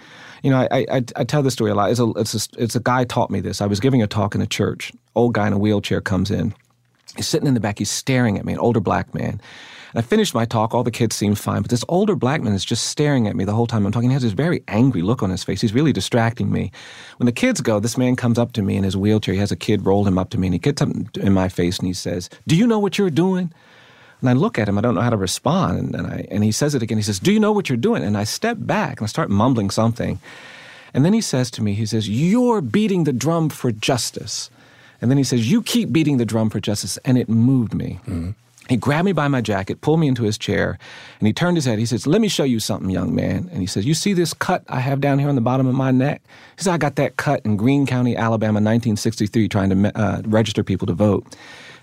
You 0.42 0.50
know, 0.50 0.68
I, 0.70 0.86
I, 0.90 1.04
I 1.16 1.24
tell 1.24 1.42
this 1.42 1.54
story 1.54 1.70
a 1.70 1.74
lot. 1.74 1.90
It's 1.90 1.98
a, 1.98 2.10
it's, 2.16 2.34
a, 2.34 2.62
it's 2.62 2.76
a 2.76 2.80
guy 2.80 3.04
taught 3.04 3.30
me 3.30 3.40
this. 3.40 3.60
I 3.60 3.66
was 3.66 3.80
giving 3.80 4.02
a 4.02 4.06
talk 4.06 4.34
in 4.34 4.40
a 4.40 4.46
church. 4.46 4.92
Old 5.16 5.34
guy 5.34 5.48
in 5.48 5.52
a 5.52 5.58
wheelchair 5.58 6.00
comes 6.00 6.30
in. 6.30 6.54
He's 7.16 7.26
sitting 7.26 7.48
in 7.48 7.54
the 7.54 7.60
back. 7.60 7.78
He's 7.78 7.90
staring 7.90 8.38
at 8.38 8.44
me, 8.44 8.52
an 8.52 8.60
older 8.60 8.78
black 8.78 9.12
man. 9.14 9.40
And 9.92 9.98
I 9.98 10.02
finished 10.02 10.34
my 10.34 10.44
talk. 10.44 10.74
All 10.74 10.84
the 10.84 10.90
kids 10.90 11.16
seemed 11.16 11.38
fine, 11.38 11.62
but 11.62 11.70
this 11.70 11.84
older 11.88 12.14
black 12.14 12.42
man 12.42 12.52
is 12.52 12.64
just 12.64 12.86
staring 12.86 13.26
at 13.26 13.34
me 13.34 13.44
the 13.44 13.54
whole 13.54 13.66
time 13.66 13.86
I'm 13.86 13.90
talking. 13.90 14.10
He 14.10 14.14
has 14.14 14.22
this 14.22 14.32
very 14.32 14.62
angry 14.68 15.02
look 15.02 15.22
on 15.22 15.30
his 15.30 15.42
face. 15.42 15.60
He's 15.60 15.74
really 15.74 15.92
distracting 15.92 16.52
me. 16.52 16.70
When 17.16 17.26
the 17.26 17.32
kids 17.32 17.60
go, 17.60 17.80
this 17.80 17.96
man 17.96 18.14
comes 18.14 18.38
up 18.38 18.52
to 18.52 18.62
me 18.62 18.76
in 18.76 18.84
his 18.84 18.96
wheelchair. 18.96 19.34
He 19.34 19.40
has 19.40 19.50
a 19.50 19.56
kid 19.56 19.86
roll 19.86 20.04
him 20.04 20.18
up 20.18 20.30
to 20.30 20.38
me, 20.38 20.48
and 20.48 20.54
he 20.54 20.58
gets 20.58 20.82
up 20.82 20.90
in 21.16 21.32
my 21.32 21.48
face 21.48 21.78
and 21.78 21.88
he 21.88 21.94
says, 21.94 22.28
"Do 22.46 22.54
you 22.54 22.66
know 22.66 22.78
what 22.78 22.98
you're 22.98 23.10
doing?" 23.10 23.52
And 24.20 24.28
I 24.28 24.32
look 24.32 24.58
at 24.58 24.68
him. 24.68 24.78
I 24.78 24.80
don't 24.80 24.94
know 24.94 25.00
how 25.00 25.10
to 25.10 25.16
respond. 25.16 25.78
And, 25.78 25.94
and 25.94 26.06
I 26.06 26.26
and 26.30 26.42
he 26.42 26.52
says 26.52 26.74
it 26.74 26.82
again. 26.82 26.98
He 26.98 27.02
says, 27.04 27.18
"Do 27.18 27.32
you 27.32 27.40
know 27.40 27.52
what 27.52 27.68
you're 27.68 27.76
doing?" 27.76 28.02
And 28.02 28.16
I 28.16 28.24
step 28.24 28.56
back 28.60 29.00
and 29.00 29.04
I 29.04 29.08
start 29.08 29.30
mumbling 29.30 29.70
something. 29.70 30.18
And 30.94 31.04
then 31.04 31.12
he 31.12 31.20
says 31.20 31.50
to 31.52 31.62
me, 31.62 31.74
he 31.74 31.86
says, 31.86 32.08
You're 32.08 32.60
beating 32.60 33.04
the 33.04 33.12
drum 33.12 33.48
for 33.48 33.70
justice. 33.70 34.50
And 35.00 35.10
then 35.10 35.18
he 35.18 35.24
says, 35.24 35.50
You 35.50 35.62
keep 35.62 35.92
beating 35.92 36.16
the 36.16 36.24
drum 36.24 36.50
for 36.50 36.60
justice. 36.60 36.98
And 37.04 37.18
it 37.18 37.28
moved 37.28 37.74
me. 37.74 38.00
He 38.68 38.76
grabbed 38.76 39.06
me 39.06 39.12
by 39.12 39.28
my 39.28 39.40
jacket, 39.40 39.80
pulled 39.80 40.00
me 40.00 40.08
into 40.08 40.24
his 40.24 40.36
chair, 40.36 40.78
and 41.20 41.26
he 41.26 41.32
turned 41.32 41.56
his 41.56 41.64
head. 41.64 41.78
He 41.78 41.86
says, 41.86 42.06
Let 42.06 42.20
me 42.20 42.28
show 42.28 42.44
you 42.44 42.60
something, 42.60 42.90
young 42.90 43.14
man. 43.14 43.48
And 43.50 43.60
he 43.60 43.66
says, 43.66 43.86
You 43.86 43.94
see 43.94 44.12
this 44.12 44.34
cut 44.34 44.62
I 44.68 44.80
have 44.80 45.00
down 45.00 45.18
here 45.18 45.28
on 45.28 45.36
the 45.36 45.40
bottom 45.40 45.66
of 45.66 45.74
my 45.74 45.90
neck? 45.90 46.20
He 46.56 46.64
says, 46.64 46.68
I 46.68 46.78
got 46.78 46.96
that 46.96 47.16
cut 47.16 47.40
in 47.44 47.56
Greene 47.56 47.86
County, 47.86 48.14
Alabama, 48.14 48.56
1963, 48.56 49.48
trying 49.48 49.70
to 49.70 49.98
uh, 49.98 50.22
register 50.26 50.62
people 50.62 50.86
to 50.86 50.92
vote. 50.92 51.34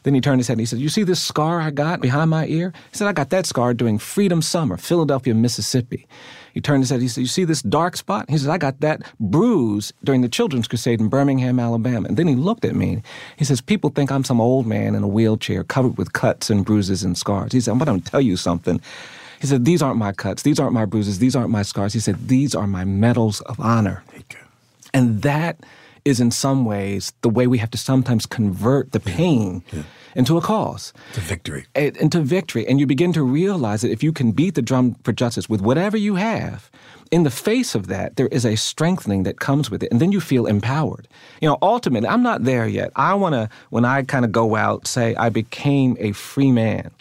Then 0.06 0.14
he 0.14 0.22
turned 0.22 0.40
his 0.40 0.48
head 0.48 0.54
and 0.54 0.60
he 0.60 0.68
said, 0.68 0.78
You 0.78 0.90
see 0.90 1.02
this 1.02 1.20
scar 1.20 1.60
I 1.60 1.72
got 1.72 2.00
behind 2.00 2.30
my 2.30 2.46
ear? 2.46 2.72
He 2.92 2.98
said, 2.98 3.08
I 3.08 3.12
got 3.12 3.32
that 3.32 3.48
scar 3.48 3.74
during 3.74 3.98
Freedom 3.98 4.40
Summer, 4.40 4.78
Philadelphia, 4.78 5.34
Mississippi. 5.34 6.08
He 6.54 6.62
turned 6.62 6.84
his 6.84 6.92
head, 6.92 7.02
he 7.02 7.08
said, 7.08 7.22
You 7.22 7.28
see 7.28 7.44
this 7.44 7.64
dark 7.64 7.98
spot? 7.98 8.30
He 8.30 8.38
said, 8.38 8.52
I 8.52 8.60
got 8.60 8.82
that 8.82 9.02
bruise 9.20 9.94
during 10.04 10.22
the 10.22 10.30
Children's 10.30 10.68
Crusade 10.68 11.02
in 11.02 11.10
Birmingham, 11.10 11.60
Alabama. 11.60 12.08
And 12.08 12.18
then 12.18 12.28
he 12.28 12.36
looked 12.36 12.66
at 12.66 12.76
me. 12.76 13.02
He 13.36 13.46
says, 13.46 13.62
People 13.62 13.90
think 13.90 14.12
I'm 14.12 14.24
some 14.24 14.40
old 14.40 14.68
man 14.68 14.94
in 14.94 15.02
a 15.02 15.08
wheelchair 15.08 15.64
covered 15.64 15.98
with 15.98 16.14
cuts 16.14 16.52
and 16.52 16.64
bruises 16.64 17.04
and 17.04 17.18
scars. 17.18 17.52
He 17.52 17.60
said, 17.60 17.72
I'm 17.72 17.80
going 17.80 18.00
to 18.00 18.12
tell 18.12 18.22
you 18.22 18.38
something. 18.38 18.80
He 19.42 19.48
said, 19.48 19.66
These 19.66 19.82
aren't 19.82 19.98
my 19.98 20.12
cuts. 20.12 20.44
These 20.44 20.60
aren't 20.60 20.74
my 20.74 20.86
bruises. 20.86 21.18
These 21.18 21.36
aren't 21.36 21.50
my 21.50 21.64
scars. 21.64 21.94
He 21.94 22.00
said, 22.00 22.28
These 22.28 22.54
are 22.54 22.68
my 22.68 22.86
medals 22.86 23.42
of 23.42 23.60
honor. 23.60 24.04
And 24.94 25.24
that 25.24 25.58
is, 26.06 26.20
in 26.20 26.32
some 26.32 26.66
ways, 26.66 27.12
the 27.22 27.30
way 27.30 27.48
we 27.48 27.58
have 27.58 27.72
to 27.72 27.78
sometimes 27.78 28.26
convert 28.28 28.92
the 28.92 29.00
pain 29.00 29.64
into 30.16 30.38
a 30.38 30.42
cause. 30.42 30.94
To 31.14 31.20
victory. 31.20 31.66
Into 31.76 32.22
victory. 32.22 32.66
And 32.68 32.80
you 32.80 32.86
begin 32.86 33.12
to 33.14 33.24
realize 33.24 33.82
that 33.82 33.92
if 33.92 34.04
you 34.04 34.14
can 34.14 34.32
beat 34.32 34.54
the 34.54 34.62
drum 34.62 34.96
for 35.04 35.12
justice 35.12 35.50
with 35.50 35.62
whatever 35.62 35.98
you 35.98 36.16
have, 36.16 36.70
in 37.12 37.24
the 37.24 37.32
face 37.32 37.76
of 37.76 37.88
that, 37.88 38.16
there 38.16 38.28
is 38.28 38.46
a 38.46 38.56
strengthening 38.56 39.24
that 39.24 39.40
comes 39.40 39.70
with 39.70 39.84
it. 39.84 39.92
And 39.92 40.00
then 40.00 40.12
you 40.12 40.22
feel 40.22 40.46
empowered. 40.46 41.08
You 41.42 41.50
know, 41.50 41.58
ultimately, 41.62 42.08
I'm 42.08 42.24
not 42.24 42.44
there 42.44 42.68
yet. 42.68 42.92
I 42.96 43.14
want 43.16 43.34
to, 43.34 43.50
when 43.70 43.84
I 43.84 44.04
kind 44.04 44.26
of 44.26 44.32
go 44.32 44.56
out, 44.56 44.88
say 44.88 45.16
I 45.16 45.30
became 45.30 45.98
a 46.00 46.12
free 46.14 46.52
man 46.52 46.92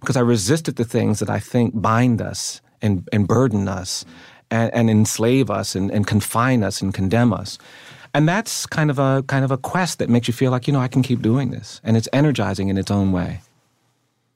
because 0.00 0.16
I 0.16 0.20
resisted 0.20 0.76
the 0.76 0.84
things 0.84 1.20
that 1.20 1.30
I 1.30 1.38
think 1.38 1.80
bind 1.80 2.20
us 2.20 2.60
and, 2.82 3.08
and 3.12 3.26
burden 3.26 3.68
us 3.68 4.04
and, 4.50 4.72
and 4.74 4.90
enslave 4.90 5.50
us 5.50 5.74
and, 5.74 5.90
and 5.90 6.06
confine 6.06 6.62
us 6.62 6.82
and 6.82 6.92
condemn 6.92 7.32
us. 7.32 7.58
And 8.14 8.28
that's 8.28 8.66
kind 8.66 8.90
of 8.90 8.98
a 8.98 9.22
kind 9.26 9.44
of 9.44 9.50
a 9.50 9.56
quest 9.56 9.98
that 9.98 10.08
makes 10.10 10.28
you 10.28 10.34
feel 10.34 10.50
like, 10.50 10.66
you 10.66 10.72
know, 10.72 10.80
I 10.80 10.88
can 10.88 11.02
keep 11.02 11.22
doing 11.22 11.50
this. 11.50 11.80
And 11.82 11.96
it's 11.96 12.08
energizing 12.12 12.68
in 12.68 12.76
its 12.76 12.90
own 12.90 13.12
way. 13.12 13.40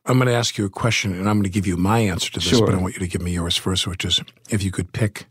I'm 0.07 0.18
going 0.18 0.29
to 0.29 0.35
ask 0.35 0.57
you 0.57 0.64
a 0.64 0.70
question, 0.70 1.12
and 1.12 1.29
I'm 1.29 1.37
going 1.37 1.45
to 1.45 1.51
give 1.51 1.66
you 1.66 1.77
my 1.77 1.99
answer 1.99 2.31
to 2.33 2.39
this, 2.39 2.49
Sure. 2.49 2.64
but 2.64 2.74
I 2.77 2.79
want 2.79 2.95
you 2.95 3.01
to 3.01 3.09
give 3.09 3.20
me 3.20 3.33
yours 3.33 3.57
first, 3.57 3.87
which 3.89 4.05
is 4.05 4.20
if 4.51 4.62
you 4.62 4.70
could 4.70 4.93
pick 4.93 5.27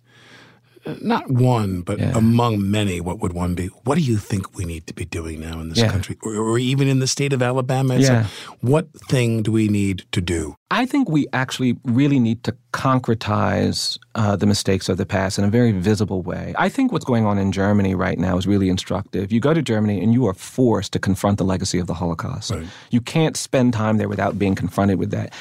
not 1.02 1.30
one, 1.32 1.82
but 1.82 2.00
Yeah. 2.00 2.12
among 2.18 2.70
many, 2.70 3.02
what 3.02 3.20
would 3.22 3.34
one 3.34 3.56
be? 3.56 3.68
What 3.86 3.96
do 3.98 4.02
you 4.02 4.18
think 4.18 4.56
we 4.58 4.66
need 4.66 4.86
to 4.88 4.94
be 4.94 5.06
doing 5.06 5.40
now 5.42 5.60
in 5.60 5.70
this 5.70 5.80
Yeah. 5.80 5.92
country, 5.92 6.18
or, 6.24 6.36
or 6.36 6.60
even 6.60 6.88
in 6.88 7.00
the 7.00 7.08
state 7.08 7.34
of 7.34 7.42
Alabama? 7.42 7.98
Yeah. 7.98 8.18
like, 8.22 8.26
what 8.62 8.88
thing 9.10 9.42
do 9.44 9.52
we 9.52 9.68
need 9.68 10.04
to 10.12 10.22
do? 10.22 10.56
I 10.72 10.86
think 10.86 11.10
we 11.10 11.28
actually 11.32 11.78
really 11.86 12.20
need 12.20 12.44
to 12.44 12.54
concretize 12.74 13.98
uh, 14.16 14.36
the 14.36 14.46
mistakes 14.46 14.90
of 14.90 14.98
the 14.98 15.06
past 15.06 15.38
in 15.38 15.44
a 15.46 15.50
very 15.50 15.72
visible 15.72 16.22
way. 16.22 16.54
I 16.58 16.70
think 16.70 16.92
what's 16.92 17.06
going 17.06 17.26
on 17.26 17.38
in 17.38 17.52
Germany 17.52 17.96
right 17.96 18.18
now 18.18 18.38
is 18.38 18.48
really 18.48 18.70
instructive. 18.70 19.32
You 19.32 19.40
go 19.40 19.54
to 19.54 19.62
Germany 19.62 20.02
and 20.02 20.14
you 20.14 20.26
are 20.28 20.34
forced 20.34 20.92
to 20.94 21.00
confront 21.00 21.38
the 21.38 21.44
legacy 21.46 21.80
of 21.80 21.88
the 21.88 21.94
Holocaust. 21.96 22.52
You 22.92 23.02
can't 23.02 23.38
spend 23.38 23.74
time 23.74 23.98
there 23.98 24.10
without 24.10 24.38
being 24.40 24.56
confronted 24.56 24.98
with 25.00 25.12
that. 25.12 25.34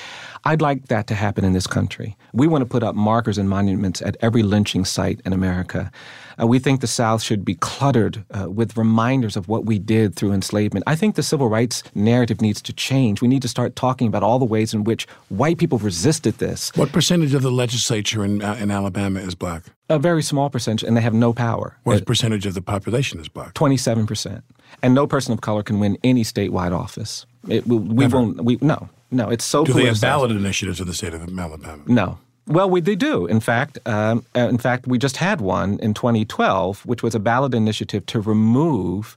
I'd 0.47 0.61
like 0.61 0.89
that 0.89 1.07
to 1.07 1.15
happen 1.15 1.45
in 1.45 1.55
this 1.55 1.67
country. 1.67 2.17
We 2.35 2.47
want 2.47 2.63
to 2.63 2.67
put 2.67 2.83
up 2.83 2.95
markers 2.95 3.39
and 3.39 3.49
monuments 3.49 4.03
at 4.03 4.17
every 4.21 4.43
lynching 4.43 4.85
site 4.85 5.21
in 5.25 5.33
America. 5.33 5.91
Uh, 6.39 6.47
we 6.47 6.59
think 6.59 6.81
the 6.81 6.87
South 6.87 7.23
should 7.23 7.45
be 7.45 7.55
cluttered 7.55 8.25
uh, 8.33 8.51
with 8.51 8.77
reminders 8.77 9.37
of 9.37 9.49
what 9.49 9.65
we 9.65 9.79
did 9.79 10.15
through 10.17 10.33
enslavement. 10.33 10.85
I 10.87 10.97
think 10.97 11.15
the 11.15 11.23
civil 11.23 11.49
rights 11.49 11.83
narrative 11.95 12.43
needs 12.43 12.61
to 12.63 12.73
change. 12.73 13.23
We 13.23 13.29
need 13.29 13.41
to 13.43 13.49
start 13.49 13.75
talking 13.75 14.07
about 14.07 14.23
all 14.23 14.39
the 14.39 14.45
ways 14.45 14.75
in 14.75 14.85
which 14.85 15.07
white 15.29 15.57
people 15.57 15.79
resisted 15.79 16.39
this. 16.39 16.71
What 16.75 16.93
percentage 16.93 17.33
of 17.33 17.43
the 17.43 17.53
legislature 17.53 18.25
in, 18.25 18.43
uh, 18.43 18.55
in 18.55 18.71
Alabama 18.71 19.21
is 19.21 19.35
black? 19.35 19.65
A 19.89 19.99
very 19.99 20.23
small 20.23 20.51
percentage, 20.51 20.87
and 20.87 20.97
they 20.97 21.03
have 21.03 21.15
no 21.15 21.33
power. 21.33 21.79
What 21.85 22.05
percentage 22.05 22.45
of 22.47 22.55
the 22.55 22.63
population 22.63 23.21
is 23.21 23.29
black? 23.29 23.55
27%. 23.55 24.43
And 24.83 24.95
no 24.95 25.07
person 25.07 25.33
of 25.33 25.41
color 25.41 25.63
can 25.63 25.79
win 25.79 25.97
any 26.03 26.25
statewide 26.25 26.77
office. 26.77 27.27
It, 27.49 27.67
we 27.67 27.77
we 27.77 28.07
won't, 28.07 28.43
we, 28.43 28.59
no, 28.61 28.89
no, 29.15 29.31
it's 29.31 29.45
so 29.45 29.65
Do 29.65 29.73
they 29.73 29.87
have 29.87 30.01
ballot 30.01 30.31
initiatives 30.31 30.81
in 30.81 30.87
the 30.87 30.95
state 30.95 31.15
of 31.15 31.23
Alabama? 31.39 31.83
No. 31.87 32.19
Well, 32.47 32.69
we, 32.69 32.81
they 32.81 32.97
do. 32.97 33.27
In 33.27 33.41
fact, 33.41 33.79
um, 33.87 34.25
uh, 34.37 34.41
in 34.41 34.59
fact, 34.59 34.87
we 34.87 34.99
just 34.99 35.17
had 35.17 35.41
one 35.41 35.79
in 35.79 35.95
2012, 35.95 36.85
which 36.85 37.03
was 37.03 37.15
a 37.15 37.21
ballot 37.21 37.55
initiative 37.55 38.05
to 38.07 38.21
remove 38.21 39.17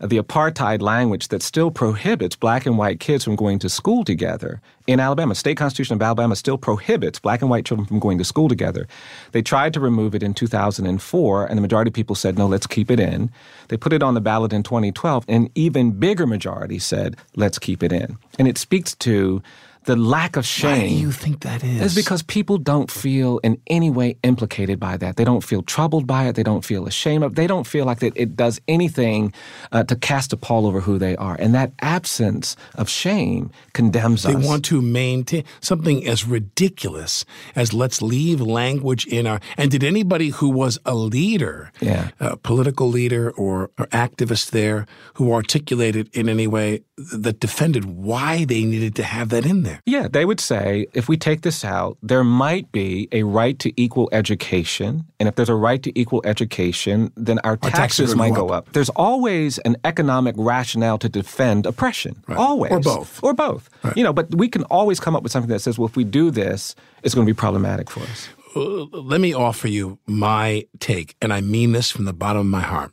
the 0.00 0.18
apartheid 0.18 0.80
language 0.80 1.28
that 1.28 1.42
still 1.42 1.70
prohibits 1.70 2.36
black 2.36 2.66
and 2.66 2.78
white 2.78 3.00
kids 3.00 3.24
from 3.24 3.36
going 3.36 3.58
to 3.58 3.68
school 3.68 4.04
together 4.04 4.60
in 4.86 5.00
Alabama. 5.00 5.34
State 5.34 5.56
Constitution 5.56 5.94
of 5.94 6.02
Alabama 6.02 6.36
still 6.36 6.56
prohibits 6.56 7.18
black 7.18 7.40
and 7.42 7.50
white 7.50 7.64
children 7.64 7.86
from 7.86 7.98
going 7.98 8.18
to 8.18 8.24
school 8.24 8.48
together. 8.48 8.86
They 9.32 9.42
tried 9.42 9.74
to 9.74 9.80
remove 9.80 10.14
it 10.14 10.22
in 10.22 10.34
2004, 10.34 11.46
and 11.46 11.56
the 11.56 11.60
majority 11.60 11.88
of 11.88 11.94
people 11.94 12.14
said, 12.14 12.38
no, 12.38 12.46
let's 12.46 12.66
keep 12.66 12.90
it 12.90 13.00
in. 13.00 13.30
They 13.68 13.76
put 13.76 13.92
it 13.92 14.02
on 14.02 14.14
the 14.14 14.20
ballot 14.20 14.52
in 14.52 14.62
2012, 14.62 15.24
and 15.28 15.50
even 15.54 15.92
bigger 15.92 16.26
majority 16.26 16.78
said, 16.78 17.16
let's 17.34 17.58
keep 17.58 17.82
it 17.82 17.92
in. 17.92 18.18
And 18.38 18.46
it 18.46 18.56
speaks 18.56 18.94
to 18.96 19.42
the 19.88 19.96
lack 19.96 20.36
of 20.36 20.44
shame. 20.44 20.82
Why 20.82 20.88
do 20.88 20.94
you 20.94 21.12
think 21.12 21.40
that 21.40 21.64
is? 21.64 21.80
It's 21.80 21.94
because 21.94 22.22
people 22.22 22.58
don't 22.58 22.90
feel 22.90 23.38
in 23.42 23.56
any 23.68 23.88
way 23.90 24.18
implicated 24.22 24.78
by 24.78 24.98
that. 24.98 25.16
They 25.16 25.24
don't 25.24 25.42
feel 25.42 25.62
troubled 25.62 26.06
by 26.06 26.28
it. 26.28 26.36
They 26.36 26.42
don't 26.42 26.62
feel 26.64 26.86
ashamed 26.86 27.24
of. 27.24 27.34
They 27.36 27.46
don't 27.46 27.66
feel 27.66 27.86
like 27.86 28.00
that 28.00 28.12
it 28.14 28.36
does 28.36 28.60
anything 28.68 29.32
uh, 29.72 29.84
to 29.84 29.96
cast 29.96 30.34
a 30.34 30.36
pall 30.36 30.66
over 30.66 30.80
who 30.80 30.98
they 30.98 31.16
are. 31.16 31.36
And 31.40 31.54
that 31.54 31.72
absence 31.80 32.54
of 32.74 32.86
shame 32.90 33.50
condemns 33.72 34.24
They 34.24 34.34
us. 34.34 34.42
They 34.42 34.46
want 34.46 34.64
to 34.66 34.82
maintain 34.82 35.44
something 35.60 36.06
as 36.06 36.26
ridiculous 36.28 37.24
as 37.56 37.72
let's 37.72 38.02
leave 38.02 38.40
language 38.42 39.06
in 39.06 39.26
our. 39.26 39.40
And 39.56 39.70
did 39.70 39.82
anybody 39.82 40.28
who 40.28 40.50
was 40.50 40.78
a 40.84 40.94
leader, 40.94 41.72
Yeah. 41.80 42.10
a 42.20 42.36
political 42.36 42.88
leader 42.90 43.30
or, 43.30 43.70
or 43.78 43.86
activist 43.86 44.50
there, 44.50 44.84
who 45.14 45.32
articulated 45.32 46.10
in 46.12 46.28
any 46.28 46.46
way 46.46 46.82
that 47.24 47.40
defended 47.40 47.84
why 47.86 48.44
they 48.44 48.64
needed 48.64 48.94
to 48.96 49.02
have 49.02 49.30
that 49.30 49.46
in 49.46 49.62
there? 49.62 49.77
Yeah, 49.86 50.08
they 50.08 50.24
would 50.24 50.40
say 50.40 50.86
if 50.92 51.08
we 51.08 51.16
take 51.16 51.42
this 51.42 51.64
out, 51.64 51.96
there 52.02 52.24
might 52.24 52.70
be 52.72 53.08
a 53.12 53.22
right 53.22 53.58
to 53.60 53.72
equal 53.80 54.08
education. 54.12 55.04
And 55.18 55.28
if 55.28 55.34
there's 55.36 55.48
a 55.48 55.54
right 55.54 55.82
to 55.82 55.98
equal 55.98 56.22
education, 56.24 57.12
then 57.16 57.38
our, 57.40 57.56
taxes 57.56 57.78
taxes 57.78 58.16
might 58.16 58.34
go 58.34 58.50
up. 58.50 58.72
There's 58.72 58.90
always 58.90 59.58
an 59.58 59.76
economic 59.84 60.34
rationale 60.38 60.98
to 60.98 61.08
defend 61.08 61.66
oppression. 61.66 62.22
Always. 62.28 62.72
Or 62.72 62.80
both. 62.80 63.22
Or 63.22 63.34
both. 63.34 63.70
You 63.96 64.04
know, 64.04 64.12
but 64.12 64.34
we 64.34 64.48
can 64.48 64.64
always 64.64 65.00
come 65.00 65.16
up 65.16 65.22
with 65.22 65.32
something 65.32 65.50
that 65.50 65.60
says, 65.60 65.78
well, 65.78 65.88
if 65.88 65.96
we 65.96 66.04
do 66.04 66.30
this, 66.30 66.74
it's 67.02 67.14
going 67.14 67.26
to 67.26 67.32
be 67.32 67.36
problematic 67.36 67.90
for 67.90 68.00
us. 68.00 68.28
Uh, 68.56 68.84
Let 68.92 69.20
me 69.20 69.34
offer 69.34 69.68
you 69.68 69.98
my 70.06 70.66
take, 70.80 71.16
and 71.20 71.32
I 71.32 71.40
mean 71.40 71.72
this 71.72 71.90
from 71.90 72.06
the 72.06 72.12
bottom 72.12 72.40
of 72.40 72.46
my 72.46 72.60
heart. 72.60 72.92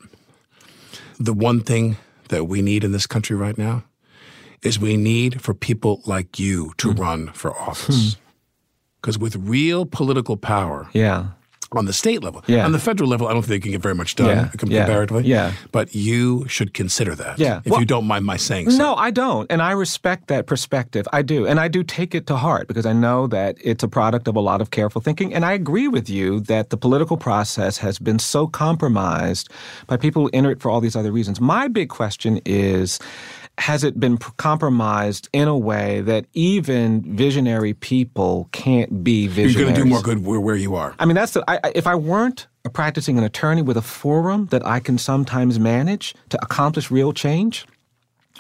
The 1.20 1.34
one 1.34 1.62
thing 1.62 1.98
that 2.30 2.46
we 2.46 2.62
need 2.62 2.84
in 2.84 2.92
this 2.92 3.08
country 3.08 3.36
right 3.36 3.58
now 3.58 3.84
is 4.66 4.80
we 4.80 4.98
need 4.98 5.42
for 5.42 5.54
people 5.54 6.02
like 6.06 6.40
you 6.40 6.74
to 6.78 6.92
Hmm. 6.92 7.02
run 7.02 7.28
for 7.34 7.56
office. 7.58 8.18
Because 9.02 9.20
with 9.20 9.36
real 9.36 9.86
political 9.86 10.36
power, 10.38 10.88
Yeah. 10.94 11.26
on 11.72 11.86
the 11.86 11.94
state 11.94 12.24
level. 12.24 12.42
Yeah. 12.48 12.64
On 12.66 12.72
the 12.72 12.80
federal 12.80 13.10
level, 13.10 13.28
I 13.28 13.34
don't 13.34 13.42
think 13.42 13.50
they 13.50 13.60
can 13.60 13.72
get 13.72 13.82
very 13.82 13.96
much 13.96 14.16
done 14.16 14.28
Yeah. 14.30 14.48
comparatively. 14.58 15.24
Yeah. 15.26 15.52
But 15.74 15.94
you 15.94 16.46
should 16.48 16.74
consider 16.74 17.16
that. 17.16 17.38
Yeah. 17.38 17.60
If 17.66 17.72
Well- 17.72 17.82
you 17.82 17.86
don't 17.86 18.06
mind 18.08 18.24
my 18.24 18.38
saying 18.38 18.70
so. 18.72 18.78
No, 18.78 18.96
I 18.96 19.12
don't. 19.12 19.46
And 19.52 19.62
I 19.62 19.72
respect 19.72 20.28
that 20.30 20.46
perspective. 20.48 21.06
I 21.12 21.22
do. 21.22 21.46
And 21.46 21.60
I 21.60 21.68
do 21.68 21.84
take 21.84 22.16
it 22.16 22.28
to 22.28 22.38
heart 22.38 22.68
because 22.70 22.86
I 22.86 22.94
know 22.94 23.28
that 23.28 23.58
it's 23.62 23.84
a 23.84 23.88
product 23.90 24.28
of 24.30 24.36
a 24.38 24.40
lot 24.40 24.62
of 24.62 24.72
careful 24.72 25.02
thinking. 25.02 25.34
And 25.34 25.44
I 25.44 25.52
agree 25.52 25.88
with 25.90 26.10
you 26.10 26.40
that 26.42 26.70
the 26.70 26.78
political 26.78 27.18
process 27.18 27.80
has 27.80 28.00
been 28.00 28.20
so 28.20 28.48
compromised 28.48 29.50
by 29.86 29.98
people 29.98 30.22
who 30.24 30.30
enter 30.34 30.52
it 30.52 30.62
for 30.62 30.70
all 30.72 30.80
these 30.82 30.96
other 30.96 31.12
reasons. 31.12 31.42
My 31.42 31.68
big 31.68 31.90
question 31.90 32.40
is 32.46 33.00
has 33.58 33.84
it 33.84 34.00
been 34.00 34.18
compromised 34.18 35.30
in 35.34 35.48
a 35.48 35.58
way 35.58 36.02
that 36.02 36.26
even 36.34 37.02
visionary 37.16 37.74
people 37.74 38.50
can't 38.52 39.04
be 39.04 39.28
visionary. 39.28 39.52
You're 39.54 39.64
going 39.64 39.76
to 39.76 39.84
do 39.84 39.90
more 39.90 40.02
good 40.02 40.26
where, 40.26 40.40
where 40.40 40.56
you 40.56 40.76
are. 40.76 40.94
I 41.00 41.06
mean, 41.06 41.16
that's 41.16 41.34
the. 41.34 41.44
I, 41.50 41.60
I- 41.64 41.72
if 41.76 41.88
I 41.88 41.96
weren't 41.96 42.48
a 42.66 42.70
practicing 42.70 43.18
an 43.18 43.24
attorney 43.24 43.62
with 43.62 43.78
a 43.78 43.82
forum 43.82 44.48
that 44.48 44.66
I 44.66 44.80
can 44.80 44.98
sometimes 44.98 45.60
manage 45.60 46.16
to 46.30 46.40
accomplish 46.44 46.90
real 46.90 47.14
change, 47.14 47.66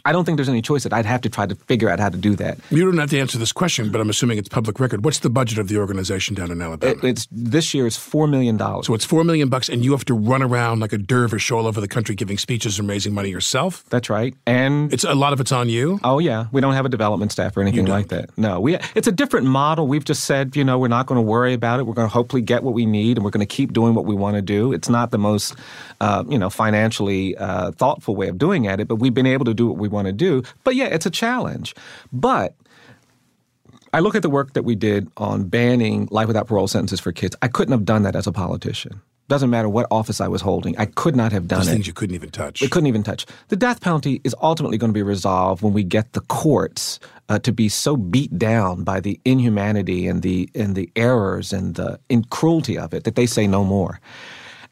I 0.04 0.12
don't 0.12 0.26
think 0.26 0.38
there's 0.38 0.50
any 0.50 0.62
choice 0.62 0.84
that 0.84 0.94
I'd 0.94 1.06
have 1.06 1.22
to 1.22 1.30
try 1.30 1.46
to 1.46 1.56
figure 1.56 1.90
out 1.90 2.00
how 2.00 2.10
to 2.10 2.18
do 2.18 2.36
that. 2.36 2.58
You 2.70 2.86
don't 2.86 2.98
have 2.98 3.10
to 3.12 3.20
answer 3.20 3.38
this 3.38 3.52
question, 3.52 3.92
but 3.92 4.02
I'm 4.02 4.10
assuming 4.10 4.38
it's 4.38 4.50
public 4.50 4.80
record. 4.80 5.06
What's 5.06 5.20
the 5.20 5.30
budget 5.30 5.58
of 5.58 5.68
the 5.68 5.78
organization 5.78 6.36
down 6.36 6.52
in 6.52 6.62
Alabama? 6.62 6.94
It, 6.94 7.04
it's 7.04 7.28
this 7.32 7.74
year 7.74 7.88
is 7.88 7.98
four 7.98 8.28
million 8.28 8.58
dollars. 8.58 8.88
so 8.88 8.94
it's 8.94 9.06
four 9.06 9.24
million 9.24 9.50
bucks, 9.50 9.70
and 9.70 9.84
you 9.86 9.92
have 9.92 10.06
to 10.06 10.14
run 10.14 10.42
around 10.42 10.80
like 10.80 10.94
a 10.94 10.98
dervish 10.98 11.52
all 11.52 11.68
over 11.68 11.80
the 11.80 11.88
country 11.88 12.16
giving 12.16 12.38
speeches 12.38 12.80
and 12.80 12.90
raising 12.90 13.14
money 13.14 13.30
yourself. 13.30 13.84
That's 13.90 14.10
right, 14.10 14.34
and 14.46 14.92
It's 14.94 15.04
a 15.04 15.16
lot 15.16 15.34
of 15.34 15.40
it's 15.40 15.52
on 15.52 15.70
you. 15.70 16.00
Oh 16.04 16.20
yeah, 16.20 16.48
we 16.52 16.62
don't 16.62 16.74
have 16.74 16.86
a 16.86 16.90
development 16.90 17.32
staff 17.32 17.56
or 17.56 17.62
anything 17.62 17.86
like 17.86 18.10
that. 18.10 18.36
No, 18.38 18.60
we 18.60 18.78
it's 18.96 19.08
a 19.08 19.12
different 19.12 19.48
model. 19.48 19.88
We've 19.88 20.06
just 20.06 20.24
said, 20.26 20.56
you 20.56 20.64
know, 20.64 20.78
we're 20.80 20.88
not 20.88 21.06
going 21.06 21.18
to 21.18 21.22
worry 21.22 21.54
about 21.54 21.80
it. 21.80 21.84
We're 21.84 21.94
going 21.94 22.08
to 22.08 22.14
hopefully 22.14 22.42
get 22.42 22.64
what 22.64 22.74
we 22.74 22.86
need, 22.86 23.18
and 23.18 23.24
we're 23.24 23.32
going 23.32 23.46
to 23.46 23.56
keep 23.56 23.74
doing 23.74 23.94
what 23.94 24.06
we 24.06 24.16
want 24.16 24.36
to 24.36 24.42
do. 24.42 24.74
It's 24.74 24.90
not 24.90 25.12
the 25.12 25.18
most, 25.18 25.56
uh, 26.02 26.24
you 26.28 26.38
know, 26.38 26.50
financially 26.50 27.36
uh, 27.38 27.72
thoughtful 27.72 28.16
way 28.16 28.28
of 28.28 28.38
doing 28.38 28.68
at 28.68 28.80
it, 28.80 28.88
but 28.88 28.96
we've 28.96 29.14
been 29.14 29.26
able 29.26 29.46
to 29.46 29.54
do 29.54 29.68
what 29.68 29.78
we 29.78 29.85
want 29.88 30.08
to 30.08 30.14
do. 30.14 30.44
But 30.64 30.76
yeah, 30.76 30.86
it's 30.86 31.06
a 31.06 31.10
challenge. 31.12 31.76
But 32.12 32.56
I 33.94 34.00
look 34.00 34.16
at 34.16 34.22
the 34.22 34.30
work 34.30 34.54
that 34.54 34.64
we 34.64 34.76
did 34.76 35.10
on 35.18 35.46
banning 35.46 36.08
life 36.12 36.28
without 36.28 36.48
parole 36.48 36.68
sentences 36.68 37.00
for 37.00 37.12
kids. 37.12 37.36
I 37.42 37.48
couldn't 37.48 37.72
have 37.72 37.86
done 37.86 38.04
that 38.04 38.16
as 38.16 38.28
a 38.28 38.32
politician. 38.32 39.02
Doesn't 39.28 39.50
matter 39.50 39.68
what 39.68 39.88
office 39.90 40.22
I 40.22 40.28
was 40.28 40.42
holding. 40.42 40.78
I 40.78 40.86
could 40.86 41.16
not 41.16 41.32
have 41.32 41.48
done 41.48 41.60
Those 41.60 41.70
it. 41.70 41.72
things 41.72 41.88
you 41.88 41.94
couldn't 41.94 42.14
even 42.14 42.30
touch. 42.30 42.62
We 42.62 42.68
couldn't 42.68 42.88
even 42.88 43.02
touch. 43.02 43.26
The 43.48 43.56
death 43.56 43.82
penalty 43.82 44.22
is 44.24 44.36
ultimately 44.40 44.78
going 44.78 44.92
to 44.92 44.94
be 44.94 45.02
resolved 45.02 45.64
when 45.64 45.74
we 45.74 45.84
get 45.84 46.14
the 46.14 46.22
courts 46.22 47.00
uh, 47.30 47.40
to 47.40 47.52
be 47.52 47.68
so 47.68 47.98
beat 47.98 48.38
down 48.38 48.84
by 48.84 49.00
the 49.00 49.20
inhumanity 49.26 50.08
and 50.08 50.22
the 50.22 50.48
and 50.54 50.76
the 50.76 50.92
errors 50.96 51.52
and 51.52 51.74
the 51.74 52.00
in 52.08 52.24
cruelty 52.26 52.78
of 52.78 52.94
it 52.94 53.04
that 53.06 53.16
they 53.16 53.26
say 53.26 53.48
no 53.48 53.64
more. 53.64 54.00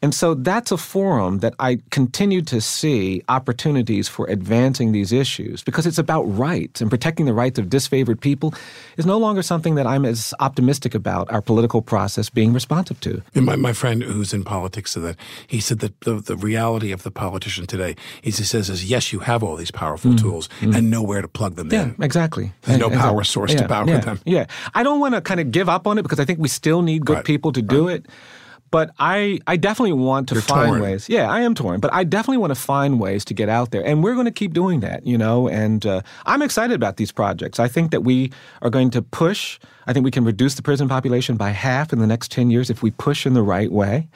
And 0.04 0.12
so 0.14 0.34
that's 0.50 0.70
a 0.70 0.76
forum 0.76 1.38
that 1.38 1.54
I 1.68 1.78
continue 1.98 2.42
to 2.52 2.60
see 2.60 3.22
opportunities 3.28 4.06
for 4.14 4.26
advancing 4.36 4.92
these 4.92 5.12
issues 5.24 5.62
because 5.68 5.86
it's 5.86 5.96
about 6.06 6.24
rights 6.46 6.82
and 6.82 6.90
protecting 6.90 7.24
the 7.30 7.32
rights 7.32 7.58
of 7.58 7.64
disfavored 7.76 8.20
people 8.20 8.52
is 8.98 9.06
no 9.06 9.16
longer 9.16 9.42
something 9.42 9.76
that 9.76 9.86
I'm 9.86 10.04
as 10.04 10.34
optimistic 10.40 10.94
about 10.94 11.24
our 11.32 11.40
political 11.40 11.80
process 11.80 12.28
being 12.28 12.52
responsive 12.52 12.98
to. 13.00 13.22
And 13.34 13.46
my, 13.46 13.56
my 13.56 13.72
friend 13.72 14.02
who's 14.02 14.34
in 14.34 14.44
politics 14.44 14.90
said 14.92 15.04
that 15.04 15.16
he 15.46 15.58
said 15.60 15.78
that 15.78 15.98
the, 16.00 16.14
the 16.30 16.36
reality 16.36 16.92
of 16.92 17.02
the 17.02 17.10
politician 17.10 17.66
today 17.66 17.96
is 18.22 18.36
he 18.36 18.44
says 18.44 18.68
is 18.68 18.84
yes 18.84 19.10
you 19.12 19.20
have 19.20 19.42
all 19.42 19.56
these 19.56 19.70
powerful 19.70 20.14
tools 20.16 20.48
and 20.60 20.90
nowhere 20.90 21.22
to 21.22 21.28
plug 21.28 21.54
them 21.56 21.64
Mm-hmm. 21.70 21.88
Yeah, 21.90 21.94
in. 21.96 22.02
exactly. 22.04 22.52
There's 22.62 22.78
no 22.78 22.88
Exactly. 22.88 23.10
power 23.10 23.24
source 23.24 23.54
to 23.54 23.60
Yeah, 23.62 23.66
power 23.68 23.88
yeah, 23.88 24.00
them. 24.00 24.18
Yeah, 24.26 24.46
I 24.74 24.82
don't 24.82 25.00
want 25.00 25.14
to 25.14 25.22
kind 25.22 25.40
of 25.40 25.50
give 25.50 25.68
up 25.70 25.86
on 25.86 25.96
it 25.98 26.02
because 26.02 26.20
I 26.20 26.26
think 26.26 26.38
we 26.40 26.48
still 26.48 26.82
need 26.82 27.06
good 27.06 27.16
Right, 27.24 27.24
people 27.32 27.52
to 27.52 27.62
do 27.62 27.88
it. 27.88 28.04
But 28.74 28.90
I, 28.98 29.38
I 29.46 29.56
definitely 29.56 29.92
want 29.92 30.28
to 30.30 30.34
You're 30.34 30.42
find 30.42 30.70
torn. 30.70 30.80
ways. 30.82 31.08
Yeah, 31.08 31.30
I 31.30 31.42
am 31.42 31.54
torn, 31.54 31.78
but 31.78 31.94
I 31.94 32.02
definitely 32.02 32.38
want 32.38 32.50
to 32.50 32.60
find 32.60 32.98
ways 32.98 33.24
to 33.26 33.32
get 33.32 33.48
out 33.48 33.70
there, 33.70 33.86
and 33.86 34.02
we're 34.02 34.14
going 34.14 34.24
to 34.24 34.32
keep 34.32 34.52
doing 34.52 34.80
that. 34.80 35.06
You 35.06 35.16
know, 35.16 35.46
and 35.46 35.86
uh, 35.86 36.02
I'm 36.26 36.42
excited 36.42 36.74
about 36.74 36.96
these 36.96 37.12
projects. 37.12 37.60
I 37.60 37.68
think 37.68 37.92
that 37.92 38.00
we 38.00 38.32
are 38.62 38.70
going 38.70 38.90
to 38.90 39.00
push. 39.00 39.60
I 39.86 39.92
think 39.92 40.02
we 40.02 40.10
can 40.10 40.24
reduce 40.24 40.56
the 40.56 40.62
prison 40.62 40.88
population 40.88 41.36
by 41.36 41.50
half 41.50 41.92
in 41.92 42.00
the 42.00 42.06
next 42.08 42.32
ten 42.32 42.50
years 42.50 42.68
if 42.68 42.82
we 42.82 42.90
push 42.90 43.26
in 43.26 43.34
the 43.34 43.44
right 43.44 43.70
way. 43.70 44.08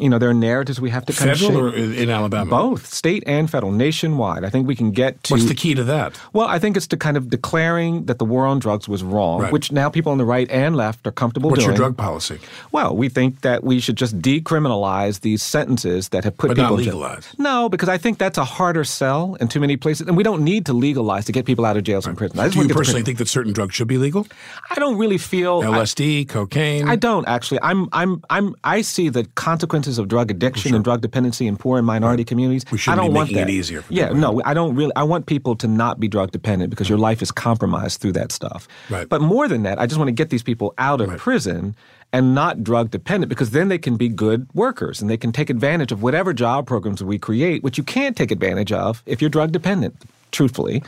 You 0.00 0.08
know, 0.08 0.18
there 0.18 0.30
are 0.30 0.34
narratives 0.34 0.80
we 0.80 0.90
have 0.90 1.04
to 1.06 1.12
kind 1.12 1.30
Federal 1.30 1.66
of 1.68 1.74
or 1.74 1.76
in 1.76 1.92
in 1.94 2.10
Alabama? 2.10 2.50
both 2.50 2.86
state 2.92 3.22
and 3.26 3.50
federal, 3.50 3.72
nationwide. 3.72 4.44
I 4.44 4.50
think 4.50 4.66
we 4.66 4.76
can 4.76 4.90
get 4.92 5.22
to 5.24 5.34
What's 5.34 5.46
the 5.46 5.54
key 5.54 5.74
to 5.74 5.84
that? 5.84 6.18
Well, 6.32 6.46
I 6.48 6.58
think 6.58 6.76
it's 6.76 6.86
to 6.88 6.96
kind 6.96 7.16
of 7.16 7.28
declaring 7.30 8.04
that 8.06 8.18
the 8.18 8.24
war 8.24 8.46
on 8.46 8.58
drugs 8.58 8.88
was 8.88 9.02
wrong, 9.02 9.42
Right. 9.42 9.52
which 9.52 9.72
now 9.72 9.88
people 9.90 10.12
on 10.12 10.18
the 10.18 10.24
right 10.24 10.48
and 10.50 10.76
left 10.76 11.06
are 11.06 11.10
comfortable 11.12 11.50
What's 11.50 11.64
doing. 11.64 11.70
your 11.70 11.76
drug 11.76 11.96
policy? 11.96 12.38
Well, 12.72 12.96
we 12.96 13.08
think 13.08 13.40
that 13.42 13.64
we 13.64 13.80
should 13.80 13.96
just 13.96 14.18
decriminalize 14.20 15.20
these 15.20 15.42
sentences 15.42 16.08
that 16.10 16.24
have 16.24 16.36
put 16.36 16.48
But 16.48 16.56
people 16.56 16.70
not 16.76 16.78
in 16.80 16.84
jail. 16.84 16.94
legalize. 16.98 17.28
No, 17.38 17.68
because 17.68 17.88
I 17.88 17.98
think 17.98 18.18
that's 18.18 18.38
a 18.38 18.44
harder 18.44 18.84
sell 18.84 19.36
in 19.40 19.48
too 19.48 19.60
many 19.60 19.76
places, 19.76 20.06
and 20.06 20.16
we 20.16 20.22
don't 20.22 20.42
need 20.42 20.66
to 20.66 20.72
legalize 20.72 21.24
to 21.26 21.32
get 21.32 21.44
people 21.46 21.64
out 21.64 21.76
of 21.76 21.84
jails 21.84 22.06
and 22.06 22.16
prison. 22.16 22.38
I 22.38 22.48
Do 22.48 22.54
you 22.54 22.60
want 22.60 22.68
to 22.68 22.68
get 22.68 22.74
to 22.74 22.78
personally 22.78 23.02
think 23.02 23.18
that 23.18 23.28
certain 23.28 23.52
drugs 23.52 23.74
should 23.74 23.88
be 23.88 23.98
legal? 23.98 24.26
I 24.70 24.76
don't 24.76 24.96
really 24.98 25.18
feel 25.18 25.60
I- 25.64 25.66
LSD, 25.78 26.24
cocaine. 26.28 26.88
I 26.88 26.96
don't 26.96 27.26
actually. 27.28 27.60
I'm 27.62 27.88
I'm 27.92 28.22
I'm 28.30 28.54
I 28.64 28.82
see 28.82 29.08
the 29.08 29.24
consequences 29.34 29.87
of 29.96 30.08
drug 30.08 30.30
addiction 30.30 30.74
and 30.74 30.84
drug 30.84 31.00
dependency 31.00 31.46
in 31.46 31.56
poor 31.56 31.78
and 31.78 31.86
minority 31.86 32.24
communities. 32.24 32.64
We 32.70 32.76
shouldn't 32.76 32.98
I 32.98 33.02
don't 33.02 33.12
be 33.12 33.16
want 33.16 33.28
making 33.30 33.42
it 33.42 33.46
that. 33.46 33.50
easier 33.50 33.80
for 33.80 33.92
yeah, 33.94 34.08
people. 34.08 34.20
no, 34.20 34.42
I 34.44 34.52
don't 34.52 34.74
really. 34.74 34.92
I 34.94 35.04
want 35.04 35.24
people 35.24 35.56
to 35.56 35.66
not 35.66 35.98
be 35.98 36.08
drug 36.08 36.32
dependent 36.32 36.68
because 36.68 36.90
your 36.90 36.98
life 36.98 37.22
is 37.22 37.30
compromised 37.30 38.02
through 38.02 38.12
that 38.12 38.30
stuff. 38.32 38.68
Right. 38.90 39.08
But 39.08 39.22
more 39.22 39.48
than 39.48 39.62
that, 39.62 39.78
I 39.78 39.86
just 39.86 39.96
want 39.96 40.08
to 40.08 40.12
get 40.12 40.28
these 40.28 40.42
people 40.42 40.74
out 40.76 41.00
of 41.00 41.16
prison 41.16 41.74
and 42.12 42.34
not 42.34 42.64
drug 42.64 42.90
dependent 42.90 43.28
because 43.28 43.50
then 43.50 43.68
they 43.68 43.78
can 43.78 43.96
be 43.96 44.08
good 44.08 44.48
workers 44.54 45.00
and 45.00 45.10
they 45.10 45.16
can 45.16 45.30
take 45.32 45.50
advantage 45.50 45.92
of 45.92 46.02
whatever 46.02 46.32
job 46.32 46.66
programs 46.66 47.02
we 47.02 47.18
create, 47.18 47.62
which 47.62 47.78
you 47.78 47.84
can't 47.84 48.16
take 48.16 48.30
advantage 48.30 48.72
of 48.72 49.02
if 49.06 49.20
you're 49.20 49.30
drug 49.30 49.52
dependent. 49.52 49.94
Truthfully. 50.30 50.82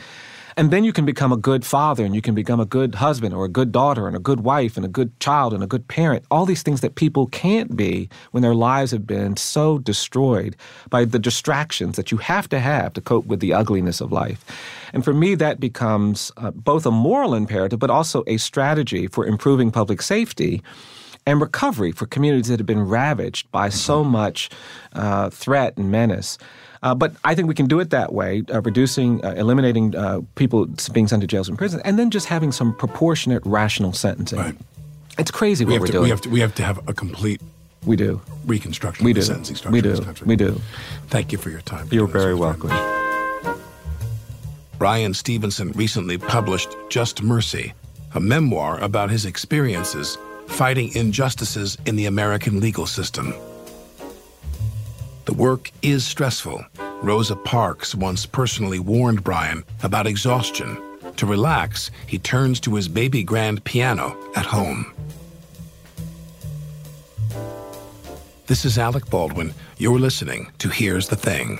And 0.61 0.69
then 0.69 0.83
you 0.83 0.93
can 0.93 1.07
become 1.07 1.31
a 1.31 1.37
good 1.37 1.65
father 1.65 2.05
and 2.05 2.13
you 2.13 2.21
can 2.21 2.35
become 2.35 2.59
a 2.59 2.67
good 2.67 2.93
husband 2.93 3.33
or 3.33 3.45
a 3.45 3.49
good 3.49 3.71
daughter 3.71 4.05
and 4.05 4.15
a 4.15 4.19
good 4.19 4.41
wife 4.41 4.77
and 4.77 4.85
a 4.85 4.87
good 4.87 5.19
child 5.19 5.55
and 5.55 5.63
a 5.63 5.65
good 5.65 5.87
parent. 5.87 6.23
All 6.29 6.45
these 6.45 6.61
things 6.61 6.81
that 6.81 6.93
people 6.93 7.25
can't 7.25 7.75
be 7.75 8.09
when 8.29 8.43
their 8.43 8.53
lives 8.53 8.91
have 8.91 9.07
been 9.07 9.37
so 9.37 9.79
destroyed 9.79 10.55
by 10.91 11.03
the 11.03 11.17
distractions 11.17 11.95
that 11.95 12.11
you 12.11 12.19
have 12.19 12.47
to 12.49 12.59
have 12.59 12.93
to 12.93 13.01
cope 13.01 13.25
with 13.25 13.39
the 13.39 13.55
ugliness 13.55 14.01
of 14.01 14.11
life. 14.11 14.45
And 14.93 15.03
for 15.03 15.15
me, 15.15 15.33
that 15.33 15.59
becomes 15.59 16.31
uh, 16.37 16.51
both 16.51 16.85
a 16.85 16.91
moral 16.91 17.33
imperative, 17.33 17.79
but 17.79 17.89
also 17.89 18.23
a 18.27 18.37
strategy 18.37 19.07
for 19.07 19.25
improving 19.25 19.71
public 19.71 20.03
safety 20.03 20.61
and 21.25 21.39
recovery 21.41 21.91
for 21.91 22.05
communities 22.05 22.47
that 22.47 22.59
have 22.59 22.65
been 22.65 22.87
ravaged 22.87 23.51
by 23.51 23.69
so 23.69 24.03
much 24.03 24.49
uh, 24.93 25.29
threat 25.29 25.77
and 25.77 25.91
menace. 25.91 26.37
Uh, 26.83 26.95
but 26.95 27.13
I 27.23 27.35
think 27.35 27.47
we 27.47 27.53
can 27.53 27.67
do 27.67 27.79
it 27.79 27.91
that 27.91 28.11
way, 28.11 28.41
uh, 28.51 28.59
reducing, 28.61 29.23
uh, 29.23 29.35
eliminating 29.37 29.95
uh, 29.95 30.21
people 30.35 30.65
being 30.93 31.07
sent 31.07 31.21
to 31.21 31.27
jails 31.27 31.47
and 31.47 31.57
prisons, 31.57 31.83
and 31.85 31.99
then 31.99 32.09
just 32.09 32.25
having 32.27 32.51
some 32.51 32.75
proportionate, 32.75 33.43
rational 33.45 33.93
sentencing. 33.93 34.39
Right. 34.39 34.55
It's 35.19 35.29
crazy 35.29 35.63
we 35.63 35.73
what 35.73 35.75
have 35.75 35.81
we're 35.81 35.85
to, 35.87 35.91
doing. 35.91 36.03
We 36.05 36.09
have 36.09 36.21
to. 36.21 36.29
We 36.29 36.39
have 36.39 36.55
to 36.55 36.63
have 36.63 36.89
a 36.89 36.93
complete 36.93 37.39
We 37.85 37.95
do. 37.97 38.19
reconstruction 38.47 39.05
We 39.05 39.11
of 39.11 39.15
the 39.15 39.21
do. 39.21 39.25
sentencing 39.27 39.57
structure 39.57 39.73
We 39.73 39.79
in 39.79 39.83
do. 39.83 39.89
this 39.91 39.99
country. 39.99 40.25
We 40.25 40.35
do. 40.35 40.59
Thank 41.09 41.31
you 41.31 41.37
for 41.37 41.51
your 41.51 41.61
time. 41.61 41.87
You're 41.91 42.07
this 42.07 42.13
very 42.19 42.33
welcome. 42.33 42.69
time. 42.71 43.59
Bryan 44.79 45.13
Stevenson 45.13 45.71
recently 45.73 46.17
published 46.17 46.75
Just 46.89 47.21
Mercy, 47.21 47.73
a 48.15 48.19
memoir 48.19 48.79
about 48.79 49.11
his 49.11 49.25
experiences 49.25 50.17
fighting 50.51 50.95
injustices 50.95 51.77
in 51.85 51.95
the 51.95 52.05
American 52.05 52.59
legal 52.59 52.85
system. 52.85 53.33
The 55.25 55.33
work 55.33 55.71
is 55.81 56.05
stressful. 56.05 56.63
Rosa 57.01 57.35
Parks 57.35 57.95
once 57.95 58.25
personally 58.25 58.79
warned 58.79 59.23
Bryan 59.23 59.63
about 59.81 60.07
exhaustion. 60.07 60.77
To 61.17 61.25
relax, 61.25 61.89
he 62.05 62.19
turns 62.19 62.59
to 62.61 62.75
his 62.75 62.87
baby 62.87 63.23
grand 63.23 63.63
piano 63.63 64.15
at 64.35 64.45
home. 64.45 64.93
This 68.47 68.65
is 68.65 68.77
Alec 68.77 69.09
Baldwin. 69.09 69.53
You're 69.77 69.99
listening 69.99 70.51
to 70.59 70.67
Here's 70.67 71.07
the 71.07 71.15
Thing. 71.15 71.59